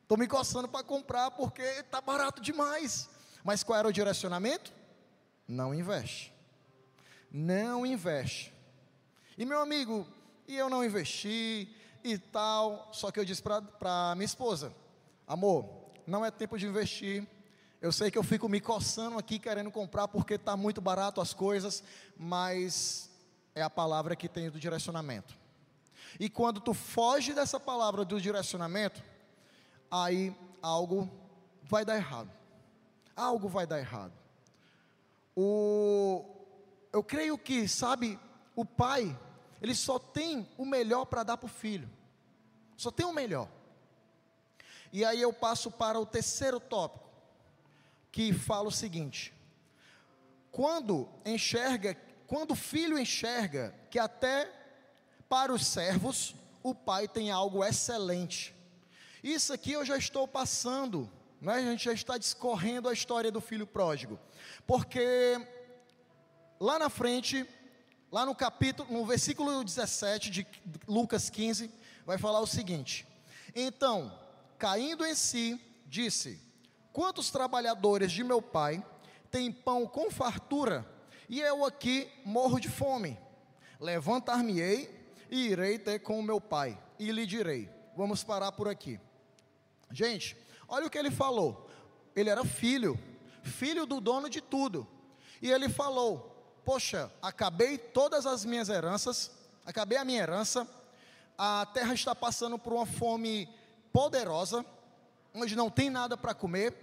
Estou 0.01 0.17
me 0.17 0.27
coçando 0.27 0.67
para 0.67 0.83
comprar 0.83 1.31
porque 1.31 1.63
está 1.63 1.99
barato 1.99 2.41
demais. 2.41 3.09
Mas 3.43 3.63
qual 3.63 3.79
era 3.79 3.87
o 3.87 3.91
direcionamento? 3.91 4.71
Não 5.47 5.73
investe. 5.73 6.31
Não 7.31 7.85
investe. 7.85 8.53
E 9.37 9.45
meu 9.45 9.59
amigo, 9.59 10.07
e 10.47 10.55
eu 10.55 10.69
não 10.69 10.85
investi 10.85 11.74
e 12.05 12.19
tal. 12.19 12.89
Só 12.91 13.09
que 13.11 13.19
eu 13.19 13.25
disse 13.25 13.41
para 13.41 14.13
minha 14.15 14.25
esposa: 14.25 14.71
amor, 15.27 15.65
não 16.05 16.23
é 16.23 16.29
tempo 16.29 16.57
de 16.57 16.67
investir. 16.67 17.27
Eu 17.81 17.91
sei 17.91 18.09
que 18.09 18.17
eu 18.17 18.23
fico 18.23 18.47
me 18.47 18.61
coçando 18.61 19.17
aqui 19.17 19.37
querendo 19.37 19.71
comprar 19.71 20.07
porque 20.07 20.35
está 20.35 20.55
muito 20.55 20.79
barato 20.79 21.19
as 21.19 21.33
coisas, 21.33 21.83
mas 22.17 23.09
é 23.53 23.61
a 23.61 23.69
palavra 23.69 24.15
que 24.15 24.29
tem 24.29 24.49
do 24.49 24.59
direcionamento. 24.59 25.35
E 26.19 26.29
quando 26.29 26.61
tu 26.61 26.73
foge 26.73 27.33
dessa 27.33 27.59
palavra 27.59 28.05
do 28.05 28.21
direcionamento, 28.21 29.03
aí 29.91 30.35
algo 30.61 31.11
vai 31.63 31.83
dar 31.83 31.97
errado. 31.97 32.31
Algo 33.15 33.49
vai 33.49 33.67
dar 33.67 33.79
errado. 33.79 34.13
O, 35.35 36.23
eu 36.93 37.03
creio 37.03 37.37
que, 37.37 37.67
sabe, 37.67 38.17
o 38.55 38.63
pai, 38.63 39.17
ele 39.65 39.73
só 39.73 39.97
tem 39.97 40.47
o 40.57 40.65
melhor 40.65 41.05
para 41.05 41.23
dar 41.23 41.37
para 41.37 41.47
o 41.47 41.49
filho. 41.49 41.89
Só 42.77 42.91
tem 42.91 43.05
o 43.05 43.11
melhor. 43.11 43.49
E 44.93 45.03
aí 45.03 45.19
eu 45.19 45.33
passo 45.33 45.71
para 45.71 45.99
o 45.99 46.05
terceiro 46.05 46.59
tópico, 46.59 47.09
que 48.11 48.31
fala 48.31 48.67
o 48.67 48.71
seguinte: 48.71 49.33
quando 50.51 51.09
enxerga, 51.25 51.97
quando 52.27 52.51
o 52.51 52.55
filho 52.55 52.99
enxerga 52.99 53.73
que 53.89 53.97
até 53.97 54.51
para 55.27 55.51
os 55.51 55.65
servos 55.65 56.35
o 56.61 56.75
pai 56.75 57.07
tem 57.07 57.31
algo 57.31 57.63
excelente. 57.63 58.53
Isso 59.23 59.51
aqui 59.51 59.71
eu 59.71 59.83
já 59.83 59.97
estou 59.97 60.27
passando, 60.27 61.11
né? 61.41 61.55
a 61.55 61.61
gente 61.61 61.85
já 61.85 61.93
está 61.93 62.17
discorrendo 62.19 62.87
a 62.87 62.93
história 62.93 63.31
do 63.31 63.41
filho 63.41 63.65
pródigo, 63.65 64.19
porque 64.67 65.41
lá 66.59 66.77
na 66.77 66.89
frente, 66.89 67.47
lá 68.15 68.25
no 68.25 68.33
capítulo, 68.33 68.89
no 68.93 69.05
versículo 69.05 69.61
17 69.61 70.29
de 70.29 70.47
Lucas 70.87 71.29
15, 71.29 71.69
vai 72.05 72.17
falar 72.17 72.39
o 72.39 72.47
seguinte: 72.47 73.05
Então, 73.53 74.09
caindo 74.57 75.05
em 75.05 75.13
si, 75.13 75.59
disse: 75.85 76.41
Quantos 76.93 77.29
trabalhadores 77.29 78.13
de 78.13 78.23
meu 78.23 78.41
pai 78.41 78.81
têm 79.29 79.51
pão 79.51 79.85
com 79.85 80.09
fartura, 80.09 80.89
e 81.27 81.41
eu 81.41 81.65
aqui 81.65 82.09
morro 82.23 82.57
de 82.57 82.69
fome? 82.69 83.19
Levantar-me-ei 83.81 84.89
e 85.29 85.47
irei 85.47 85.77
ter 85.77 85.99
com 85.99 86.17
o 86.17 86.23
meu 86.23 86.39
pai, 86.39 86.81
e 86.97 87.11
lhe 87.11 87.25
direi: 87.25 87.69
Vamos 87.97 88.23
parar 88.23 88.53
por 88.53 88.69
aqui. 88.69 88.97
Gente, 89.91 90.37
olha 90.69 90.87
o 90.87 90.89
que 90.89 90.97
ele 90.97 91.11
falou. 91.11 91.69
Ele 92.15 92.29
era 92.29 92.45
filho, 92.45 92.97
filho 93.43 93.85
do 93.85 93.99
dono 93.99 94.29
de 94.29 94.39
tudo. 94.39 94.87
E 95.41 95.51
ele 95.51 95.67
falou: 95.67 96.33
Poxa, 96.65 97.11
acabei 97.21 97.77
todas 97.77 98.25
as 98.25 98.43
minhas 98.43 98.69
heranças, 98.69 99.29
acabei 99.63 99.99
a 99.99 100.03
minha 100.03 100.19
herança, 100.19 100.67
a 101.37 101.63
terra 101.71 101.93
está 101.93 102.15
passando 102.15 102.57
por 102.57 102.73
uma 102.73 102.87
fome 102.87 103.47
poderosa, 103.93 104.65
onde 105.31 105.55
não 105.55 105.69
tem 105.69 105.91
nada 105.91 106.17
para 106.17 106.33
comer, 106.33 106.73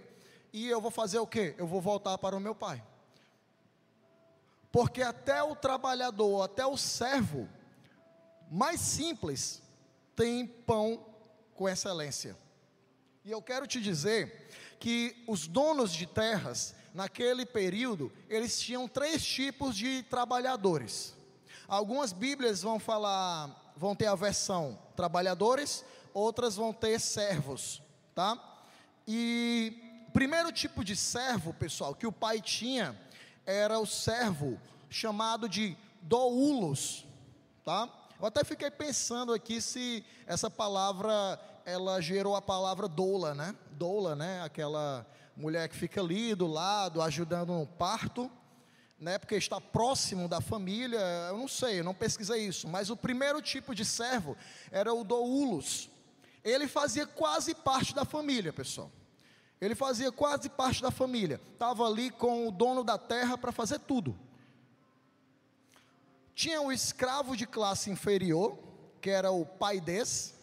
e 0.53 0.69
eu 0.69 0.79
vou 0.79 0.89
fazer 0.89 1.19
o 1.19 1.27
quê? 1.27 1.53
Eu 1.57 1.67
vou 1.67 1.81
voltar 1.81 2.17
para 2.17 2.33
o 2.33 2.39
meu 2.39 2.55
pai. 2.55 2.81
Porque 4.71 5.01
até 5.01 5.43
o 5.43 5.53
trabalhador, 5.53 6.43
até 6.43 6.65
o 6.65 6.77
servo 6.77 7.49
mais 8.49 8.79
simples 8.79 9.61
tem 10.15 10.47
pão 10.47 11.05
com 11.55 11.67
excelência. 11.67 12.37
E 13.25 13.31
eu 13.31 13.41
quero 13.41 13.67
te 13.67 13.81
dizer 13.81 14.47
que 14.79 15.23
os 15.27 15.45
donos 15.47 15.91
de 15.91 16.05
terras, 16.05 16.73
naquele 16.93 17.45
período, 17.45 18.11
eles 18.29 18.59
tinham 18.59 18.87
três 18.87 19.25
tipos 19.25 19.75
de 19.75 20.03
trabalhadores. 20.03 21.15
Algumas 21.67 22.13
Bíblias 22.13 22.61
vão 22.61 22.79
falar 22.79 23.59
vão 23.75 23.95
ter 23.95 24.07
a 24.07 24.15
versão 24.15 24.77
trabalhadores, 24.95 25.83
outras 26.13 26.55
vão 26.55 26.71
ter 26.71 26.99
servos, 26.99 27.81
tá? 28.13 28.37
E 29.07 30.05
o 30.07 30.11
primeiro 30.11 30.51
tipo 30.51 30.83
de 30.83 30.95
servo, 30.95 31.53
pessoal, 31.53 31.95
que 31.95 32.07
o 32.07 32.11
pai 32.11 32.39
tinha 32.39 32.97
era 33.45 33.79
o 33.79 33.85
servo 33.85 34.59
chamado 34.89 35.49
de 35.49 35.75
doulos, 36.01 37.05
tá? 37.63 37.89
Eu 38.19 38.27
até 38.27 38.43
fiquei 38.43 38.71
pensando 38.71 39.33
aqui 39.33 39.59
se 39.59 40.05
essa 40.25 40.49
palavra 40.49 41.39
ela 41.65 41.99
gerou 42.01 42.35
a 42.35 42.41
palavra 42.41 42.87
doula, 42.87 43.33
né? 43.33 43.55
Doula, 43.71 44.15
né? 44.15 44.41
Aquela 44.43 45.05
mulher 45.35 45.67
que 45.69 45.75
fica 45.75 46.01
ali 46.01 46.35
do 46.35 46.47
lado 46.47 47.01
ajudando 47.01 47.53
no 47.53 47.65
parto 47.65 48.31
né, 49.03 49.17
porque 49.17 49.35
está 49.35 49.59
próximo 49.59 50.29
da 50.29 50.39
família, 50.39 50.97
eu 51.27 51.37
não 51.37 51.47
sei, 51.47 51.81
eu 51.81 51.83
não 51.83 51.93
pesquisei 51.93 52.47
isso, 52.47 52.69
mas 52.69 52.89
o 52.89 52.95
primeiro 52.95 53.41
tipo 53.41 53.75
de 53.75 53.83
servo 53.83 54.37
era 54.71 54.93
o 54.93 55.03
doulos. 55.03 55.89
Ele 56.41 56.67
fazia 56.69 57.05
quase 57.05 57.53
parte 57.53 57.93
da 57.93 58.05
família, 58.05 58.53
pessoal. 58.53 58.89
Ele 59.59 59.75
fazia 59.75 60.11
quase 60.11 60.49
parte 60.49 60.81
da 60.81 60.89
família. 60.89 61.39
Estava 61.51 61.85
ali 61.85 62.11
com 62.11 62.47
o 62.47 62.51
dono 62.51 62.83
da 62.83 62.97
terra 62.97 63.37
para 63.37 63.51
fazer 63.51 63.79
tudo. 63.79 64.17
Tinha 66.33 66.61
o 66.61 66.71
escravo 66.71 67.35
de 67.35 67.45
classe 67.45 67.89
inferior, 67.89 68.57
que 69.01 69.09
era 69.09 69.31
o 69.31 69.45
pai 69.45 69.81
des, 69.81 70.33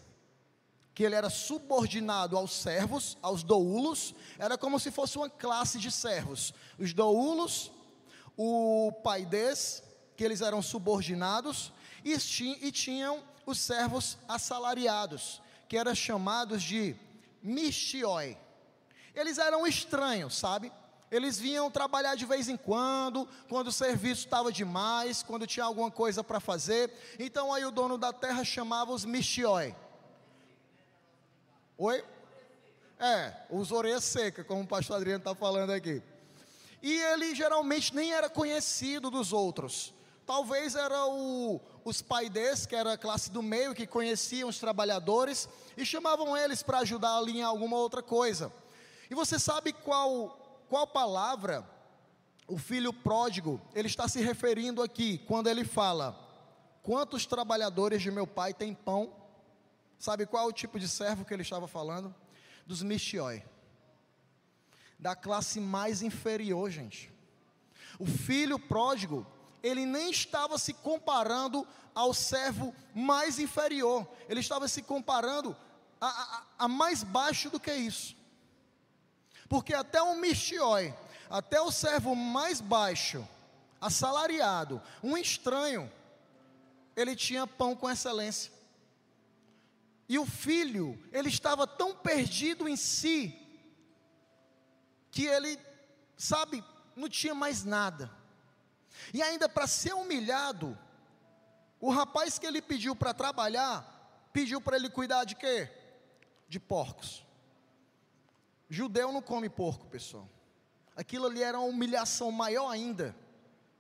que 0.95 1.05
ele 1.05 1.15
era 1.15 1.31
subordinado 1.31 2.37
aos 2.37 2.53
servos, 2.53 3.17
aos 3.23 3.43
doulos, 3.43 4.15
era 4.39 4.59
como 4.59 4.79
se 4.79 4.91
fosse 4.91 5.17
uma 5.17 5.31
classe 5.31 5.79
de 5.79 5.91
servos. 5.91 6.53
Os 6.79 6.93
doulos 6.93 7.71
o 8.43 8.91
pai 9.05 9.27
des, 9.27 9.83
que 10.17 10.25
eles 10.25 10.41
eram 10.41 10.63
subordinados, 10.63 11.73
e, 12.03 12.15
e 12.63 12.73
tinham 12.73 13.23
os 13.45 13.59
servos 13.59 14.17
assalariados, 14.27 15.43
que 15.69 15.77
eram 15.77 15.95
chamados 15.95 16.63
de 16.63 16.97
mistioi. 17.43 18.39
Eles 19.15 19.37
eram 19.37 19.67
estranhos, 19.67 20.39
sabe? 20.39 20.73
Eles 21.11 21.39
vinham 21.39 21.71
trabalhar 21.71 22.15
de 22.15 22.25
vez 22.25 22.49
em 22.49 22.57
quando, 22.57 23.29
quando 23.47 23.67
o 23.67 23.73
serviço 23.73 24.25
estava 24.25 24.51
demais, 24.51 25.23
quando 25.23 25.47
tinha 25.47 25.67
alguma 25.67 25.91
coisa 25.91 26.25
para 26.25 26.41
fazer. 26.41 26.91
Então 27.19 27.53
aí 27.53 27.67
o 27.67 27.71
dono 27.71 27.99
da 27.99 28.11
terra 28.11 28.43
chamava 28.43 28.93
os 28.93 29.05
mistioi. 29.05 29.75
Oi? 31.83 32.05
É, 32.99 33.33
os 33.49 33.73
orelhas 33.73 34.05
secas, 34.05 34.47
como 34.47 34.61
o 34.61 34.67
pastor 34.67 34.97
Adriano 34.97 35.21
está 35.21 35.35
falando 35.35 35.71
aqui. 35.71 36.03
E 36.83 36.93
ele 36.93 37.35
geralmente 37.35 37.95
nem 37.95 38.13
era 38.13 38.29
conhecido 38.29 39.11
dos 39.11 39.33
outros. 39.33 39.95
Talvez 40.27 40.75
era 40.75 41.07
o, 41.07 41.59
os 41.83 42.03
paides, 42.03 42.67
que 42.67 42.77
era 42.77 42.93
a 42.93 42.99
classe 42.99 43.31
do 43.31 43.43
meio, 43.43 43.75
que 43.75 43.87
conheciam 43.87 44.51
os 44.51 44.59
trabalhadores 44.59 45.49
e 45.75 45.87
chamavam 45.87 46.37
eles 46.37 46.63
para 46.63 46.81
ajudar 46.81 47.17
ali 47.17 47.39
em 47.39 47.43
alguma 47.43 47.79
outra 47.79 48.03
coisa. 48.03 48.53
E 49.11 49.15
você 49.15 49.39
sabe 49.39 49.73
qual, 49.73 50.39
qual 50.69 50.87
palavra 50.87 51.67
o 52.47 52.59
filho 52.59 52.93
pródigo 52.93 53.59
ele 53.75 53.89
está 53.89 54.07
se 54.07 54.21
referindo 54.21 54.83
aqui 54.83 55.17
quando 55.27 55.49
ele 55.49 55.65
fala: 55.65 56.15
Quantos 56.83 57.25
trabalhadores 57.25 58.03
de 58.03 58.11
meu 58.11 58.27
pai 58.27 58.53
têm 58.53 58.75
pão? 58.75 59.20
Sabe 60.01 60.27
qual 60.27 60.49
o 60.49 60.53
tipo 60.53 60.81
de 60.81 60.89
servo 60.89 61.25
que 61.25 61.33
ele 61.33 61.43
estava 61.43 61.69
falando? 61.69 62.13
Dos 62.67 62.83
mistioi 62.83 63.45
da 65.01 65.17
classe 65.17 65.59
mais 65.59 66.03
inferior, 66.03 66.71
gente. 66.71 67.11
O 67.99 68.07
filho 68.07 68.59
pródigo, 68.59 69.27
ele 69.63 69.87
nem 69.87 70.11
estava 70.11 70.59
se 70.59 70.75
comparando 70.75 71.67
ao 71.95 72.13
servo 72.13 72.75
mais 72.95 73.39
inferior, 73.39 74.07
ele 74.29 74.41
estava 74.41 74.69
se 74.69 74.83
comparando 74.83 75.57
a, 76.01 76.07
a, 76.07 76.65
a 76.65 76.69
mais 76.69 77.03
baixo 77.03 77.51
do 77.51 77.59
que 77.59 77.73
isso. 77.73 78.15
Porque 79.49 79.75
até 79.75 80.01
o 80.01 80.15
mistioi, 80.17 80.95
até 81.29 81.61
o 81.61 81.73
servo 81.73 82.15
mais 82.15 82.61
baixo, 82.61 83.27
assalariado, 83.81 84.81
um 85.03 85.17
estranho, 85.17 85.91
ele 86.95 87.17
tinha 87.17 87.47
pão 87.47 87.75
com 87.75 87.91
excelência. 87.91 88.53
E 90.11 90.19
o 90.19 90.27
filho, 90.27 91.01
ele 91.13 91.29
estava 91.29 91.69
tão 91.69 91.95
perdido 91.95 92.69
em 92.69 92.75
si, 92.75 93.33
que 95.09 95.25
ele, 95.25 95.57
sabe, 96.17 96.65
não 96.97 97.09
tinha 97.09 97.33
mais 97.33 97.63
nada. 97.63 98.11
E 99.15 99.23
ainda 99.23 99.49
para 99.49 99.69
ser 99.69 99.95
humilhado, 99.95 100.77
o 101.81 101.93
rapaz 101.93 102.41
que 102.41 102.45
ele 102.45 102.61
pediu 102.61 102.97
para 102.97 103.15
trabalhar, 103.15 104.29
pediu 104.33 104.61
para 104.61 104.77
ele 104.77 104.91
cuidar 104.91 105.23
de 105.23 105.37
quê? 105.37 105.71
De 106.49 106.59
porcos. 106.59 107.25
Judeu 108.69 109.13
não 109.13 109.23
come 109.23 109.49
porco, 109.49 109.87
pessoal. 109.87 110.29
Aquilo 110.97 111.27
ali 111.27 111.41
era 111.41 111.57
uma 111.57 111.69
humilhação 111.69 112.33
maior 112.33 112.69
ainda. 112.69 113.15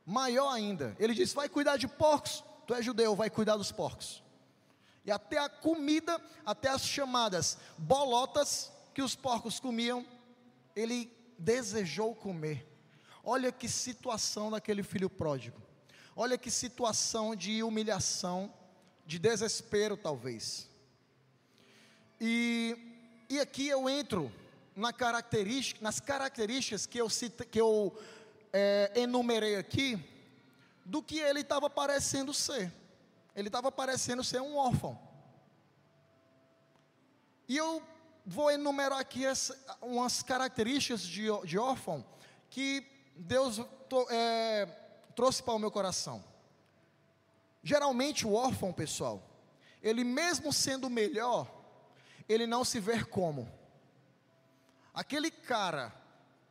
Maior 0.07 0.53
ainda. 0.53 0.95
Ele 0.97 1.13
disse: 1.13 1.35
vai 1.35 1.49
cuidar 1.49 1.77
de 1.77 1.89
porcos. 1.89 2.45
Tu 2.69 2.75
é 2.75 2.81
judeu, 2.81 3.17
vai 3.17 3.29
cuidar 3.29 3.57
dos 3.57 3.73
porcos. 3.73 4.23
E 5.05 5.11
até 5.11 5.39
a 5.39 5.49
comida, 5.49 6.21
até 6.45 6.69
as 6.69 6.83
chamadas 6.83 7.59
bolotas 7.79 8.71
que 8.95 9.03
os 9.03 9.15
porcos 9.15 9.59
comiam, 9.59 10.07
ele 10.77 11.11
desejou 11.39 12.15
comer. 12.15 12.67
Olha 13.25 13.51
que 13.53 13.69
situação 13.69 14.51
daquele 14.51 14.83
filho 14.83 15.09
pródigo. 15.09 15.61
Olha 16.15 16.37
que 16.37 16.51
situação 16.51 17.35
de 17.35 17.63
humilhação, 17.63 18.53
de 19.07 19.19
desespero, 19.19 19.97
talvez. 19.97 20.69
E, 22.21 22.77
e 23.29 23.41
aqui 23.41 23.69
eu 23.69 23.89
entro 23.89 24.31
na 24.77 24.93
característica, 24.93 25.81
nas 25.83 26.01
características 26.01 26.87
que 26.87 26.99
eu, 26.99 27.09
cita, 27.09 27.45
que 27.45 27.61
eu 27.61 27.99
é, 28.53 28.93
enumerei 28.95 29.57
aqui, 29.57 29.99
do 30.85 31.03
que 31.03 31.19
ele 31.19 31.41
estava 31.41 31.71
parecendo 31.71 32.35
ser. 32.35 32.73
Ele 33.41 33.49
estava 33.49 33.73
parecendo 33.73 34.23
ser 34.23 34.43
um 34.43 34.55
órfão. 34.55 35.01
E 37.49 37.57
eu 37.57 37.83
vou 38.27 38.51
enumerar 38.51 38.99
aqui 38.99 39.25
essa, 39.25 39.59
umas 39.81 40.23
características 40.23 41.01
de, 41.01 41.27
de 41.47 41.59
órfão 41.59 42.05
que 42.51 42.87
Deus 43.17 43.59
é, 44.11 44.67
trouxe 45.17 45.43
para 45.43 45.55
o 45.55 45.59
meu 45.59 45.71
coração. 45.71 46.23
Geralmente 47.63 48.27
o 48.27 48.35
órfão, 48.35 48.75
pessoal, 48.75 49.23
ele 49.83 50.05
mesmo 50.05 50.53
sendo 50.53 50.91
melhor, 50.91 51.51
ele 52.29 52.47
não 52.47 52.63
se 52.63 52.79
vê 52.79 53.03
como. 53.03 53.51
Aquele 54.93 55.31
cara, 55.31 55.95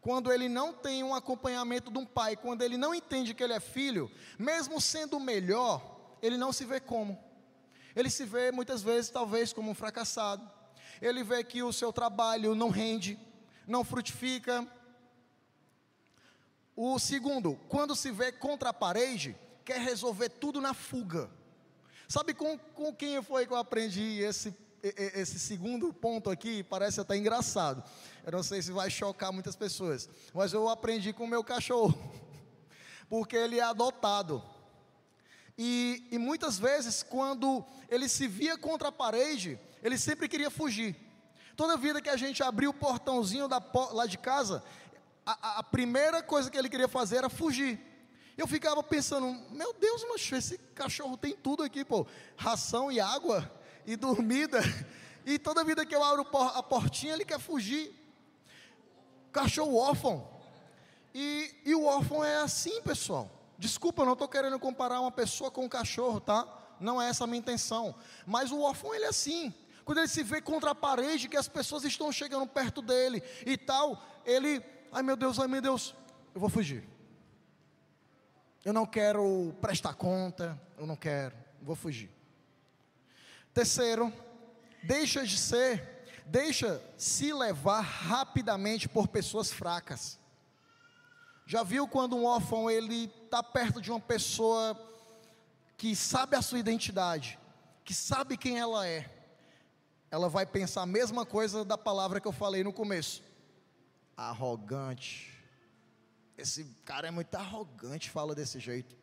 quando 0.02 0.34
ele 0.34 0.49
não 0.49 0.73
tem 0.73 1.04
um 1.04 1.13
acompanhamento 1.13 1.91
de 1.91 1.99
um 1.99 2.06
pai, 2.06 2.36
quando 2.36 2.63
ele 2.63 2.78
não 2.78 2.95
entende 2.95 3.36
que 3.36 3.43
ele 3.43 3.54
é 3.54 3.60
filho, 3.60 4.12
mesmo 4.39 4.82
sendo 4.82 5.19
melhor, 5.19 5.98
ele 6.21 6.38
não 6.38 6.51
se 6.53 6.65
vê 6.65 6.79
como. 6.79 7.17
Ele 7.95 8.10
se 8.10 8.25
vê 8.25 8.51
muitas 8.51 8.82
vezes, 8.82 9.10
talvez, 9.10 9.51
como 9.51 9.71
um 9.71 9.75
fracassado. 9.75 10.49
Ele 11.01 11.23
vê 11.23 11.43
que 11.43 11.63
o 11.63 11.73
seu 11.73 11.91
trabalho 11.91 12.55
não 12.55 12.69
rende, 12.69 13.19
não 13.67 13.84
frutifica, 13.84 14.67
o 16.82 16.97
segundo, 16.97 17.60
quando 17.67 17.93
se 17.93 18.10
vê 18.10 18.32
contra 18.32 18.69
a 18.69 18.73
parede, 18.73 19.36
quer 19.65 19.82
resolver 19.82 20.29
tudo 20.29 20.62
na 20.62 20.73
fuga. 20.73 21.29
Sabe 22.08 22.34
com, 22.34 22.58
com 22.58 22.95
quem 22.95 23.21
foi 23.21 23.45
que 23.45 23.51
eu 23.51 23.58
aprendi 23.58 24.21
esse, 24.21 24.55
esse 24.82 25.38
segundo 25.38 25.91
ponto 25.91 26.29
aqui? 26.29 26.63
Parece 26.63 27.01
até 27.01 27.17
engraçado. 27.17 27.84
Eu 28.25 28.32
não 28.32 28.41
sei 28.41 28.62
se 28.62 28.71
vai 28.71 28.89
chocar 28.89 29.34
muitas 29.34 29.58
pessoas, 29.58 30.08
mas 30.34 30.53
eu 30.53 30.69
aprendi 30.69 31.12
com 31.12 31.25
o 31.25 31.27
meu 31.27 31.43
cachorro, 31.43 31.93
porque 33.10 33.36
ele 33.36 33.60
é 33.60 33.63
adotado. 33.63 34.41
E, 35.62 36.08
e 36.10 36.17
muitas 36.17 36.58
vezes, 36.58 37.04
quando 37.04 37.65
ele 37.89 38.08
se 38.08 38.30
via 38.30 38.58
contra 38.58 38.88
a 38.88 38.91
parede, 38.93 39.60
ele 39.84 39.98
sempre 39.98 40.30
queria 40.30 40.50
fugir. 40.50 40.95
Toda 41.54 41.76
vida 41.76 42.02
que 42.02 42.08
a 42.08 42.15
gente 42.15 42.41
abriu 42.41 42.69
o 42.69 42.74
portãozinho 42.74 43.45
da, 43.45 43.62
lá 43.91 44.06
de 44.06 44.17
casa, 44.17 44.63
a, 45.26 45.60
a 45.60 45.63
primeira 45.63 46.24
coisa 46.24 46.50
que 46.50 46.58
ele 46.58 46.69
queria 46.69 46.88
fazer 46.88 47.17
era 47.17 47.30
fugir. 47.30 47.78
Eu 48.38 48.48
ficava 48.48 48.82
pensando, 48.82 49.38
meu 49.52 49.74
Deus, 49.74 50.06
mas 50.08 50.32
esse 50.32 50.58
cachorro 50.74 51.17
tem 51.17 51.36
tudo 51.36 51.62
aqui, 51.62 51.84
pô, 51.84 52.08
ração 52.38 52.89
e 52.89 53.02
água 53.02 53.52
e 53.86 53.98
dormida. 53.98 54.62
E 55.26 55.38
toda 55.38 55.65
vida 55.65 55.86
que 55.86 55.93
eu 55.93 56.02
abro 56.02 56.26
a 56.56 56.63
portinha, 56.63 57.12
ele 57.13 57.26
quer 57.26 57.38
fugir. 57.38 57.93
Cachorro 59.34 59.76
órfão. 59.76 60.26
E, 61.13 61.54
e 61.65 61.76
o 61.76 61.84
órfão 61.84 62.24
é 62.24 62.38
assim, 62.38 62.82
pessoal. 62.82 63.38
Desculpa, 63.60 64.02
eu 64.02 64.06
não 64.06 64.13
estou 64.13 64.28
querendo 64.28 64.58
comparar 64.58 65.02
uma 65.02 65.12
pessoa 65.12 65.52
com 65.52 65.65
um 65.65 65.69
cachorro, 65.69 66.22
tá? 66.22 66.48
Não 66.80 67.02
é 67.02 67.10
essa 67.10 67.26
a 67.26 67.28
minha 67.28 67.39
intenção. 67.39 67.93
Mas 68.26 68.52
o 68.52 68.62
órfão, 68.62 68.95
ele 68.95 69.04
é 69.04 69.10
assim. 69.10 69.54
Quando 69.84 69.98
ele 69.98 70.08
se 70.08 70.24
vê 70.24 70.41
contra 70.41 70.72
a 70.72 70.76
parede, 70.76 71.28
que 71.28 71.36
as 71.36 71.50
pessoas 71.50 71.84
estão 71.84 72.10
chegando 72.10 72.48
perto 72.48 72.82
dele 72.82 73.22
e 73.45 73.58
tal, 73.58 74.02
ele 74.26 74.63
ai 74.93 75.04
meu 75.04 75.17
Deus, 75.17 75.39
ai 75.39 75.48
meu 75.48 75.62
Deus, 75.62 75.93
eu 76.34 76.39
vou 76.39 76.50
fugir. 76.50 76.88
Eu 78.63 78.72
não 78.72 78.86
quero 78.86 79.54
prestar 79.60 79.93
conta, 79.93 80.58
eu 80.78 80.86
não 80.88 80.95
quero, 80.95 81.36
vou 81.62 81.76
fugir. 81.76 82.10
Terceiro, 83.54 84.13
deixa 84.84 85.26
de 85.26 85.38
ser, 85.38 86.06
deixa 86.26 86.82
se 86.98 87.34
levar 87.34 87.82
rapidamente 87.82 88.88
por 88.88 89.10
pessoas 89.10 89.52
fracas. 89.52 90.17
Já 91.49 91.63
viu 91.63 91.88
quando 91.88 92.15
um 92.15 92.25
órfão 92.25 92.69
ele 92.69 93.12
está 93.25 93.41
perto 93.41 93.81
de 93.81 93.89
uma 93.89 93.99
pessoa 93.99 94.79
que 95.75 95.95
sabe 95.95 96.35
a 96.35 96.43
sua 96.43 96.59
identidade, 96.59 97.39
que 97.83 97.91
sabe 97.91 98.38
quem 98.38 98.59
ela 98.59 98.88
é? 98.88 99.09
Ela 100.12 100.29
vai 100.29 100.45
pensar 100.45 100.83
a 100.83 100.85
mesma 100.85 101.25
coisa 101.25 101.65
da 101.65 101.75
palavra 101.75 102.21
que 102.21 102.27
eu 102.27 102.31
falei 102.31 102.63
no 102.63 102.71
começo 102.71 103.23
arrogante. 104.15 105.33
Esse 106.38 106.65
cara 106.85 107.07
é 107.07 107.12
muito 107.12 107.33
arrogante, 107.33 108.12
fala 108.12 108.35
desse 108.35 108.59
jeito. 108.59 108.95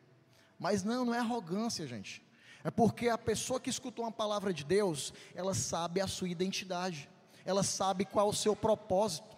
Mas 0.57 0.85
não, 0.85 1.03
não 1.03 1.13
é 1.13 1.19
arrogância, 1.19 1.85
gente. 1.85 2.25
É 2.63 2.71
porque 2.71 3.09
a 3.09 3.17
pessoa 3.17 3.59
que 3.59 3.69
escutou 3.69 4.05
uma 4.05 4.11
palavra 4.11 4.53
de 4.53 4.63
Deus, 4.63 5.13
ela 5.35 5.53
sabe 5.53 5.99
a 5.99 6.07
sua 6.07 6.29
identidade, 6.29 7.09
ela 7.43 7.61
sabe 7.61 8.05
qual 8.05 8.29
o 8.29 8.33
seu 8.33 8.55
propósito. 8.55 9.36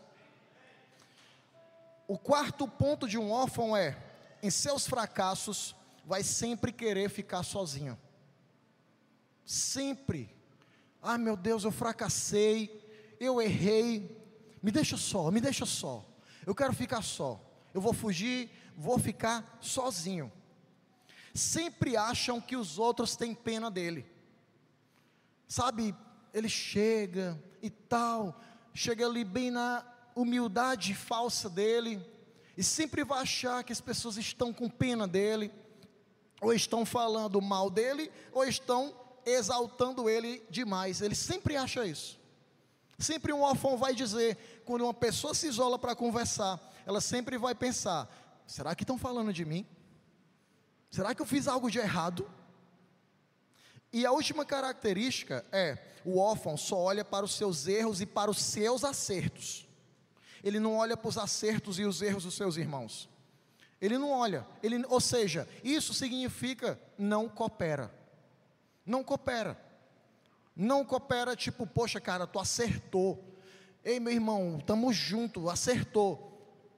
O 2.09 2.17
quarto 2.17 2.67
ponto 2.67 3.07
de 3.07 3.19
um 3.19 3.29
órfão 3.29 3.77
é: 3.77 3.95
em 4.41 4.49
seus 4.49 4.87
fracassos, 4.87 5.75
vai 6.03 6.23
sempre 6.23 6.71
querer 6.71 7.07
ficar 7.07 7.43
sozinho. 7.43 7.95
Sempre. 9.45 10.35
Ah, 11.03 11.19
meu 11.19 11.37
Deus, 11.37 11.63
eu 11.63 11.71
fracassei, 11.71 13.15
eu 13.19 13.39
errei, 13.39 14.19
me 14.59 14.71
deixa 14.71 14.97
só, 14.97 15.29
me 15.29 15.39
deixa 15.39 15.67
só. 15.67 16.03
Eu 16.47 16.55
quero 16.55 16.73
ficar 16.73 17.03
só. 17.03 17.39
Eu 17.75 17.79
vou 17.79 17.93
fugir, 17.93 18.49
vou 18.75 18.97
ficar 18.97 19.59
sozinho. 19.61 20.31
Sempre 21.31 21.95
acham 21.95 22.41
que 22.41 22.55
os 22.55 22.79
outros 22.79 23.15
têm 23.15 23.35
pena 23.35 23.69
dele. 23.69 24.03
Sabe, 25.47 25.95
ele 26.33 26.49
chega 26.49 27.39
e 27.61 27.69
tal, 27.69 28.41
chega 28.73 29.05
ali 29.05 29.23
bem 29.23 29.51
na 29.51 29.85
humildade 30.19 30.93
falsa 30.93 31.49
dele, 31.49 32.03
e 32.57 32.63
sempre 32.63 33.03
vai 33.03 33.21
achar 33.21 33.63
que 33.63 33.71
as 33.71 33.79
pessoas 33.79 34.17
estão 34.17 34.53
com 34.53 34.69
pena 34.69 35.07
dele, 35.07 35.51
ou 36.41 36.53
estão 36.53 36.85
falando 36.85 37.41
mal 37.41 37.69
dele, 37.69 38.11
ou 38.33 38.43
estão 38.43 38.93
exaltando 39.25 40.09
ele 40.09 40.43
demais. 40.49 41.01
Ele 41.01 41.15
sempre 41.15 41.55
acha 41.55 41.85
isso. 41.85 42.19
Sempre 42.97 43.31
um 43.31 43.41
órfão 43.41 43.77
vai 43.77 43.95
dizer, 43.95 44.61
quando 44.65 44.81
uma 44.81 44.93
pessoa 44.93 45.33
se 45.33 45.47
isola 45.47 45.79
para 45.79 45.95
conversar, 45.95 46.59
ela 46.85 46.99
sempre 46.99 47.37
vai 47.37 47.55
pensar: 47.55 48.09
será 48.45 48.75
que 48.75 48.83
estão 48.83 48.97
falando 48.97 49.31
de 49.31 49.45
mim? 49.45 49.65
Será 50.91 51.15
que 51.15 51.21
eu 51.21 51.25
fiz 51.25 51.47
algo 51.47 51.71
de 51.71 51.79
errado? 51.79 52.29
E 53.93 54.05
a 54.05 54.11
última 54.11 54.43
característica 54.43 55.45
é: 55.51 55.77
o 56.03 56.19
órfão 56.19 56.57
só 56.57 56.77
olha 56.77 57.05
para 57.05 57.25
os 57.25 57.35
seus 57.35 57.67
erros 57.67 58.01
e 58.01 58.05
para 58.05 58.29
os 58.29 58.41
seus 58.41 58.83
acertos. 58.83 59.68
Ele 60.43 60.59
não 60.59 60.77
olha 60.77 60.95
para 60.95 61.09
os 61.09 61.17
acertos 61.17 61.79
e 61.79 61.83
os 61.83 62.01
erros 62.01 62.23
dos 62.23 62.35
seus 62.35 62.57
irmãos. 62.57 63.09
Ele 63.81 63.97
não 63.97 64.11
olha, 64.11 64.45
ele, 64.61 64.83
ou 64.87 64.99
seja, 64.99 65.47
isso 65.63 65.93
significa 65.93 66.79
não 66.97 67.29
coopera. 67.29 67.93
Não 68.85 69.03
coopera. 69.03 69.57
Não 70.55 70.83
coopera 70.83 71.35
tipo, 71.35 71.65
poxa, 71.65 72.01
cara, 72.01 72.27
tu 72.27 72.39
acertou. 72.39 73.23
Ei, 73.83 73.99
meu 73.99 74.11
irmão, 74.11 74.57
estamos 74.59 74.95
juntos, 74.95 75.47
acertou. 75.47 76.29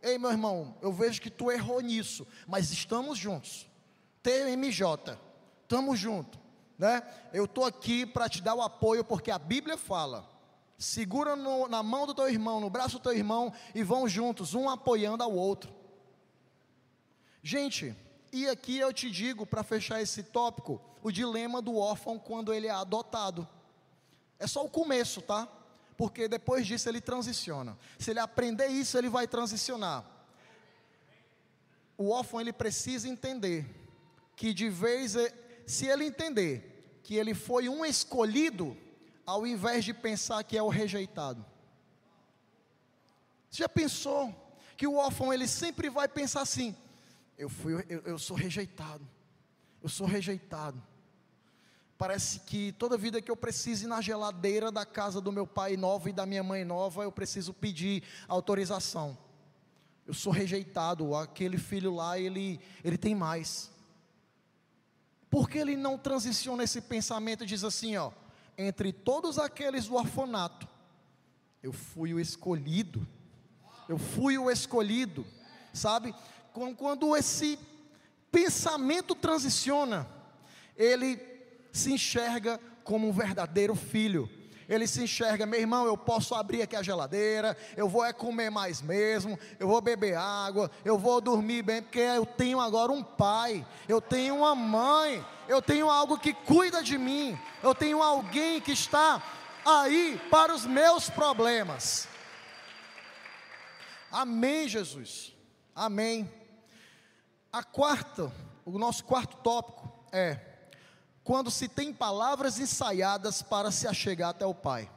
Ei, 0.03 0.17
meu 0.17 0.29
irmão, 0.29 0.75
eu 0.81 0.93
vejo 0.93 1.21
que 1.21 1.29
tu 1.29 1.51
errou 1.51 1.81
nisso, 1.81 2.27
mas 2.47 2.71
estamos 2.71 3.17
juntos. 3.17 3.67
TMJ, 4.21 5.17
estamos 5.63 5.99
juntos, 5.99 6.39
né? 6.77 7.01
Eu 7.33 7.45
estou 7.45 7.65
aqui 7.65 8.05
para 8.05 8.29
te 8.29 8.41
dar 8.41 8.53
o 8.53 8.61
apoio, 8.61 9.03
porque 9.03 9.31
a 9.31 9.39
Bíblia 9.39 9.77
fala: 9.77 10.29
segura 10.81 11.35
no, 11.35 11.67
na 11.67 11.81
mão 11.81 12.05
do 12.05 12.13
teu 12.13 12.27
irmão, 12.27 12.59
no 12.59 12.69
braço 12.69 12.97
do 12.97 13.03
teu 13.03 13.13
irmão, 13.13 13.53
e 13.73 13.83
vão 13.83 14.07
juntos, 14.09 14.53
um 14.53 14.69
apoiando 14.69 15.23
ao 15.23 15.33
outro. 15.33 15.73
Gente, 17.41 17.95
E 18.31 18.47
aqui 18.47 18.77
eu 18.77 18.93
te 18.93 19.11
digo, 19.11 19.45
para 19.45 19.61
fechar 19.61 20.01
esse 20.01 20.23
tópico, 20.23 20.81
o 21.03 21.11
dilema 21.11 21.61
do 21.61 21.75
órfão 21.75 22.17
quando 22.17 22.53
ele 22.53 22.67
é 22.67 22.71
adotado. 22.71 23.47
É 24.39 24.47
só 24.47 24.63
o 24.63 24.69
começo, 24.69 25.21
tá? 25.21 25.47
Porque 25.97 26.27
depois 26.27 26.65
disso 26.65 26.87
ele 26.87 27.01
transiciona. 27.01 27.77
Se 27.99 28.11
ele 28.11 28.19
aprender 28.19 28.67
isso, 28.67 28.97
ele 28.97 29.09
vai 29.09 29.27
transicionar. 29.27 30.05
O 31.97 32.09
órfão 32.09 32.39
ele 32.39 32.53
precisa 32.53 33.07
entender 33.07 33.65
que 34.35 34.53
de 34.53 34.69
vez 34.69 35.15
se 35.67 35.85
ele 35.87 36.05
entender 36.05 36.99
que 37.03 37.15
ele 37.15 37.33
foi 37.33 37.67
um 37.67 37.85
escolhido, 37.85 38.77
ao 39.31 39.47
invés 39.47 39.85
de 39.85 39.93
pensar 39.93 40.43
que 40.43 40.57
é 40.57 40.63
o 40.63 40.69
rejeitado. 40.69 41.45
Você 43.49 43.63
já 43.63 43.69
pensou 43.69 44.33
que 44.77 44.87
o 44.87 44.95
órfão 44.95 45.33
ele 45.33 45.47
sempre 45.47 45.89
vai 45.89 46.07
pensar 46.07 46.41
assim: 46.41 46.75
eu 47.37 47.49
fui, 47.49 47.73
eu, 47.89 48.01
eu 48.01 48.19
sou 48.19 48.35
rejeitado, 48.35 49.07
eu 49.81 49.89
sou 49.89 50.07
rejeitado. 50.07 50.81
Parece 51.97 52.39
que 52.39 52.71
toda 52.73 52.97
vida 52.97 53.21
que 53.21 53.29
eu 53.29 53.35
preciso 53.35 53.85
ir 53.85 53.87
na 53.87 54.01
geladeira 54.01 54.71
da 54.71 54.85
casa 54.85 55.21
do 55.21 55.31
meu 55.31 55.45
pai 55.45 55.77
nova 55.77 56.09
e 56.09 56.13
da 56.13 56.25
minha 56.25 56.43
mãe 56.43 56.65
nova, 56.65 57.03
eu 57.03 57.11
preciso 57.11 57.53
pedir 57.53 58.03
autorização. 58.27 59.17
Eu 60.07 60.13
sou 60.13 60.33
rejeitado, 60.33 61.13
aquele 61.15 61.59
filho 61.59 61.93
lá, 61.93 62.17
ele, 62.17 62.59
ele 62.83 62.97
tem 62.97 63.13
mais. 63.13 63.69
Por 65.29 65.47
que 65.47 65.59
ele 65.59 65.77
não 65.77 65.97
transiciona 65.97 66.63
esse 66.63 66.81
pensamento 66.81 67.43
e 67.43 67.47
diz 67.47 67.63
assim, 67.63 67.95
ó, 67.97 68.11
entre 68.57 68.91
todos 68.91 69.37
aqueles 69.37 69.87
do 69.87 69.95
orfanato, 69.95 70.67
eu 71.61 71.71
fui 71.71 72.13
o 72.13 72.19
escolhido. 72.19 73.07
Eu 73.87 73.97
fui 73.97 74.37
o 74.37 74.49
escolhido, 74.49 75.25
sabe? 75.73 76.13
Quando 76.77 77.15
esse 77.15 77.59
pensamento 78.31 79.13
transiciona, 79.13 80.07
ele 80.77 81.19
se 81.71 81.91
enxerga 81.91 82.59
como 82.83 83.07
um 83.07 83.11
verdadeiro 83.11 83.75
filho. 83.75 84.29
Ele 84.71 84.87
se 84.87 85.03
enxerga, 85.03 85.45
meu 85.45 85.59
irmão, 85.59 85.85
eu 85.85 85.97
posso 85.97 86.33
abrir 86.33 86.61
aqui 86.61 86.77
a 86.77 86.81
geladeira, 86.81 87.57
eu 87.75 87.89
vou 87.89 88.05
é 88.05 88.13
comer 88.13 88.49
mais 88.49 88.81
mesmo, 88.81 89.37
eu 89.59 89.67
vou 89.67 89.81
beber 89.81 90.15
água, 90.15 90.71
eu 90.85 90.97
vou 90.97 91.19
dormir 91.19 91.61
bem, 91.61 91.81
porque 91.81 91.99
eu 91.99 92.25
tenho 92.25 92.57
agora 92.57 92.89
um 92.89 93.03
pai, 93.03 93.67
eu 93.85 93.99
tenho 93.99 94.37
uma 94.37 94.55
mãe, 94.55 95.25
eu 95.49 95.61
tenho 95.61 95.89
algo 95.89 96.17
que 96.17 96.33
cuida 96.33 96.81
de 96.81 96.97
mim, 96.97 97.37
eu 97.61 97.75
tenho 97.75 98.01
alguém 98.01 98.61
que 98.61 98.71
está 98.71 99.21
aí 99.65 100.17
para 100.31 100.55
os 100.55 100.65
meus 100.65 101.09
problemas. 101.09 102.07
Amém, 104.09 104.69
Jesus. 104.69 105.35
Amém. 105.75 106.31
A 107.51 107.61
quarta, 107.61 108.31
o 108.63 108.79
nosso 108.79 109.03
quarto 109.03 109.35
tópico 109.35 109.91
é 110.13 110.50
quando 111.31 111.49
se 111.49 111.69
tem 111.69 111.93
palavras 111.93 112.59
ensaiadas 112.59 113.41
para 113.41 113.71
se 113.71 113.87
achegar 113.87 114.31
até 114.31 114.45
o 114.45 114.53
pai. 114.53 114.91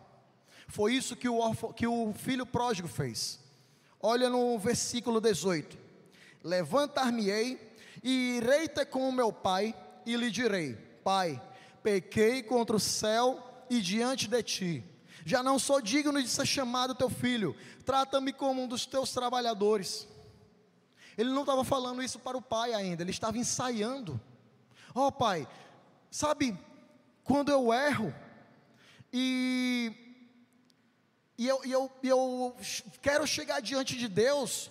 Foi 0.66 0.92
isso 0.92 1.14
que 1.14 1.28
o, 1.28 1.54
que 1.74 1.86
o 1.86 2.12
filho 2.12 2.44
pródigo 2.44 2.88
fez. 2.88 3.38
Olha 4.02 4.28
no 4.28 4.58
versículo 4.58 5.20
18: 5.20 5.78
Levantar-me-ei 6.42 7.76
e 8.02 8.38
irei 8.38 8.66
ter 8.66 8.86
com 8.86 9.08
o 9.08 9.12
meu 9.12 9.32
pai 9.32 9.76
e 10.04 10.16
lhe 10.16 10.28
direi: 10.28 10.74
Pai, 11.04 11.40
pequei 11.84 12.42
contra 12.42 12.74
o 12.74 12.80
céu 12.80 13.40
e 13.70 13.80
diante 13.80 14.26
de 14.26 14.42
ti. 14.42 14.84
Já 15.24 15.40
não 15.40 15.56
sou 15.56 15.80
digno 15.80 16.20
de 16.20 16.28
ser 16.28 16.46
chamado 16.46 16.96
teu 16.96 17.08
filho. 17.08 17.54
Trata-me 17.86 18.32
como 18.32 18.60
um 18.60 18.66
dos 18.66 18.84
teus 18.84 19.12
trabalhadores. 19.12 20.08
Ele 21.16 21.30
não 21.30 21.42
estava 21.42 21.62
falando 21.62 22.02
isso 22.02 22.18
para 22.18 22.36
o 22.36 22.42
pai 22.42 22.74
ainda, 22.74 23.04
ele 23.04 23.12
estava 23.12 23.38
ensaiando. 23.38 24.20
Ó 24.96 25.08
oh, 25.08 25.12
pai, 25.12 25.46
Sabe, 26.14 26.56
quando 27.24 27.50
eu 27.50 27.72
erro 27.72 28.14
e, 29.12 29.92
e, 31.36 31.48
eu, 31.48 31.60
e 31.64 31.72
eu, 31.72 31.90
eu 32.04 32.56
quero 33.02 33.26
chegar 33.26 33.60
diante 33.60 33.96
de 33.96 34.06
Deus, 34.06 34.70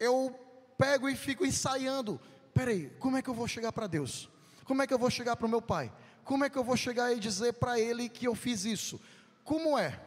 eu 0.00 0.34
pego 0.78 1.10
e 1.10 1.14
fico 1.14 1.44
ensaiando. 1.44 2.18
Peraí, 2.54 2.88
como 2.98 3.18
é 3.18 3.22
que 3.22 3.28
eu 3.28 3.34
vou 3.34 3.46
chegar 3.46 3.70
para 3.70 3.86
Deus? 3.86 4.30
Como 4.64 4.80
é 4.80 4.86
que 4.86 4.94
eu 4.94 4.98
vou 4.98 5.10
chegar 5.10 5.36
para 5.36 5.46
o 5.46 5.50
meu 5.50 5.60
pai? 5.60 5.92
Como 6.24 6.42
é 6.42 6.48
que 6.48 6.56
eu 6.56 6.64
vou 6.64 6.74
chegar 6.74 7.14
e 7.14 7.20
dizer 7.20 7.52
para 7.52 7.78
ele 7.78 8.08
que 8.08 8.26
eu 8.26 8.34
fiz 8.34 8.64
isso? 8.64 8.98
Como 9.44 9.78
é? 9.78 10.00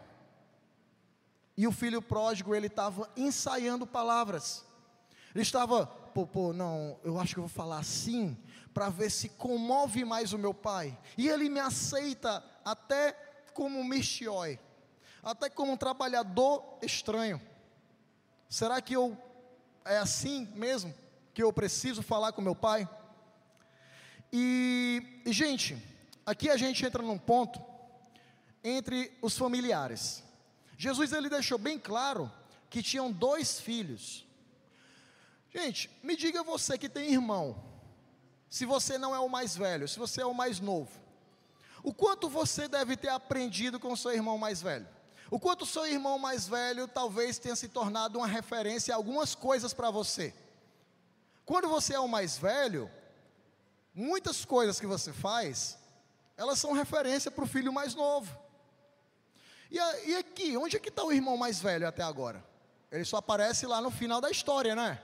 E 1.55 1.68
o 1.68 1.72
filho 1.72 2.01
pródigo, 2.01 2.55
ele 2.55 2.66
estava 2.66 3.07
ensaiando 3.16 3.86
palavras. 3.86 4.66
Ele 5.36 5.43
estava, 5.43 5.95
pô, 6.16 6.26
pô, 6.26 6.53
não, 6.53 6.97
eu 7.03 7.20
acho 7.20 7.34
que 7.34 7.39
eu 7.41 7.43
vou 7.43 7.49
falar 7.49 7.80
assim, 7.80 8.38
para 8.74 8.88
ver 8.88 9.11
se 9.11 9.28
comove 9.28 10.05
mais 10.05 10.32
o 10.32 10.38
meu 10.38 10.53
pai. 10.53 10.97
E 11.18 11.28
ele 11.28 11.49
me 11.49 11.59
aceita 11.59 12.41
até 12.63 13.11
como 13.53 13.78
um 13.78 13.84
mistioi, 13.84 14.57
até 15.22 15.49
como 15.49 15.74
um 15.74 15.78
trabalhador 15.78 16.63
estranho. 16.82 17.41
Será 18.47 18.82
que 18.82 18.93
eu 18.93 19.18
é 19.84 19.97
assim 19.97 20.47
mesmo 20.55 20.95
que 21.34 21.43
eu 21.43 21.51
preciso 21.51 22.01
falar 22.01 22.32
com 22.32 22.41
meu 22.41 22.55
pai? 22.55 22.88
E, 24.32 25.22
e 25.26 25.34
gente, 25.34 25.78
aqui 26.26 26.49
a 26.49 26.55
gente 26.55 26.86
entra 26.86 27.03
num 27.03 27.18
ponto 27.18 27.61
entre 28.63 29.11
os 29.22 29.38
familiares. 29.38 30.24
Jesus 30.78 31.11
ele 31.11 31.28
deixou 31.28 31.57
bem 31.57 31.78
claro 31.78 32.32
que 32.70 32.82
tinham 32.82 33.11
dois 33.11 33.59
filhos. 33.59 34.24
Gente, 35.56 35.89
me 36.03 36.18
diga 36.18 36.43
você 36.43 36.78
que 36.78 36.89
tem 36.89 37.14
irmão, 37.14 37.56
se 38.49 38.66
você 38.66 38.97
não 38.97 39.16
é 39.16 39.20
o 39.20 39.30
mais 39.30 39.56
velho, 39.56 39.88
se 39.88 39.97
você 39.97 40.22
é 40.22 40.26
o 40.26 40.34
mais 40.34 40.60
novo, 40.60 40.91
o 41.82 41.93
quanto 41.93 42.28
você 42.28 42.68
deve 42.68 42.97
ter 42.97 43.08
aprendido 43.08 43.80
com 43.80 43.93
o 43.93 43.95
seu 43.95 44.12
irmão 44.12 44.38
mais 44.38 44.62
velho? 44.62 44.86
O 45.32 45.39
quanto 45.39 45.66
seu 45.66 45.88
irmão 45.88 46.20
mais 46.20 46.45
velho 46.45 46.89
talvez 46.89 47.39
tenha 47.39 47.56
se 47.56 47.70
tornado 47.70 48.20
uma 48.20 48.28
referência 48.28 48.93
a 48.93 48.97
algumas 48.97 49.34
coisas 49.34 49.74
para 49.74 49.89
você? 49.89 50.34
Quando 51.45 51.70
você 51.70 51.93
é 51.93 51.99
o 52.01 52.08
mais 52.08 52.38
velho, 52.38 52.91
muitas 53.93 54.43
coisas 54.43 54.78
que 54.78 54.86
você 54.86 55.14
faz, 55.14 55.78
elas 56.36 56.60
são 56.60 56.74
referência 56.74 57.32
para 57.32 57.45
o 57.45 57.47
filho 57.47 57.72
mais 57.72 57.95
novo. 57.95 58.30
E, 59.72 59.78
e 59.78 60.16
aqui, 60.18 60.58
onde 60.58 60.76
é 60.76 60.80
que 60.82 60.89
está 60.89 61.06
o 61.06 61.14
irmão 61.14 61.38
mais 61.38 61.62
velho 61.62 61.88
até 61.88 62.03
agora? 62.03 62.43
Ele 62.91 63.06
só 63.06 63.18
aparece 63.18 63.66
lá 63.66 63.80
no 63.80 63.89
final 63.89 64.20
da 64.20 64.30
história, 64.30 64.76
né? 64.76 65.01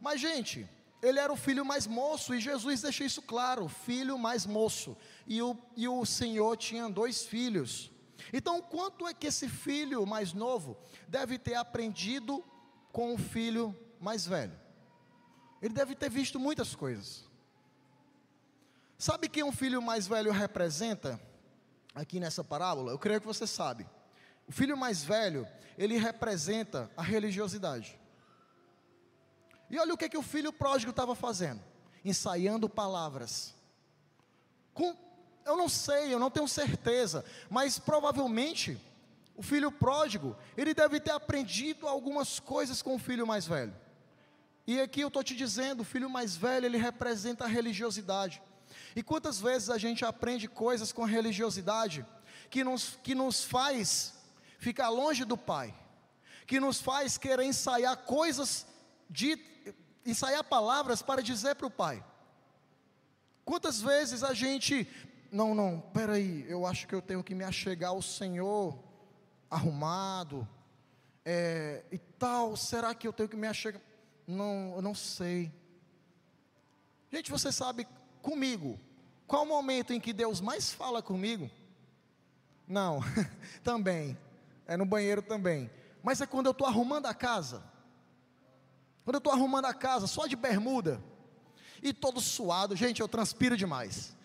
Mas, 0.00 0.20
gente, 0.20 0.68
ele 1.02 1.18
era 1.18 1.32
o 1.32 1.36
filho 1.36 1.64
mais 1.64 1.86
moço, 1.86 2.34
e 2.34 2.40
Jesus 2.40 2.82
deixa 2.82 3.04
isso 3.04 3.22
claro: 3.22 3.68
filho 3.68 4.18
mais 4.18 4.46
moço. 4.46 4.96
E 5.26 5.40
o, 5.42 5.56
e 5.76 5.86
o 5.88 6.04
Senhor 6.04 6.56
tinha 6.56 6.88
dois 6.88 7.24
filhos. 7.24 7.90
Então, 8.32 8.60
quanto 8.60 9.06
é 9.06 9.14
que 9.14 9.26
esse 9.26 9.48
filho 9.48 10.06
mais 10.06 10.32
novo 10.32 10.76
deve 11.06 11.38
ter 11.38 11.54
aprendido 11.54 12.42
com 12.92 13.14
o 13.14 13.18
filho 13.18 13.76
mais 14.00 14.26
velho? 14.26 14.58
Ele 15.60 15.74
deve 15.74 15.94
ter 15.94 16.10
visto 16.10 16.38
muitas 16.38 16.74
coisas. 16.74 17.24
Sabe 18.98 19.28
quem 19.28 19.44
um 19.44 19.52
filho 19.52 19.82
mais 19.82 20.06
velho 20.06 20.32
representa 20.32 21.20
aqui 21.94 22.18
nessa 22.18 22.42
parábola? 22.42 22.92
Eu 22.92 22.98
creio 22.98 23.20
que 23.20 23.26
você 23.26 23.46
sabe. 23.46 23.86
O 24.48 24.52
filho 24.52 24.76
mais 24.76 25.04
velho, 25.04 25.46
ele 25.76 25.98
representa 25.98 26.90
a 26.96 27.02
religiosidade. 27.02 27.98
E 29.68 29.78
olha 29.78 29.94
o 29.94 29.96
que, 29.96 30.08
que 30.08 30.18
o 30.18 30.22
filho 30.22 30.52
pródigo 30.52 30.90
estava 30.90 31.14
fazendo: 31.14 31.60
ensaiando 32.04 32.68
palavras. 32.68 33.54
Com, 34.72 34.96
eu 35.44 35.56
não 35.56 35.68
sei, 35.68 36.12
eu 36.12 36.18
não 36.18 36.30
tenho 36.30 36.48
certeza, 36.48 37.24
mas 37.48 37.78
provavelmente 37.78 38.78
o 39.36 39.42
filho 39.42 39.70
pródigo, 39.70 40.36
ele 40.56 40.72
deve 40.72 40.98
ter 40.98 41.10
aprendido 41.10 41.86
algumas 41.86 42.40
coisas 42.40 42.80
com 42.80 42.94
o 42.94 42.98
filho 42.98 43.26
mais 43.26 43.46
velho. 43.46 43.74
E 44.66 44.80
aqui 44.80 45.00
eu 45.00 45.08
estou 45.08 45.22
te 45.22 45.36
dizendo, 45.36 45.82
o 45.82 45.84
filho 45.84 46.10
mais 46.10 46.36
velho, 46.36 46.66
ele 46.66 46.78
representa 46.78 47.44
a 47.44 47.48
religiosidade. 47.48 48.42
E 48.96 49.02
quantas 49.02 49.40
vezes 49.40 49.70
a 49.70 49.78
gente 49.78 50.04
aprende 50.04 50.48
coisas 50.48 50.90
com 50.90 51.04
a 51.04 51.06
religiosidade 51.06 52.04
que 52.50 52.64
nos, 52.64 52.98
que 53.02 53.14
nos 53.14 53.44
faz 53.44 54.14
ficar 54.58 54.88
longe 54.88 55.24
do 55.24 55.36
Pai, 55.36 55.74
que 56.46 56.58
nos 56.58 56.80
faz 56.80 57.18
querer 57.18 57.44
ensaiar 57.44 57.96
coisas 57.98 58.66
de 59.08 59.36
ensaiar 60.06 60.44
palavras 60.44 61.02
para 61.02 61.22
dizer 61.22 61.56
para 61.56 61.66
o 61.66 61.70
pai. 61.70 62.02
Quantas 63.44 63.80
vezes 63.80 64.22
a 64.22 64.32
gente, 64.32 64.88
não, 65.30 65.54
não, 65.54 65.80
peraí, 65.92 66.44
eu 66.48 66.66
acho 66.66 66.86
que 66.86 66.94
eu 66.94 67.02
tenho 67.02 67.22
que 67.22 67.34
me 67.34 67.44
achegar 67.44 67.90
ao 67.90 68.02
Senhor 68.02 68.78
arrumado, 69.50 70.46
é, 71.24 71.84
e 71.90 71.98
tal, 71.98 72.56
será 72.56 72.94
que 72.94 73.06
eu 73.06 73.12
tenho 73.12 73.28
que 73.28 73.36
me 73.36 73.48
achegar? 73.48 73.82
Não, 74.26 74.74
eu 74.76 74.82
não 74.82 74.94
sei. 74.94 75.52
Gente, 77.10 77.30
você 77.30 77.50
sabe 77.50 77.86
comigo, 78.22 78.78
qual 79.26 79.42
o 79.42 79.46
momento 79.46 79.92
em 79.92 80.00
que 80.00 80.12
Deus 80.12 80.40
mais 80.40 80.72
fala 80.72 81.02
comigo? 81.02 81.50
Não, 82.66 83.00
também, 83.62 84.16
é 84.66 84.76
no 84.76 84.84
banheiro 84.84 85.22
também, 85.22 85.70
mas 86.02 86.20
é 86.20 86.26
quando 86.26 86.46
eu 86.46 86.52
estou 86.52 86.66
arrumando 86.66 87.06
a 87.06 87.14
casa. 87.14 87.62
Quando 89.06 89.14
eu 89.14 89.18
estou 89.18 89.32
arrumando 89.32 89.66
a 89.66 89.72
casa, 89.72 90.08
só 90.08 90.26
de 90.26 90.34
bermuda. 90.34 91.00
e 91.80 91.92
todo 91.92 92.20
suado. 92.20 92.74
Gente, 92.74 93.00
eu 93.00 93.06
transpiro 93.06 93.56
demais. 93.56 94.16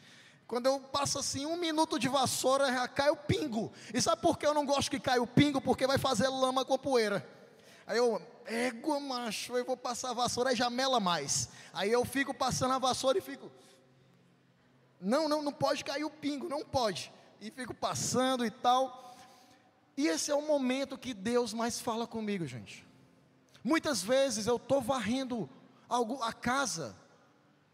Quando 0.48 0.66
eu 0.66 0.80
passo 0.80 1.20
assim 1.20 1.46
um 1.46 1.56
minuto 1.56 2.00
de 2.00 2.08
vassoura, 2.08 2.74
já 2.74 2.88
cai 2.88 3.12
o 3.12 3.16
pingo. 3.16 3.72
E 3.94 4.02
sabe 4.02 4.24
por 4.24 4.40
que 4.40 4.46
eu 4.48 4.56
não 4.56 4.66
gosto 4.66 4.90
que 4.90 5.00
caia 5.00 5.22
o 5.22 5.28
pingo? 5.28 5.62
Porque 5.62 5.86
vai 5.86 6.00
fazer 6.00 6.28
lama 6.30 6.66
com 6.66 6.74
a 6.74 6.80
poeira. 6.80 7.30
Aí 7.86 8.00
eu, 8.00 8.20
égua, 8.44 9.00
macho, 9.00 9.56
eu 9.56 9.64
vou 9.64 9.78
passar 9.78 10.10
a 10.10 10.14
vassoura 10.14 10.52
e 10.52 10.56
já 10.56 10.68
mela 10.68 11.00
mais. 11.00 11.50
Aí 11.72 11.92
eu 11.92 12.04
fico 12.04 12.34
passando 12.34 12.74
a 12.74 12.80
vassoura 12.80 13.20
e 13.20 13.22
fico. 13.22 13.52
Não, 15.00 15.30
não, 15.30 15.44
não 15.44 15.54
pode 15.54 15.86
cair 15.86 16.06
o 16.06 16.10
pingo, 16.10 16.50
não 16.50 16.66
pode. 16.66 17.14
E 17.40 17.52
fico 17.52 17.76
passando 17.76 18.44
e 18.44 18.50
tal. 18.50 19.16
E 19.96 20.08
esse 20.08 20.32
é 20.32 20.36
o 20.36 20.42
momento 20.42 20.98
que 20.98 21.14
Deus 21.14 21.54
mais 21.54 21.80
fala 21.80 22.08
comigo, 22.08 22.48
gente. 22.48 22.90
Muitas 23.64 24.02
vezes 24.02 24.48
eu 24.48 24.56
estou 24.56 24.82
varrendo 24.82 25.50
algo, 25.88 26.22
a 26.24 26.34
casa, 26.34 26.96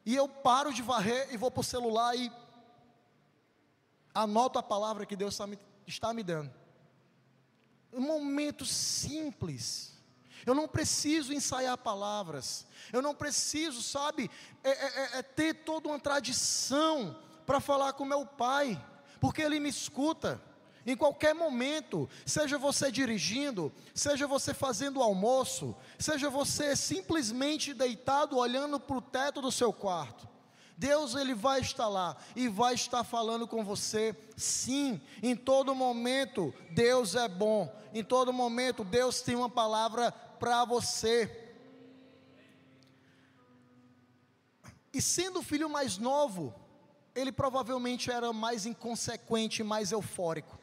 e 0.05 0.15
eu 0.15 0.27
paro 0.27 0.73
de 0.73 0.81
varrer 0.81 1.27
e 1.33 1.37
vou 1.37 1.51
para 1.51 1.61
o 1.61 1.63
celular 1.63 2.15
e 2.15 2.31
anoto 4.13 4.57
a 4.57 4.63
palavra 4.63 5.05
que 5.05 5.15
Deus 5.15 5.33
está 5.33 5.45
me, 5.45 5.59
está 5.85 6.13
me 6.13 6.23
dando. 6.23 6.51
Um 7.91 8.01
momento 8.01 8.65
simples. 8.65 9.93
Eu 10.45 10.55
não 10.55 10.67
preciso 10.67 11.33
ensaiar 11.33 11.77
palavras. 11.77 12.65
Eu 12.91 13.01
não 13.01 13.13
preciso, 13.13 13.81
sabe, 13.83 14.31
é, 14.63 14.69
é, 14.69 14.85
é, 14.85 15.19
é 15.19 15.21
ter 15.21 15.53
toda 15.65 15.89
uma 15.89 15.99
tradição 15.99 17.19
para 17.45 17.59
falar 17.59 17.93
com 17.93 18.05
meu 18.05 18.25
pai, 18.25 18.81
porque 19.19 19.41
ele 19.41 19.59
me 19.59 19.69
escuta. 19.69 20.41
Em 20.87 20.95
qualquer 20.95 21.35
momento, 21.35 22.09
seja 22.25 22.57
você 22.57 22.89
dirigindo, 22.89 23.73
seja 23.93 24.25
você 24.25 24.53
fazendo 24.53 25.03
almoço, 25.03 25.75
seja 25.99 26.29
você 26.29 26.77
simplesmente 26.77 27.73
deitado 27.73 28.37
olhando 28.37 28.79
para 28.79 28.95
o 28.95 29.01
teto 29.01 29.41
do 29.41 29.51
seu 29.51 29.73
quarto. 29.73 30.25
Deus 30.77 31.13
ele 31.13 31.33
vai 31.33 31.59
estar 31.59 31.89
lá 31.89 32.15
e 32.37 32.47
vai 32.47 32.73
estar 32.73 33.03
falando 33.03 33.45
com 33.45 33.65
você, 33.65 34.15
sim, 34.37 35.01
em 35.21 35.35
todo 35.35 35.75
momento 35.75 36.53
Deus 36.71 37.15
é 37.15 37.27
bom, 37.27 37.69
em 37.93 38.03
todo 38.03 38.31
momento 38.31 38.85
Deus 38.85 39.19
tem 39.21 39.35
uma 39.35 39.49
palavra 39.49 40.09
para 40.39 40.63
você. 40.63 41.51
E 44.93 45.01
sendo 45.01 45.39
o 45.39 45.43
filho 45.43 45.69
mais 45.69 45.97
novo, 45.97 46.55
ele 47.13 47.33
provavelmente 47.33 48.09
era 48.09 48.31
mais 48.31 48.65
inconsequente, 48.65 49.63
mais 49.63 49.91
eufórico. 49.91 50.57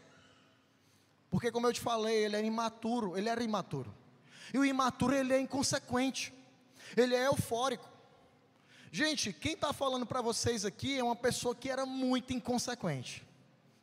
Porque 1.35 1.51
como 1.51 1.67
eu 1.67 1.73
te 1.73 1.81
falei, 1.81 2.27
ele 2.27 2.37
era 2.37 2.47
imaturo, 2.47 3.19
ele 3.19 3.29
era 3.29 3.43
imaturo. 3.43 3.93
E 4.53 4.57
o 4.57 4.65
imaturo 4.65 5.17
ele 5.17 5.33
é 5.33 5.41
inconsequente. 5.41 6.33
Ele 6.97 7.13
é 7.13 7.27
eufórico. 7.27 7.91
Gente, 8.93 9.33
quem 9.33 9.55
está 9.55 9.73
falando 9.73 10.07
para 10.07 10.23
vocês 10.23 10.65
aqui 10.65 10.97
é 10.97 11.03
uma 11.03 11.17
pessoa 11.17 11.53
que 11.53 11.69
era 11.69 11.85
muito 11.85 12.33
inconsequente. 12.33 13.27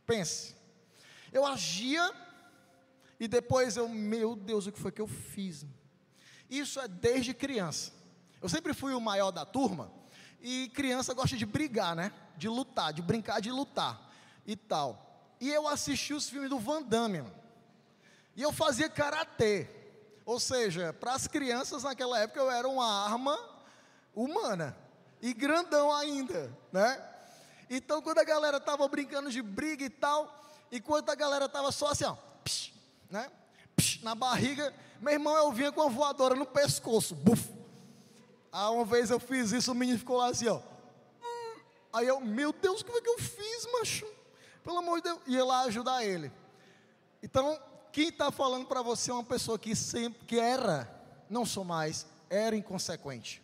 Pense. 0.05 0.55
Eu 1.29 1.45
agia 1.45 2.13
e 3.19 3.27
depois 3.27 3.75
eu, 3.75 3.89
meu 3.89 4.33
Deus, 4.33 4.65
o 4.65 4.71
que 4.71 4.79
foi 4.79 4.93
que 4.93 5.01
eu 5.01 5.07
fiz? 5.07 5.65
Isso 6.49 6.79
é 6.79 6.87
desde 6.87 7.33
criança. 7.33 7.91
Eu 8.41 8.47
sempre 8.47 8.73
fui 8.73 8.93
o 8.93 9.01
maior 9.01 9.29
da 9.29 9.45
turma 9.45 9.91
e 10.41 10.71
criança 10.73 11.13
gosta 11.13 11.35
de 11.35 11.45
brigar, 11.45 11.97
né? 11.97 12.13
De 12.37 12.47
lutar, 12.47 12.93
de 12.93 13.01
brincar 13.01 13.41
de 13.41 13.51
lutar 13.51 14.09
e 14.47 14.55
tal. 14.55 15.35
E 15.37 15.49
eu 15.49 15.67
assisti 15.67 16.13
os 16.13 16.29
filmes 16.29 16.49
do 16.49 16.57
Van 16.57 16.81
Damme. 16.81 17.40
E 18.35 18.41
eu 18.41 18.51
fazia 18.51 18.89
karatê. 18.89 19.67
Ou 20.25 20.39
seja, 20.39 20.93
para 20.93 21.13
as 21.13 21.27
crianças 21.27 21.83
naquela 21.83 22.19
época 22.19 22.39
eu 22.39 22.49
era 22.49 22.67
uma 22.67 23.05
arma 23.05 23.37
humana 24.15 24.77
e 25.21 25.33
grandão 25.33 25.91
ainda, 25.91 26.55
né? 26.71 27.03
Então 27.69 28.01
quando 28.01 28.19
a 28.19 28.23
galera 28.23 28.59
tava 28.59 28.87
brincando 28.87 29.31
de 29.31 29.41
briga 29.41 29.83
e 29.83 29.89
tal, 29.89 30.43
enquanto 30.71 31.09
a 31.09 31.15
galera 31.15 31.49
tava 31.49 31.71
só 31.71 31.87
assim, 31.87 32.05
ó, 32.05 32.15
psh, 32.43 32.73
né? 33.09 33.31
Psh, 33.75 34.03
na 34.03 34.15
barriga, 34.15 34.73
meu 34.99 35.13
irmão 35.13 35.35
eu 35.35 35.51
vinha 35.51 35.71
com 35.71 35.81
a 35.81 35.89
voadora 35.89 36.35
no 36.35 36.45
pescoço, 36.45 37.15
buf. 37.15 37.49
Aí 38.51 38.69
uma 38.69 38.85
vez 38.85 39.09
eu 39.09 39.19
fiz 39.19 39.51
isso, 39.51 39.71
o 39.71 39.75
menino 39.75 39.97
ficou 39.97 40.17
lá 40.17 40.27
assim, 40.27 40.47
ó. 40.47 40.61
Aí 41.93 42.07
eu, 42.07 42.19
meu 42.21 42.53
Deus, 42.53 42.81
o 42.81 42.85
que 42.85 42.91
foi 42.91 43.01
que 43.01 43.09
eu 43.09 43.19
fiz, 43.19 43.67
macho? 43.73 44.05
Pelo 44.63 44.77
amor 44.77 45.01
de 45.01 45.03
Deus, 45.03 45.19
ia 45.27 45.43
lá 45.43 45.61
ajudar 45.61 46.05
ele. 46.05 46.31
Então, 47.21 47.59
quem 47.91 48.09
está 48.09 48.31
falando 48.31 48.65
para 48.65 48.81
você 48.81 49.11
é 49.11 49.13
uma 49.13 49.23
pessoa 49.23 49.59
que 49.59 49.75
sempre, 49.75 50.25
que 50.25 50.39
era, 50.39 50.89
não 51.29 51.45
sou 51.45 51.63
mais, 51.63 52.05
era 52.29 52.55
inconsequente. 52.55 53.41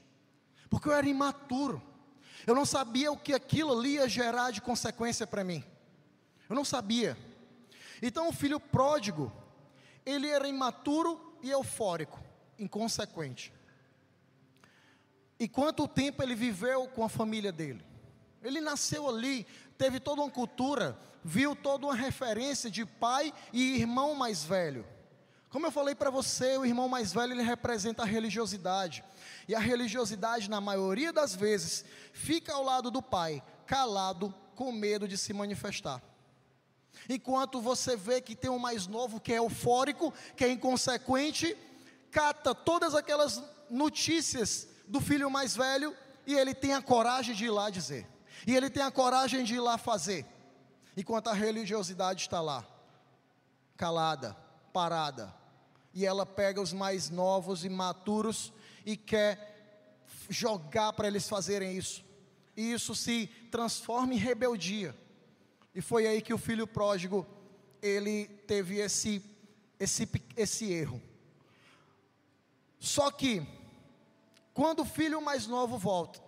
Porque 0.69 0.87
eu 0.87 0.93
era 0.93 1.07
imaturo. 1.07 1.81
Eu 2.45 2.55
não 2.55 2.65
sabia 2.65 3.11
o 3.11 3.17
que 3.17 3.33
aquilo 3.33 3.77
ali 3.77 3.95
ia 3.95 4.07
gerar 4.07 4.51
de 4.51 4.61
consequência 4.61 5.27
para 5.27 5.43
mim. 5.43 5.63
Eu 6.49 6.55
não 6.55 6.63
sabia. 6.63 7.17
Então 8.01 8.29
o 8.29 8.33
filho 8.33 8.59
pródigo, 8.59 9.31
ele 10.05 10.27
era 10.27 10.47
imaturo 10.47 11.37
e 11.41 11.49
eufórico, 11.49 12.19
inconsequente. 12.57 13.53
E 15.39 15.47
quanto 15.47 15.87
tempo 15.87 16.23
ele 16.23 16.35
viveu 16.35 16.87
com 16.87 17.03
a 17.03 17.09
família 17.09 17.51
dele? 17.51 17.83
Ele 18.43 18.61
nasceu 18.61 19.07
ali, 19.07 19.45
teve 19.77 19.99
toda 19.99 20.21
uma 20.21 20.31
cultura, 20.31 20.97
viu 21.23 21.55
toda 21.55 21.85
uma 21.87 21.95
referência 21.95 22.69
de 22.69 22.85
pai 22.85 23.33
e 23.51 23.75
irmão 23.75 24.15
mais 24.15 24.43
velho. 24.43 24.85
Como 25.49 25.65
eu 25.65 25.71
falei 25.71 25.95
para 25.95 26.09
você, 26.09 26.57
o 26.57 26.65
irmão 26.65 26.89
mais 26.89 27.13
velho 27.13 27.33
ele 27.33 27.41
representa 27.41 28.03
a 28.03 28.05
religiosidade. 28.05 29.03
E 29.47 29.55
a 29.55 29.59
religiosidade, 29.59 30.49
na 30.49 30.59
maioria 30.59 31.13
das 31.13 31.33
vezes, 31.33 31.85
fica 32.11 32.53
ao 32.53 32.63
lado 32.63 32.91
do 32.91 33.01
pai, 33.01 33.41
calado, 33.65 34.33
com 34.55 34.71
medo 34.71 35.07
de 35.07 35.17
se 35.17 35.33
manifestar. 35.33 36.01
Enquanto 37.07 37.61
você 37.61 37.95
vê 37.95 38.19
que 38.19 38.35
tem 38.35 38.49
um 38.49 38.59
mais 38.59 38.87
novo 38.87 39.19
que 39.19 39.31
é 39.31 39.37
eufórico, 39.37 40.13
que 40.35 40.43
é 40.43 40.51
inconsequente, 40.51 41.55
cata 42.11 42.53
todas 42.53 42.95
aquelas 42.95 43.41
notícias 43.69 44.67
do 44.87 44.99
filho 44.99 45.29
mais 45.29 45.55
velho 45.55 45.95
e 46.25 46.33
ele 46.33 46.53
tem 46.53 46.73
a 46.73 46.81
coragem 46.81 47.35
de 47.35 47.45
ir 47.45 47.51
lá 47.51 47.69
dizer. 47.69 48.05
E 48.45 48.55
ele 48.55 48.69
tem 48.69 48.83
a 48.83 48.91
coragem 48.91 49.43
de 49.43 49.55
ir 49.55 49.59
lá 49.59 49.77
fazer 49.77 50.25
enquanto 50.97 51.27
a 51.27 51.33
religiosidade 51.33 52.23
está 52.23 52.41
lá, 52.41 52.65
calada, 53.77 54.35
parada, 54.73 55.31
e 55.93 56.03
ela 56.03 56.25
pega 56.25 56.59
os 56.59 56.73
mais 56.73 57.11
novos 57.11 57.63
e 57.63 57.69
maturos 57.69 58.51
e 58.83 58.97
quer 58.97 60.03
jogar 60.27 60.93
para 60.93 61.07
eles 61.07 61.29
fazerem 61.29 61.77
isso, 61.77 62.03
e 62.55 62.73
isso 62.73 62.95
se 62.95 63.27
transforma 63.51 64.15
em 64.15 64.17
rebeldia. 64.17 64.95
E 65.75 65.81
foi 65.81 66.07
aí 66.07 66.19
que 66.19 66.33
o 66.33 66.37
filho 66.39 66.65
pródigo 66.65 67.25
ele 67.79 68.25
teve 68.47 68.77
esse 68.79 69.23
esse 69.79 70.09
esse 70.35 70.71
erro. 70.71 70.99
Só 72.79 73.11
que 73.11 73.45
quando 74.51 74.79
o 74.79 74.85
filho 74.85 75.21
mais 75.21 75.45
novo 75.45 75.77
volta, 75.77 76.19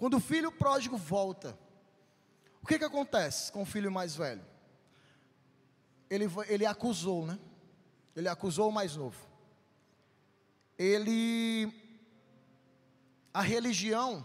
quando 0.00 0.16
o 0.16 0.20
filho 0.20 0.50
pródigo 0.50 0.96
volta, 0.96 1.58
o 2.62 2.66
que, 2.66 2.78
que 2.78 2.84
acontece 2.86 3.52
com 3.52 3.60
o 3.60 3.66
filho 3.66 3.92
mais 3.92 4.16
velho? 4.16 4.42
Ele, 6.08 6.24
ele 6.48 6.64
acusou, 6.64 7.26
né? 7.26 7.38
Ele 8.16 8.26
acusou 8.26 8.70
o 8.70 8.72
mais 8.72 8.96
novo. 8.96 9.20
Ele. 10.78 11.70
A 13.34 13.42
religião, 13.42 14.24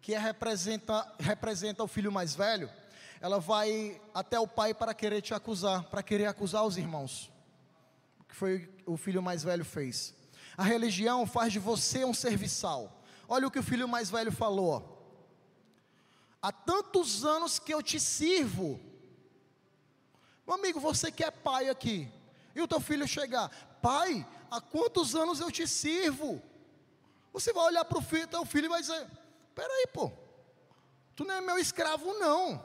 que 0.00 0.14
é 0.14 0.18
representa, 0.18 1.14
representa 1.20 1.84
o 1.84 1.86
filho 1.86 2.10
mais 2.10 2.34
velho, 2.34 2.70
ela 3.20 3.38
vai 3.38 4.00
até 4.14 4.40
o 4.40 4.48
pai 4.48 4.72
para 4.72 4.94
querer 4.94 5.20
te 5.20 5.34
acusar, 5.34 5.84
para 5.90 6.02
querer 6.02 6.28
acusar 6.28 6.64
os 6.64 6.78
irmãos. 6.78 7.30
Que 8.26 8.34
foi 8.34 8.74
o 8.86 8.96
filho 8.96 9.22
mais 9.22 9.42
velho 9.42 9.66
fez. 9.66 10.14
A 10.56 10.62
religião 10.62 11.26
faz 11.26 11.52
de 11.52 11.58
você 11.58 12.06
um 12.06 12.14
serviçal. 12.14 12.95
Olha 13.28 13.46
o 13.46 13.50
que 13.50 13.58
o 13.58 13.62
filho 13.62 13.88
mais 13.88 14.10
velho 14.10 14.32
falou. 14.32 14.92
Há 16.40 16.52
tantos 16.52 17.24
anos 17.24 17.58
que 17.58 17.72
eu 17.72 17.82
te 17.82 17.98
sirvo. 17.98 18.80
Meu 20.46 20.56
amigo, 20.56 20.78
você 20.78 21.10
que 21.10 21.24
é 21.24 21.30
pai 21.30 21.68
aqui, 21.68 22.08
e 22.54 22.62
o 22.62 22.68
teu 22.68 22.80
filho 22.80 23.06
chegar, 23.06 23.50
pai, 23.82 24.26
há 24.50 24.60
quantos 24.60 25.16
anos 25.16 25.40
eu 25.40 25.50
te 25.50 25.66
sirvo? 25.66 26.40
Você 27.32 27.52
vai 27.52 27.64
olhar 27.66 27.84
para 27.84 27.98
o 27.98 28.02
filho, 28.02 28.28
teu 28.28 28.44
filho 28.44 28.68
vai 28.68 28.80
dizer: 28.80 29.06
peraí, 29.54 29.86
pô, 29.92 30.10
tu 31.14 31.24
não 31.24 31.34
é 31.34 31.40
meu 31.40 31.58
escravo, 31.58 32.14
não. 32.14 32.64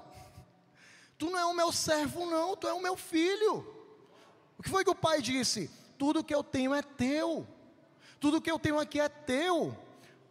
Tu 1.17 1.29
não 1.29 1.37
é 1.37 1.45
o 1.45 1.53
meu 1.53 1.71
servo, 1.71 2.25
não, 2.25 2.55
tu 2.55 2.67
é 2.67 2.73
o 2.73 2.81
meu 2.81 2.95
filho. 2.95 3.65
O 4.57 4.63
que 4.63 4.69
foi 4.69 4.83
que 4.83 4.89
o 4.89 4.95
pai 4.95 5.21
disse? 5.21 5.69
Tudo 5.97 6.23
que 6.23 6.33
eu 6.33 6.43
tenho 6.43 6.73
é 6.73 6.81
teu. 6.81 7.47
Tudo 8.19 8.41
que 8.41 8.49
eu 8.49 8.57
tenho 8.57 8.79
aqui 8.79 8.99
é 8.99 9.09
teu. 9.09 9.75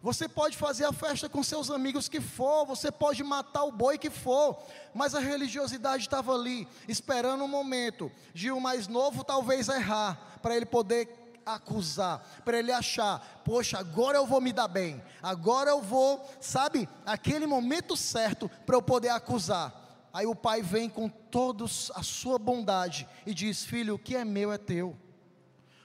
Você 0.03 0.27
pode 0.27 0.57
fazer 0.57 0.87
a 0.87 0.93
festa 0.93 1.29
com 1.29 1.43
seus 1.43 1.71
amigos 1.71 2.09
que 2.09 2.23
for, 2.23 2.65
você 2.65 2.91
pode 2.91 3.23
matar 3.23 3.65
o 3.65 3.73
boi 3.73 3.99
que 3.99 4.09
for, 4.09 4.59
mas 4.95 5.15
a 5.15 5.21
religiosidade 5.21 6.05
estava 6.05 6.33
ali, 6.33 6.67
esperando 6.89 7.45
um 7.45 7.49
momento 7.49 8.11
de 8.33 8.51
o 8.51 8.57
um 8.57 8.61
mais 8.61 8.89
novo 8.89 9.23
talvez 9.23 9.69
errar, 9.69 10.39
para 10.41 10.57
ele 10.57 10.65
poder 10.65 11.21
acusar, 11.45 12.21
para 12.47 12.59
ele 12.59 12.73
achar, 12.73 13.43
poxa, 13.45 13.79
agora 13.79 14.17
eu 14.17 14.27
vou 14.27 14.41
me 14.41 14.55
dar 14.55 14.69
bem, 14.69 15.03
agora 15.23 15.71
eu 15.71 15.83
vou, 15.83 16.27
sabe, 16.41 16.89
aquele 17.05 17.47
momento 17.47 17.95
certo 17.95 18.51
para 18.65 18.77
eu 18.77 18.83
poder 18.83 19.11
acusar. 19.11 20.09
Aí 20.13 20.27
o 20.27 20.35
pai 20.35 20.63
vem 20.63 20.89
com 20.89 21.09
toda 21.09 21.65
a 21.65 22.03
sua 22.03 22.39
bondade 22.39 23.07
e 23.25 23.33
diz: 23.33 23.65
Filho, 23.65 23.95
o 23.95 23.99
que 23.99 24.17
é 24.17 24.25
meu 24.25 24.53
é 24.53 24.59
teu. 24.59 24.97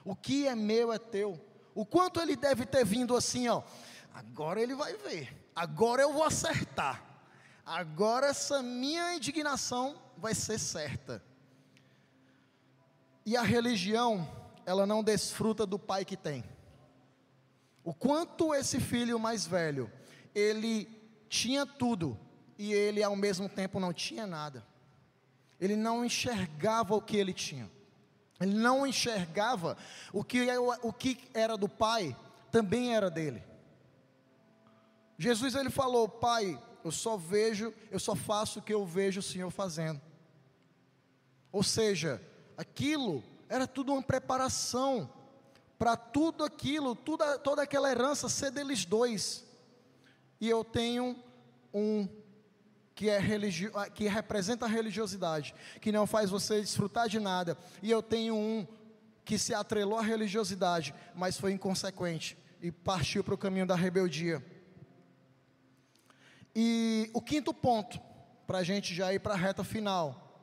O 0.04 0.16
que 0.16 0.48
é 0.48 0.54
meu 0.56 0.92
é 0.92 0.98
teu. 0.98 1.40
O 1.76 1.84
quanto 1.84 2.20
ele 2.20 2.34
deve 2.34 2.64
ter 2.66 2.84
vindo 2.84 3.14
assim, 3.14 3.48
ó. 3.48 3.62
Agora 4.16 4.62
ele 4.62 4.74
vai 4.74 4.94
ver. 4.94 5.50
Agora 5.54 6.00
eu 6.00 6.10
vou 6.10 6.24
acertar. 6.24 7.04
Agora 7.66 8.28
essa 8.28 8.62
minha 8.62 9.14
indignação 9.14 10.00
vai 10.16 10.34
ser 10.34 10.58
certa. 10.58 11.22
E 13.26 13.36
a 13.36 13.42
religião, 13.42 14.26
ela 14.64 14.86
não 14.86 15.04
desfruta 15.04 15.66
do 15.66 15.78
pai 15.78 16.02
que 16.02 16.16
tem. 16.16 16.42
O 17.84 17.92
quanto 17.92 18.54
esse 18.54 18.80
filho 18.80 19.20
mais 19.20 19.46
velho, 19.46 19.92
ele 20.34 20.88
tinha 21.28 21.66
tudo 21.66 22.18
e 22.58 22.72
ele 22.72 23.02
ao 23.02 23.16
mesmo 23.16 23.50
tempo 23.50 23.78
não 23.78 23.92
tinha 23.92 24.26
nada. 24.26 24.66
Ele 25.60 25.76
não 25.76 26.02
enxergava 26.02 26.94
o 26.94 27.02
que 27.02 27.18
ele 27.18 27.34
tinha. 27.34 27.70
Ele 28.40 28.54
não 28.54 28.86
enxergava 28.86 29.76
o 30.10 30.24
que, 30.24 30.48
é 30.48 30.58
o 30.58 30.90
que 30.90 31.18
era 31.34 31.54
do 31.54 31.68
pai, 31.68 32.16
também 32.50 32.94
era 32.94 33.10
dele. 33.10 33.42
Jesus 35.18 35.54
ele 35.54 35.70
falou: 35.70 36.08
Pai, 36.08 36.60
eu 36.84 36.90
só 36.90 37.16
vejo, 37.16 37.72
eu 37.90 37.98
só 37.98 38.14
faço 38.14 38.58
o 38.58 38.62
que 38.62 38.72
eu 38.72 38.84
vejo 38.84 39.20
o 39.20 39.22
Senhor 39.22 39.50
fazendo. 39.50 40.00
Ou 41.50 41.62
seja, 41.62 42.20
aquilo 42.56 43.24
era 43.48 43.66
tudo 43.66 43.92
uma 43.92 44.02
preparação 44.02 45.10
para 45.78 45.96
tudo 45.96 46.44
aquilo, 46.44 46.94
toda, 46.94 47.38
toda 47.38 47.62
aquela 47.62 47.90
herança 47.90 48.28
ser 48.28 48.50
deles 48.50 48.84
dois. 48.84 49.44
E 50.40 50.48
eu 50.48 50.64
tenho 50.64 51.16
um 51.72 52.08
que, 52.94 53.10
é 53.10 53.18
religio, 53.18 53.70
que 53.94 54.08
representa 54.08 54.64
a 54.64 54.68
religiosidade, 54.68 55.54
que 55.80 55.92
não 55.92 56.06
faz 56.06 56.30
você 56.30 56.60
desfrutar 56.60 57.08
de 57.08 57.20
nada. 57.20 57.56
E 57.82 57.90
eu 57.90 58.02
tenho 58.02 58.34
um 58.34 58.66
que 59.24 59.38
se 59.38 59.52
atrelou 59.52 59.98
à 59.98 60.02
religiosidade, 60.02 60.94
mas 61.14 61.36
foi 61.36 61.52
inconsequente 61.52 62.38
e 62.62 62.70
partiu 62.70 63.22
para 63.22 63.34
o 63.34 63.38
caminho 63.38 63.66
da 63.66 63.74
rebeldia. 63.74 64.42
E 66.58 67.10
o 67.12 67.20
quinto 67.20 67.52
ponto, 67.52 68.00
para 68.46 68.58
a 68.58 68.64
gente 68.64 68.94
já 68.94 69.12
ir 69.12 69.18
para 69.18 69.34
a 69.34 69.36
reta 69.36 69.62
final, 69.62 70.40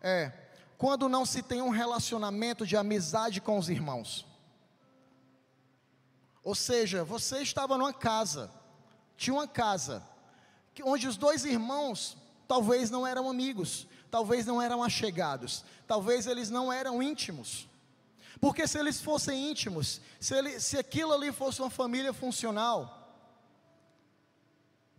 é 0.00 0.32
quando 0.78 1.06
não 1.06 1.26
se 1.26 1.42
tem 1.42 1.60
um 1.60 1.68
relacionamento 1.68 2.66
de 2.66 2.78
amizade 2.78 3.42
com 3.42 3.58
os 3.58 3.68
irmãos. 3.68 4.26
Ou 6.42 6.54
seja, 6.54 7.04
você 7.04 7.42
estava 7.42 7.76
numa 7.76 7.92
casa, 7.92 8.50
tinha 9.18 9.34
uma 9.34 9.46
casa, 9.46 10.02
onde 10.82 11.06
os 11.06 11.18
dois 11.18 11.44
irmãos 11.44 12.16
talvez 12.48 12.90
não 12.90 13.06
eram 13.06 13.28
amigos, 13.28 13.86
talvez 14.10 14.46
não 14.46 14.62
eram 14.62 14.82
achegados, 14.82 15.62
talvez 15.86 16.26
eles 16.26 16.48
não 16.48 16.72
eram 16.72 17.02
íntimos. 17.02 17.68
Porque 18.40 18.66
se 18.66 18.78
eles 18.78 18.98
fossem 18.98 19.50
íntimos, 19.50 20.00
se, 20.18 20.34
ele, 20.34 20.58
se 20.58 20.78
aquilo 20.78 21.12
ali 21.12 21.30
fosse 21.32 21.60
uma 21.60 21.70
família 21.70 22.14
funcional, 22.14 23.03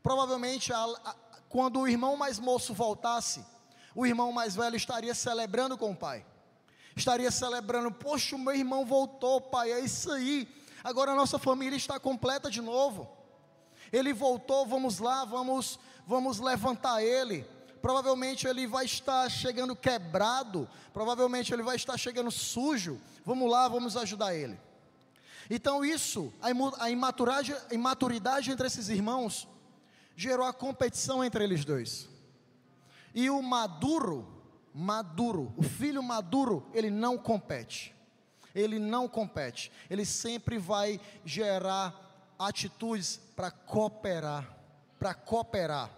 provavelmente 0.06 0.72
a, 0.72 0.84
a, 0.84 1.16
quando 1.50 1.80
o 1.80 1.88
irmão 1.88 2.16
mais 2.16 2.38
moço 2.38 2.76
voltasse, 2.76 3.44
o 3.96 4.06
irmão 4.06 4.32
mais 4.32 4.56
velho 4.56 4.76
estaria 4.76 5.16
celebrando 5.16 5.76
com 5.80 5.94
o 5.94 5.96
pai. 5.96 6.24
Estaria 6.96 7.32
celebrando, 7.32 7.90
poxa, 7.90 8.36
o 8.36 8.40
meu 8.40 8.54
irmão 8.54 8.86
voltou, 8.86 9.42
pai, 9.42 9.72
é 9.72 9.80
isso 9.80 10.12
aí. 10.12 10.48
Agora 10.84 11.14
a 11.14 11.16
nossa 11.16 11.40
família 11.40 11.76
está 11.76 12.00
completa 12.00 12.52
de 12.52 12.62
novo. 12.62 13.10
Ele 13.92 14.14
voltou, 14.14 14.68
vamos 14.68 15.00
lá, 15.00 15.26
vamos, 15.26 15.80
vamos 16.06 16.40
levantar 16.40 17.02
ele. 17.02 17.44
Provavelmente 17.82 18.46
ele 18.46 18.68
vai 18.68 18.86
estar 18.86 19.28
chegando 19.28 19.76
quebrado, 19.76 20.70
provavelmente 20.94 21.52
ele 21.52 21.64
vai 21.64 21.78
estar 21.78 21.98
chegando 21.98 22.30
sujo. 22.30 23.02
Vamos 23.26 23.50
lá, 23.50 23.68
vamos 23.68 23.98
ajudar 23.98 24.36
ele. 24.36 24.60
Então 25.50 25.84
isso, 25.84 26.32
a 26.80 26.92
imaturidade 27.74 28.52
entre 28.52 28.68
esses 28.68 28.88
irmãos, 28.90 29.48
gerou 30.16 30.46
a 30.46 30.54
competição 30.54 31.24
entre 31.24 31.44
eles 31.44 31.66
dois. 31.66 32.08
E 33.14 33.30
o 33.30 33.42
maduro, 33.42 34.28
maduro, 34.74 35.54
o 35.58 35.64
filho 35.64 36.02
maduro, 36.02 36.66
ele 36.74 36.90
não 36.90 37.18
compete. 37.18 37.94
Ele 38.54 38.80
não 38.80 39.08
compete. 39.08 39.72
Ele 39.90 40.06
sempre 40.06 40.58
vai 40.58 41.00
gerar 41.26 42.34
atitudes 42.40 43.20
para 43.36 43.52
cooperar, 43.52 44.58
para 44.98 45.14
cooperar. 45.14 45.92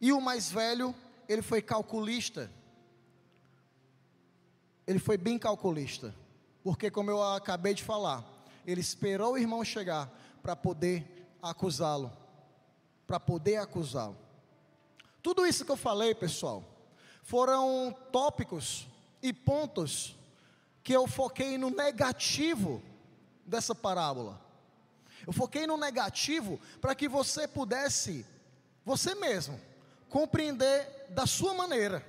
E 0.00 0.12
o 0.12 0.20
mais 0.20 0.50
velho, 0.50 0.94
ele 1.28 1.42
foi 1.42 1.62
calculista. 1.62 2.50
Ele 4.86 4.98
foi 4.98 5.16
bem 5.16 5.38
calculista. 5.38 6.14
Porque, 6.62 6.90
como 6.90 7.10
eu 7.10 7.22
acabei 7.22 7.74
de 7.74 7.82
falar, 7.82 8.24
ele 8.66 8.80
esperou 8.80 9.32
o 9.32 9.38
irmão 9.38 9.64
chegar 9.64 10.10
para 10.42 10.54
poder 10.54 11.28
acusá-lo 11.40 12.21
para 13.12 13.20
poder 13.20 13.58
acusá-lo. 13.58 14.16
Tudo 15.22 15.46
isso 15.46 15.66
que 15.66 15.70
eu 15.70 15.76
falei, 15.76 16.14
pessoal, 16.14 16.64
foram 17.22 17.94
tópicos 18.10 18.86
e 19.22 19.34
pontos 19.34 20.16
que 20.82 20.94
eu 20.94 21.06
foquei 21.06 21.58
no 21.58 21.68
negativo 21.68 22.82
dessa 23.44 23.74
parábola. 23.74 24.40
Eu 25.26 25.32
foquei 25.34 25.66
no 25.66 25.76
negativo 25.76 26.58
para 26.80 26.94
que 26.94 27.06
você 27.06 27.46
pudesse, 27.46 28.24
você 28.82 29.14
mesmo, 29.14 29.60
compreender 30.08 31.08
da 31.10 31.26
sua 31.26 31.52
maneira, 31.52 32.02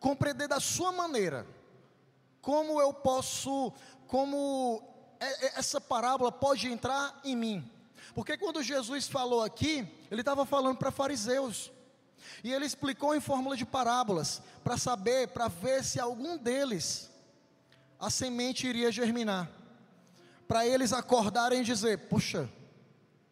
compreender 0.00 0.48
da 0.48 0.58
sua 0.58 0.90
maneira, 0.90 1.46
como 2.42 2.80
eu 2.80 2.92
posso, 2.92 3.72
como 4.08 4.82
essa 5.54 5.80
parábola 5.80 6.32
pode 6.32 6.66
entrar 6.66 7.20
em 7.22 7.36
mim. 7.36 7.77
Porque 8.14 8.36
quando 8.36 8.62
Jesus 8.62 9.06
falou 9.06 9.42
aqui, 9.42 9.86
ele 10.10 10.20
estava 10.20 10.44
falando 10.44 10.76
para 10.76 10.90
fariseus. 10.90 11.70
E 12.42 12.52
ele 12.52 12.66
explicou 12.66 13.14
em 13.14 13.20
fórmula 13.20 13.56
de 13.56 13.64
parábolas, 13.64 14.42
para 14.62 14.76
saber, 14.76 15.28
para 15.28 15.48
ver 15.48 15.84
se 15.84 16.00
algum 16.00 16.36
deles 16.36 17.10
a 17.98 18.10
semente 18.10 18.66
iria 18.66 18.92
germinar. 18.92 19.50
Para 20.46 20.66
eles 20.66 20.92
acordarem 20.92 21.60
e 21.60 21.64
dizer: 21.64 22.08
puxa, 22.08 22.48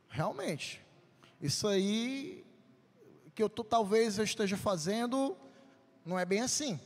realmente, 0.08 0.80
isso 1.40 1.66
aí 1.66 2.44
que 3.34 3.42
eu 3.42 3.50
tô, 3.50 3.62
talvez 3.62 4.16
eu 4.16 4.24
esteja 4.24 4.56
fazendo 4.56 5.36
não 6.06 6.18
é 6.18 6.24
bem 6.24 6.40
assim. 6.40 6.80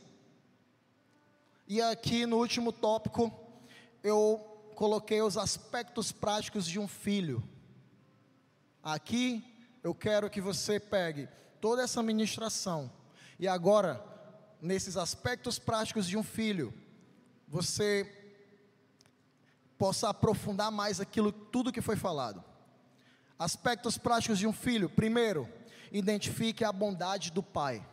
E 1.67 1.81
aqui 1.81 2.25
no 2.25 2.37
último 2.37 2.71
tópico, 2.71 3.31
eu 4.03 4.39
coloquei 4.75 5.21
os 5.21 5.37
aspectos 5.37 6.11
práticos 6.11 6.65
de 6.65 6.79
um 6.79 6.87
filho. 6.87 7.41
Aqui 8.83 9.43
eu 9.83 9.93
quero 9.93 10.29
que 10.29 10.41
você 10.41 10.79
pegue 10.79 11.27
toda 11.59 11.83
essa 11.83 12.01
ministração 12.01 12.91
e 13.41 13.47
agora, 13.47 13.99
nesses 14.61 14.95
aspectos 14.95 15.57
práticos 15.57 16.07
de 16.07 16.15
um 16.15 16.21
filho, 16.21 16.71
você 17.47 18.07
possa 19.79 20.09
aprofundar 20.09 20.69
mais 20.69 21.01
aquilo, 21.01 21.31
tudo 21.31 21.71
que 21.71 21.81
foi 21.81 21.95
falado. 21.95 22.43
Aspectos 23.39 23.97
práticos 23.97 24.37
de 24.37 24.45
um 24.45 24.53
filho. 24.53 24.87
Primeiro, 24.87 25.49
identifique 25.91 26.63
a 26.63 26.71
bondade 26.71 27.31
do 27.31 27.41
pai. 27.41 27.83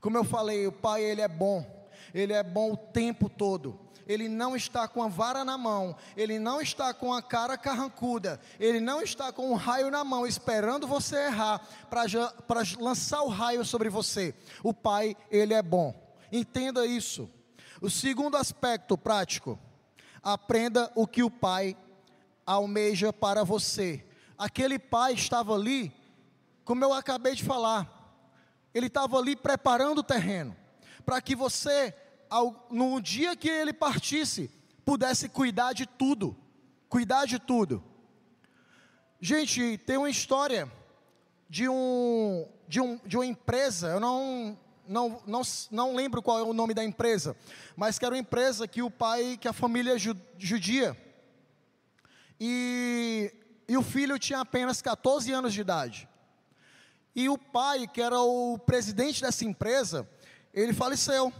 Como 0.00 0.16
eu 0.16 0.24
falei, 0.24 0.66
o 0.66 0.72
pai 0.72 1.04
ele 1.04 1.20
é 1.20 1.28
bom. 1.28 1.77
Ele 2.14 2.32
é 2.32 2.42
bom 2.42 2.72
o 2.72 2.76
tempo 2.76 3.28
todo 3.28 3.88
ele 4.08 4.26
não 4.26 4.56
está 4.56 4.88
com 4.88 5.02
a 5.02 5.08
vara 5.08 5.44
na 5.44 5.58
mão, 5.58 5.94
ele 6.16 6.38
não 6.38 6.62
está 6.62 6.94
com 6.94 7.12
a 7.12 7.20
cara 7.20 7.58
carrancuda, 7.58 8.40
ele 8.58 8.80
não 8.80 9.02
está 9.02 9.30
com 9.30 9.52
um 9.52 9.54
raio 9.54 9.90
na 9.90 10.02
mão, 10.02 10.26
esperando 10.26 10.86
você 10.86 11.26
errar 11.26 11.60
para 11.90 12.62
lançar 12.80 13.20
o 13.20 13.28
raio 13.28 13.66
sobre 13.66 13.90
você. 13.90 14.34
O 14.62 14.72
Pai, 14.72 15.14
ele 15.30 15.52
é 15.52 15.60
bom. 15.60 15.94
Entenda 16.32 16.86
isso. 16.86 17.30
O 17.82 17.90
segundo 17.90 18.38
aspecto 18.38 18.96
prático, 18.96 19.58
aprenda 20.22 20.90
o 20.94 21.06
que 21.06 21.22
o 21.22 21.30
Pai 21.30 21.76
almeja 22.46 23.12
para 23.12 23.44
você. 23.44 24.04
Aquele 24.38 24.78
pai 24.78 25.12
estava 25.12 25.54
ali, 25.54 25.92
como 26.64 26.82
eu 26.82 26.94
acabei 26.94 27.34
de 27.34 27.44
falar, 27.44 27.86
ele 28.72 28.86
estava 28.86 29.18
ali 29.18 29.36
preparando 29.36 29.98
o 29.98 30.02
terreno, 30.02 30.56
para 31.08 31.22
que 31.22 31.34
você 31.34 31.94
no 32.70 33.00
dia 33.00 33.34
que 33.34 33.48
ele 33.48 33.72
partisse, 33.72 34.50
pudesse 34.84 35.26
cuidar 35.26 35.72
de 35.72 35.86
tudo. 35.86 36.36
Cuidar 36.86 37.24
de 37.24 37.38
tudo. 37.38 37.82
Gente, 39.18 39.78
tem 39.86 39.96
uma 39.96 40.10
história 40.10 40.70
de, 41.48 41.66
um, 41.66 42.46
de, 42.68 42.78
um, 42.78 43.00
de 43.06 43.16
uma 43.16 43.24
empresa, 43.24 43.88
eu 43.88 43.98
não, 43.98 44.58
não, 44.86 45.22
não, 45.26 45.40
não 45.70 45.96
lembro 45.96 46.20
qual 46.20 46.40
é 46.40 46.42
o 46.42 46.52
nome 46.52 46.74
da 46.74 46.84
empresa, 46.84 47.34
mas 47.74 47.98
que 47.98 48.04
era 48.04 48.14
uma 48.14 48.20
empresa 48.20 48.68
que 48.68 48.82
o 48.82 48.90
pai, 48.90 49.38
que 49.40 49.48
a 49.48 49.52
família 49.54 49.96
judia, 50.36 50.94
e, 52.38 53.32
e 53.66 53.78
o 53.78 53.82
filho 53.82 54.18
tinha 54.18 54.40
apenas 54.40 54.82
14 54.82 55.32
anos 55.32 55.54
de 55.54 55.62
idade. 55.62 56.06
E 57.16 57.30
o 57.30 57.38
pai, 57.38 57.88
que 57.88 58.02
era 58.02 58.20
o 58.20 58.58
presidente 58.58 59.22
dessa 59.22 59.46
empresa, 59.46 60.06
ele 60.60 60.72
faleceu. 60.72 61.32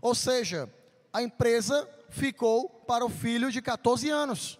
Ou 0.00 0.14
seja, 0.14 0.68
a 1.12 1.22
empresa 1.22 1.88
ficou 2.10 2.68
para 2.68 3.04
o 3.04 3.08
filho 3.08 3.50
de 3.50 3.62
14 3.62 4.10
anos. 4.10 4.58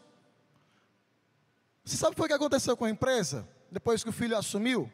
Você 1.84 1.96
sabe 1.96 2.14
o 2.18 2.26
que 2.26 2.32
aconteceu 2.32 2.76
com 2.76 2.84
a 2.84 2.90
empresa? 2.90 3.48
Depois 3.70 4.04
que 4.04 4.10
o 4.10 4.12
filho 4.12 4.36
assumiu? 4.36 4.90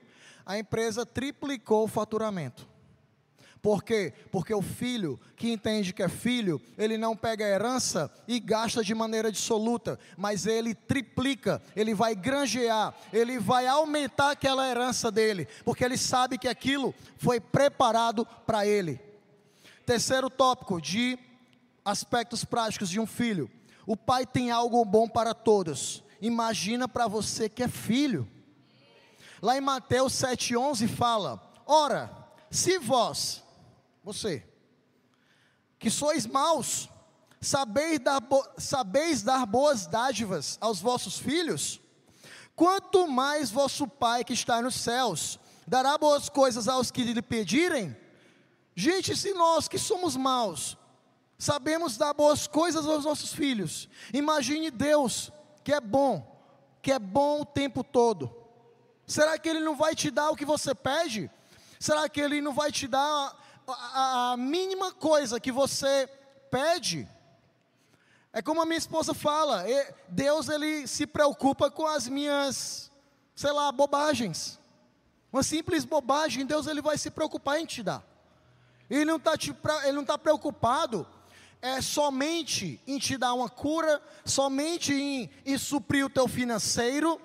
A 0.46 0.58
empresa 0.58 1.04
triplicou 1.04 1.84
o 1.84 1.88
faturamento. 1.88 2.66
Por 3.60 3.82
quê? 3.82 4.12
Porque 4.30 4.54
o 4.54 4.62
filho 4.62 5.18
que 5.36 5.50
entende 5.50 5.92
que 5.92 6.02
é 6.02 6.08
filho, 6.08 6.60
ele 6.76 6.96
não 6.96 7.16
pega 7.16 7.44
a 7.44 7.48
herança 7.48 8.10
e 8.26 8.38
gasta 8.38 8.84
de 8.84 8.94
maneira 8.94 9.32
dissoluta, 9.32 9.98
mas 10.16 10.46
ele 10.46 10.74
triplica, 10.74 11.60
ele 11.74 11.94
vai 11.94 12.14
granjear, 12.14 12.94
ele 13.12 13.38
vai 13.38 13.66
aumentar 13.66 14.30
aquela 14.30 14.68
herança 14.68 15.10
dele, 15.10 15.46
porque 15.64 15.84
ele 15.84 15.98
sabe 15.98 16.38
que 16.38 16.48
aquilo 16.48 16.94
foi 17.16 17.40
preparado 17.40 18.24
para 18.46 18.66
ele. 18.66 19.00
Terceiro 19.84 20.30
tópico 20.30 20.80
de 20.80 21.18
aspectos 21.84 22.44
práticos 22.44 22.90
de 22.90 23.00
um 23.00 23.06
filho. 23.06 23.50
O 23.86 23.96
pai 23.96 24.26
tem 24.26 24.50
algo 24.50 24.84
bom 24.84 25.08
para 25.08 25.32
todos. 25.32 26.04
Imagina 26.20 26.86
para 26.86 27.08
você 27.08 27.48
que 27.48 27.62
é 27.62 27.68
filho. 27.68 28.28
Lá 29.40 29.56
em 29.56 29.60
Mateus 29.60 30.12
7,11 30.12 30.86
fala: 30.88 31.40
Ora, 31.64 32.10
se 32.50 32.78
vós, 32.78 33.42
você, 34.08 34.42
que 35.78 35.90
sois 35.90 36.26
maus, 36.26 36.88
sabeis 37.42 38.00
dar, 38.00 38.22
sabeis 38.56 39.22
dar 39.22 39.44
boas 39.44 39.86
dádivas 39.86 40.56
aos 40.62 40.80
vossos 40.80 41.18
filhos, 41.18 41.78
quanto 42.56 43.06
mais 43.06 43.50
vosso 43.50 43.86
Pai 43.86 44.24
que 44.24 44.32
está 44.32 44.62
nos 44.62 44.76
céus 44.76 45.38
dará 45.66 45.98
boas 45.98 46.30
coisas 46.30 46.68
aos 46.68 46.90
que 46.90 47.04
lhe 47.04 47.20
pedirem. 47.20 47.94
Gente, 48.74 49.14
se 49.14 49.34
nós 49.34 49.68
que 49.68 49.78
somos 49.78 50.16
maus, 50.16 50.78
sabemos 51.38 51.98
dar 51.98 52.14
boas 52.14 52.46
coisas 52.46 52.86
aos 52.86 53.04
nossos 53.04 53.34
filhos, 53.34 53.90
imagine 54.10 54.70
Deus, 54.70 55.30
que 55.62 55.74
é 55.74 55.80
bom, 55.82 56.26
que 56.80 56.90
é 56.90 56.98
bom 56.98 57.42
o 57.42 57.44
tempo 57.44 57.84
todo. 57.84 58.34
Será 59.06 59.38
que 59.38 59.50
Ele 59.50 59.60
não 59.60 59.76
vai 59.76 59.94
te 59.94 60.10
dar 60.10 60.30
o 60.30 60.36
que 60.36 60.46
você 60.46 60.74
pede? 60.74 61.30
Será 61.78 62.08
que 62.08 62.22
Ele 62.22 62.40
não 62.40 62.54
vai 62.54 62.72
te 62.72 62.88
dar 62.88 63.36
a, 63.72 64.32
a 64.32 64.36
mínima 64.36 64.92
coisa 64.92 65.40
que 65.40 65.52
você 65.52 66.08
pede? 66.50 67.08
É 68.32 68.40
como 68.42 68.62
a 68.62 68.66
minha 68.66 68.78
esposa 68.78 69.14
fala, 69.14 69.64
Deus 70.08 70.48
ele 70.48 70.86
se 70.86 71.06
preocupa 71.06 71.70
com 71.70 71.86
as 71.86 72.08
minhas, 72.08 72.90
sei 73.34 73.52
lá, 73.52 73.70
bobagens. 73.72 74.58
Uma 75.32 75.42
simples 75.42 75.84
bobagem, 75.84 76.46
Deus 76.46 76.66
ele 76.66 76.80
vai 76.80 76.96
se 76.96 77.10
preocupar 77.10 77.60
em 77.60 77.66
te 77.66 77.82
dar. 77.82 78.02
Ele 78.88 79.04
não 79.04 79.16
está 79.16 79.32
ele 79.84 79.92
não 79.92 80.04
tá 80.04 80.16
preocupado 80.16 81.06
é 81.60 81.80
somente 81.80 82.80
em 82.86 82.98
te 82.98 83.16
dar 83.16 83.34
uma 83.34 83.48
cura, 83.48 84.00
somente 84.24 84.92
em, 84.94 85.30
em 85.44 85.58
suprir 85.58 86.06
o 86.06 86.10
teu 86.10 86.28
financeiro, 86.28 87.20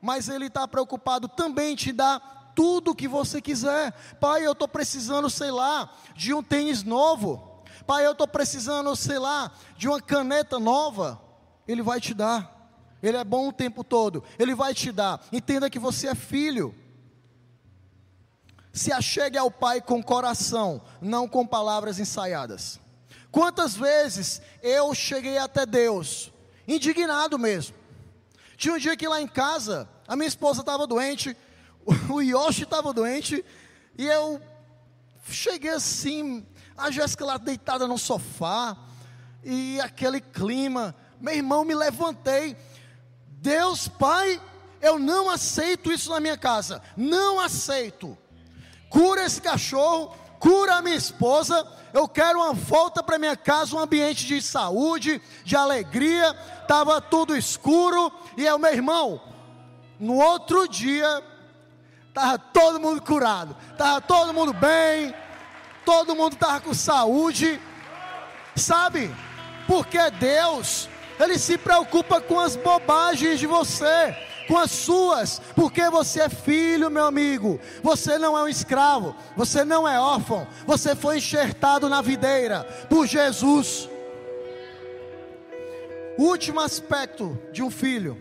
mas 0.00 0.28
Ele 0.28 0.46
está 0.46 0.68
preocupado 0.68 1.26
também 1.28 1.72
em 1.72 1.76
te 1.76 1.92
dar 1.92 2.37
tudo 2.58 2.92
que 2.92 3.06
você 3.06 3.40
quiser. 3.40 3.92
Pai, 4.18 4.44
eu 4.44 4.50
estou 4.50 4.66
precisando, 4.66 5.30
sei 5.30 5.52
lá, 5.52 5.94
de 6.16 6.34
um 6.34 6.42
tênis 6.42 6.82
novo. 6.82 7.62
Pai, 7.86 8.04
eu 8.04 8.10
estou 8.10 8.26
precisando, 8.26 8.96
sei 8.96 9.16
lá, 9.16 9.52
de 9.76 9.86
uma 9.86 10.02
caneta 10.02 10.58
nova. 10.58 11.22
Ele 11.68 11.82
vai 11.82 12.00
te 12.00 12.12
dar. 12.12 12.68
Ele 13.00 13.16
é 13.16 13.22
bom 13.22 13.46
o 13.46 13.52
tempo 13.52 13.84
todo. 13.84 14.24
Ele 14.40 14.56
vai 14.56 14.74
te 14.74 14.90
dar. 14.90 15.24
Entenda 15.30 15.70
que 15.70 15.78
você 15.78 16.08
é 16.08 16.16
filho. 16.16 16.74
Se 18.72 18.90
achegue 18.90 19.38
ao 19.38 19.52
Pai 19.52 19.80
com 19.80 20.02
coração, 20.02 20.82
não 21.00 21.28
com 21.28 21.46
palavras 21.46 22.00
ensaiadas. 22.00 22.80
Quantas 23.30 23.76
vezes 23.76 24.42
eu 24.64 24.92
cheguei 24.96 25.38
até 25.38 25.64
Deus, 25.64 26.32
indignado 26.66 27.38
mesmo. 27.38 27.76
Tinha 28.56 28.74
um 28.74 28.78
dia 28.78 28.96
que 28.96 29.06
lá 29.06 29.22
em 29.22 29.28
casa, 29.28 29.88
a 30.08 30.16
minha 30.16 30.26
esposa 30.26 30.58
estava 30.58 30.88
doente, 30.88 31.36
o 32.10 32.20
Yoshi 32.20 32.64
estava 32.64 32.92
doente, 32.92 33.44
e 33.96 34.06
eu 34.06 34.40
cheguei 35.28 35.70
assim, 35.70 36.46
a 36.76 36.90
Jéssica 36.90 37.24
lá 37.24 37.36
deitada 37.36 37.86
no 37.86 37.98
sofá, 37.98 38.76
e 39.42 39.80
aquele 39.80 40.20
clima, 40.20 40.94
meu 41.20 41.34
irmão, 41.34 41.64
me 41.64 41.74
levantei. 41.74 42.56
Deus, 43.26 43.88
Pai, 43.88 44.40
eu 44.80 44.98
não 44.98 45.30
aceito 45.30 45.90
isso 45.92 46.10
na 46.10 46.20
minha 46.20 46.36
casa, 46.36 46.82
não 46.96 47.40
aceito. 47.40 48.16
Cura 48.90 49.24
esse 49.24 49.40
cachorro, 49.40 50.14
cura 50.38 50.76
a 50.76 50.82
minha 50.82 50.96
esposa, 50.96 51.66
eu 51.92 52.06
quero 52.08 52.40
uma 52.40 52.52
volta 52.52 53.02
para 53.02 53.18
minha 53.18 53.36
casa, 53.36 53.76
um 53.76 53.78
ambiente 53.78 54.26
de 54.26 54.40
saúde, 54.42 55.20
de 55.44 55.56
alegria. 55.56 56.36
Estava 56.62 57.00
tudo 57.00 57.36
escuro 57.36 58.12
e 58.36 58.44
eu, 58.44 58.58
meu 58.58 58.72
irmão, 58.72 59.20
no 59.98 60.16
outro 60.16 60.68
dia, 60.68 61.22
estava 62.18 62.38
todo 62.38 62.80
mundo 62.80 63.00
curado, 63.00 63.56
estava 63.70 64.00
todo 64.00 64.34
mundo 64.34 64.52
bem, 64.52 65.14
todo 65.84 66.16
mundo 66.16 66.32
estava 66.32 66.60
com 66.60 66.74
saúde, 66.74 67.60
sabe? 68.56 69.14
Porque 69.68 70.10
Deus, 70.10 70.88
Ele 71.20 71.38
se 71.38 71.56
preocupa 71.56 72.20
com 72.20 72.40
as 72.40 72.56
bobagens 72.56 73.38
de 73.38 73.46
você 73.46 74.16
com 74.48 74.56
as 74.56 74.70
suas, 74.70 75.42
porque 75.54 75.90
você 75.90 76.22
é 76.22 76.28
filho, 76.30 76.90
meu 76.90 77.04
amigo. 77.04 77.60
Você 77.82 78.18
não 78.18 78.36
é 78.36 78.42
um 78.42 78.48
escravo, 78.48 79.14
você 79.36 79.62
não 79.62 79.86
é 79.86 80.00
órfão, 80.00 80.46
você 80.66 80.96
foi 80.96 81.18
enxertado 81.18 81.86
na 81.86 82.00
videira 82.00 82.64
por 82.88 83.06
Jesus. 83.06 83.90
Último 86.16 86.60
aspecto 86.60 87.38
de 87.52 87.62
um 87.62 87.70
filho: 87.70 88.16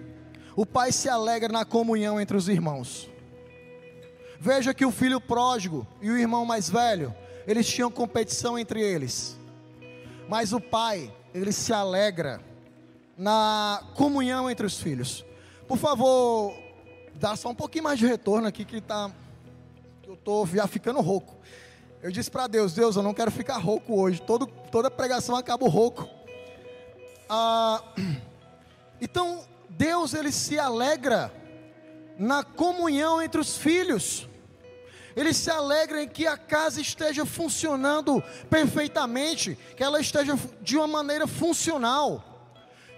o 0.54 0.66
pai 0.66 0.92
se 0.92 1.08
alegra 1.08 1.48
na 1.48 1.64
comunhão 1.64 2.20
entre 2.20 2.36
os 2.36 2.50
irmãos. 2.50 3.10
Veja 4.40 4.74
que 4.74 4.86
o 4.86 4.92
filho 4.92 5.20
pródigo 5.20 5.88
e 6.02 6.10
o 6.10 6.18
irmão 6.18 6.46
mais 6.46 6.70
velho, 6.70 7.14
eles 7.48 7.68
tinham 7.68 7.90
competição 7.90 8.58
entre 8.58 8.82
eles. 8.82 9.38
Mas 10.30 10.54
o 10.54 10.60
pai, 10.60 11.14
ele 11.34 11.52
se 11.52 11.74
alegra 11.74 12.42
na 13.18 13.84
comunhão 13.96 14.50
entre 14.50 14.66
os 14.66 14.80
filhos. 14.80 15.26
Por 15.68 15.78
favor, 15.78 16.54
dá 17.16 17.36
só 17.36 17.50
um 17.50 17.56
pouquinho 17.56 17.86
mais 17.86 17.98
de 17.98 18.06
retorno 18.06 18.48
aqui 18.48 18.64
que 18.64 18.80
tá 18.80 19.12
eu 20.08 20.16
tô 20.16 20.46
já 20.46 20.66
ficando 20.68 21.02
rouco. 21.02 21.36
Eu 22.02 22.12
disse 22.12 22.32
para 22.32 22.48
Deus, 22.48 22.74
Deus, 22.74 22.96
eu 22.96 23.04
não 23.04 23.14
quero 23.14 23.30
ficar 23.30 23.58
rouco 23.58 24.00
hoje. 24.00 24.22
Todo, 24.22 24.48
toda 24.48 24.90
pregação 24.90 25.36
acaba 25.36 25.68
rouco. 25.68 26.08
Ah, 27.28 27.84
então, 29.02 29.44
Deus 29.70 30.14
ele 30.14 30.32
se 30.32 30.58
alegra 30.58 31.30
na 32.18 32.44
comunhão 32.44 33.22
entre 33.22 33.40
os 33.40 33.58
filhos. 33.58 34.28
Ele 35.16 35.34
se 35.34 35.50
alegra 35.50 36.04
em 36.04 36.08
que 36.08 36.28
a 36.28 36.38
casa 36.38 36.80
esteja 36.80 37.26
funcionando 37.26 38.24
perfeitamente, 38.50 39.58
que 39.76 39.84
ela 39.84 40.00
esteja 40.00 40.38
de 40.62 40.78
uma 40.78 40.88
maneira 40.88 41.26
funcional 41.26 42.24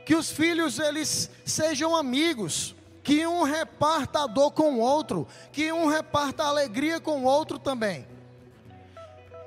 que 0.10 0.16
os 0.16 0.32
filhos 0.32 0.80
eles 0.80 1.30
sejam 1.46 1.96
amigos, 1.96 2.76
que 3.04 3.28
um 3.28 3.44
reparta 3.44 4.24
a 4.24 4.26
dor 4.26 4.50
com 4.50 4.74
o 4.74 4.80
outro, 4.80 5.28
que 5.52 5.72
um 5.72 5.86
reparta 5.86 6.46
a 6.46 6.48
alegria 6.48 7.00
com 7.00 7.22
o 7.22 7.26
outro 7.26 7.60
também. 7.60 8.08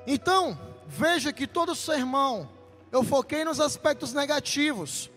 Então, 0.07 0.57
veja 0.87 1.33
que 1.33 1.45
todo 1.45 1.75
sermão 1.75 2.49
eu 2.93 3.03
foquei 3.03 3.43
nos 3.43 3.59
aspectos 3.59 4.13
negativos 4.13 5.11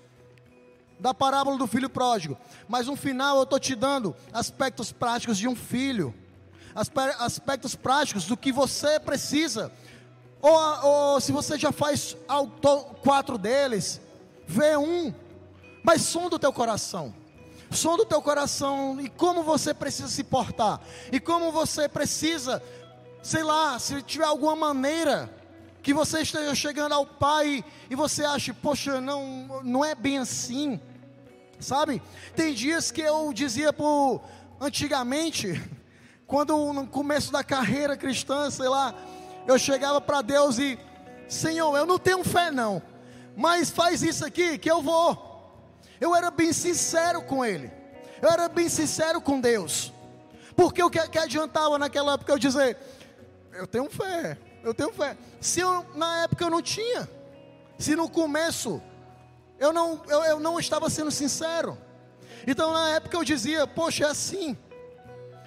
da 0.98 1.12
parábola 1.12 1.58
do 1.58 1.66
filho 1.66 1.90
pródigo, 1.90 2.36
mas 2.68 2.86
no 2.86 2.96
final 2.96 3.36
eu 3.36 3.42
estou 3.42 3.58
te 3.58 3.74
dando 3.74 4.14
aspectos 4.32 4.92
práticos 4.92 5.36
de 5.36 5.46
um 5.46 5.54
filho, 5.54 6.14
aspectos 7.18 7.74
práticos 7.74 8.24
do 8.24 8.36
que 8.36 8.50
você 8.50 8.98
precisa, 8.98 9.70
ou, 10.40 10.52
ou 10.84 11.20
se 11.20 11.32
você 11.32 11.58
já 11.58 11.72
faz 11.72 12.16
quatro 13.02 13.36
deles, 13.36 14.00
vê 14.46 14.76
um 14.76 15.12
mas 15.86 16.02
som 16.02 16.28
do 16.28 16.36
teu 16.36 16.52
coração. 16.52 17.14
Som 17.70 17.96
do 17.96 18.04
teu 18.04 18.20
coração 18.20 19.00
e 19.00 19.08
como 19.08 19.44
você 19.44 19.72
precisa 19.72 20.08
se 20.08 20.24
portar. 20.24 20.80
E 21.12 21.20
como 21.20 21.52
você 21.52 21.88
precisa, 21.88 22.60
sei 23.22 23.44
lá, 23.44 23.78
se 23.78 24.02
tiver 24.02 24.24
alguma 24.24 24.56
maneira 24.56 25.32
que 25.86 25.94
você 25.94 26.22
esteja 26.22 26.52
chegando 26.52 26.94
ao 26.94 27.06
Pai 27.06 27.64
e 27.88 27.94
você 27.94 28.24
acha, 28.24 28.52
poxa, 28.52 29.00
não, 29.00 29.62
não 29.62 29.84
é 29.84 29.94
bem 29.94 30.18
assim. 30.18 30.80
Sabe? 31.60 32.02
Tem 32.34 32.52
dias 32.52 32.90
que 32.90 33.00
eu 33.00 33.32
dizia 33.32 33.72
por 33.72 34.20
antigamente, 34.60 35.62
quando 36.26 36.72
no 36.72 36.88
começo 36.88 37.30
da 37.30 37.44
carreira 37.44 37.96
cristã, 37.96 38.50
sei 38.50 38.68
lá, 38.68 38.96
eu 39.46 39.56
chegava 39.60 40.00
para 40.00 40.22
Deus 40.22 40.58
e, 40.58 40.76
Senhor, 41.28 41.76
eu 41.76 41.86
não 41.86 42.00
tenho 42.00 42.24
fé 42.24 42.50
não, 42.50 42.82
mas 43.36 43.70
faz 43.70 44.02
isso 44.02 44.26
aqui 44.26 44.58
que 44.58 44.68
eu 44.68 44.82
vou. 44.82 45.62
Eu 46.00 46.16
era 46.16 46.32
bem 46.32 46.52
sincero 46.52 47.22
com 47.22 47.44
Ele, 47.44 47.70
eu 48.20 48.28
era 48.28 48.48
bem 48.48 48.68
sincero 48.68 49.20
com 49.20 49.40
Deus, 49.40 49.92
porque 50.56 50.82
o 50.82 50.90
que, 50.90 50.98
que 51.10 51.18
adiantava 51.18 51.78
naquela 51.78 52.14
época 52.14 52.32
eu 52.32 52.40
dizer, 52.40 52.76
eu 53.52 53.68
tenho 53.68 53.88
fé, 53.88 54.36
eu 54.66 54.74
tenho 54.74 54.92
fé. 54.92 55.16
Se 55.40 55.60
eu, 55.60 55.86
na 55.94 56.24
época 56.24 56.44
eu 56.44 56.50
não 56.50 56.60
tinha, 56.60 57.08
se 57.78 57.94
no 57.94 58.10
começo 58.10 58.82
eu 59.58 59.72
não, 59.72 60.02
eu, 60.08 60.24
eu 60.24 60.40
não 60.40 60.58
estava 60.58 60.90
sendo 60.90 61.10
sincero, 61.10 61.78
então 62.46 62.72
na 62.72 62.90
época 62.90 63.16
eu 63.16 63.22
dizia, 63.22 63.66
poxa, 63.66 64.04
é 64.04 64.08
assim. 64.08 64.56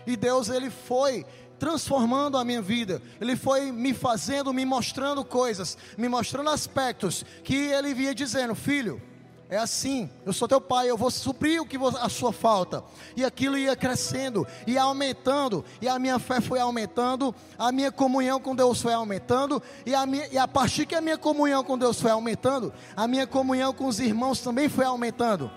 E 0.08 0.16
Deus 0.16 0.50
ele 0.50 0.70
foi 0.70 1.26
transformando 1.60 2.38
a 2.38 2.46
minha 2.46 2.62
vida. 2.62 3.02
Ele 3.20 3.36
foi 3.36 3.72
me 3.72 3.94
fazendo, 3.94 4.54
me 4.54 4.66
mostrando 4.66 5.24
coisas, 5.26 5.78
me 5.98 6.08
mostrando 6.08 6.50
aspectos 6.50 7.26
que 7.44 7.56
ele 7.56 7.94
via 7.94 8.16
dizendo: 8.16 8.56
"Filho, 8.56 9.02
é 9.50 9.58
assim, 9.58 10.12
eu 10.28 10.32
sou 10.32 10.48
teu 10.48 10.62
pai, 10.62 10.88
eu 10.88 10.96
vou 10.96 11.10
suprir 11.10 11.60
o 11.60 11.66
que 11.66 11.76
a 12.00 12.08
sua 12.08 12.32
falta. 12.32 12.84
E 13.16 13.26
aquilo 13.26 13.58
ia 13.58 13.76
crescendo, 13.76 14.46
ia 14.68 14.84
aumentando, 14.84 15.66
e 15.82 15.90
a 15.90 15.98
minha 15.98 16.20
fé 16.20 16.40
foi 16.40 16.60
aumentando, 16.60 17.34
a 17.58 17.72
minha 17.72 17.92
comunhão 17.92 18.40
com 18.40 18.56
Deus 18.56 18.80
foi 18.80 18.94
aumentando, 18.94 19.60
e 19.88 19.96
a, 19.96 20.06
minha, 20.06 20.28
e 20.28 20.38
a 20.38 20.48
partir 20.48 20.86
que 20.86 20.94
a 20.94 21.02
minha 21.02 21.18
comunhão 21.18 21.64
com 21.64 21.80
Deus 21.80 22.00
foi 22.00 22.12
aumentando, 22.12 22.72
a 22.96 23.08
minha 23.08 23.26
comunhão 23.26 23.74
com 23.74 23.88
os 23.88 24.00
irmãos 24.00 24.40
também 24.40 24.70
foi 24.70 24.86
aumentando. 24.86 25.50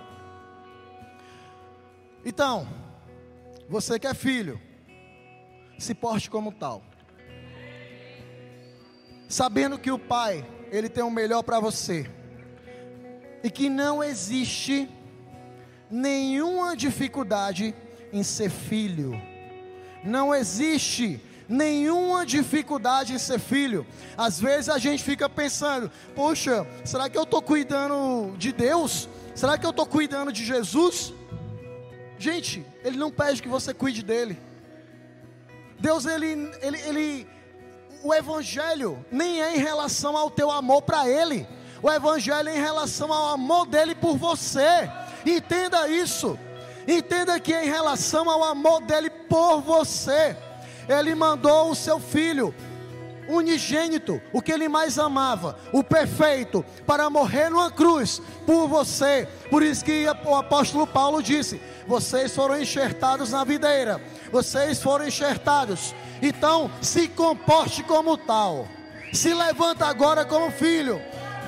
Então, 2.25 2.67
você 3.69 3.99
que 3.99 4.07
é 4.07 4.15
filho, 4.15 4.59
se 5.79 5.95
porte 5.95 6.31
como 6.31 6.51
tal. 6.51 6.83
Sabendo 9.29 9.79
que 9.79 9.91
o 9.91 9.99
Pai, 9.99 10.47
Ele 10.71 10.89
tem 10.89 11.05
o 11.05 11.11
melhor 11.11 11.43
para 11.43 11.61
você. 11.61 12.22
E 13.43 13.51
que 13.51 13.69
não 13.69 14.03
existe 14.03 14.89
nenhuma 15.91 16.77
dificuldade 16.77 17.75
em 18.13 18.23
ser 18.23 18.51
filho. 18.51 19.21
Não 20.05 20.35
existe 20.35 21.21
nenhuma 21.49 22.25
dificuldade 22.25 23.13
em 23.13 23.19
ser 23.19 23.39
filho. 23.39 23.87
Às 24.17 24.41
vezes 24.41 24.69
a 24.69 24.79
gente 24.79 25.03
fica 25.03 25.29
pensando: 25.29 25.91
poxa, 26.15 26.67
será 26.85 27.09
que 27.09 27.19
eu 27.19 27.25
estou 27.25 27.43
cuidando 27.43 28.35
de 28.37 28.53
Deus? 28.53 29.09
Será 29.35 29.57
que 29.59 29.67
eu 29.67 29.71
estou 29.71 29.87
cuidando 29.87 30.33
de 30.33 30.45
Jesus? 30.45 31.13
Gente, 32.19 32.65
Ele 32.85 32.97
não 32.97 33.11
pede 33.11 33.43
que 33.43 33.49
você 33.49 33.75
cuide 33.75 34.03
dele. 34.03 34.39
Deus, 35.79 36.07
ele, 36.07 36.49
ele, 36.61 36.81
ele, 36.83 37.27
o 38.05 38.15
Evangelho 38.15 39.05
nem 39.11 39.43
é 39.43 39.57
em 39.57 39.59
relação 39.59 40.17
ao 40.17 40.31
teu 40.31 40.49
amor 40.49 40.83
para 40.83 41.09
Ele. 41.09 41.47
O 41.83 41.91
Evangelho 41.91 42.49
é 42.49 42.57
em 42.57 42.61
relação 42.61 43.13
ao 43.13 43.35
amor 43.35 43.67
dele 43.67 43.95
por 43.95 44.17
você. 44.17 44.89
Entenda 45.27 45.89
isso. 45.89 46.39
Entenda 46.87 47.39
que 47.41 47.53
é 47.53 47.65
em 47.65 47.69
relação 47.69 48.31
ao 48.31 48.45
amor 48.45 48.81
dele 48.83 49.11
por 49.11 49.61
você. 49.61 50.37
Ele 50.89 51.15
mandou 51.15 51.71
o 51.71 51.75
seu 51.75 51.99
filho 51.99 52.55
unigênito, 53.29 54.21
o 54.33 54.43
que 54.43 54.53
ele 54.53 54.69
mais 54.69 54.99
amava, 54.99 55.57
o 55.73 55.83
perfeito, 55.83 56.65
para 56.87 57.09
morrer 57.09 57.51
numa 57.51 57.71
cruz 57.71 58.21
por 58.47 58.67
você. 58.67 59.29
Por 59.51 59.63
isso 59.63 59.85
que 59.85 60.07
o 60.25 60.35
apóstolo 60.35 60.87
Paulo 60.87 61.23
disse: 61.23 61.61
vocês 61.87 62.35
foram 62.35 62.61
enxertados 62.61 63.31
na 63.31 63.45
videira, 63.45 64.01
vocês 64.31 64.83
foram 64.83 65.07
enxertados. 65.07 65.95
Então, 66.21 66.71
se 66.81 67.09
comporte 67.09 67.83
como 67.83 68.17
tal. 68.17 68.69
Se 69.13 69.35
levanta 69.35 69.87
agora 69.87 70.25
como 70.25 70.51
filho. 70.51 71.01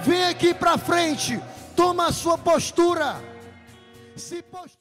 Vem 0.04 0.24
aqui 0.24 0.52
para 0.52 0.76
frente. 0.76 1.40
Toma 1.74 2.08
a 2.08 2.12
sua 2.12 2.36
postura. 2.36 3.22
Se 4.16 4.42
postura. 4.42 4.70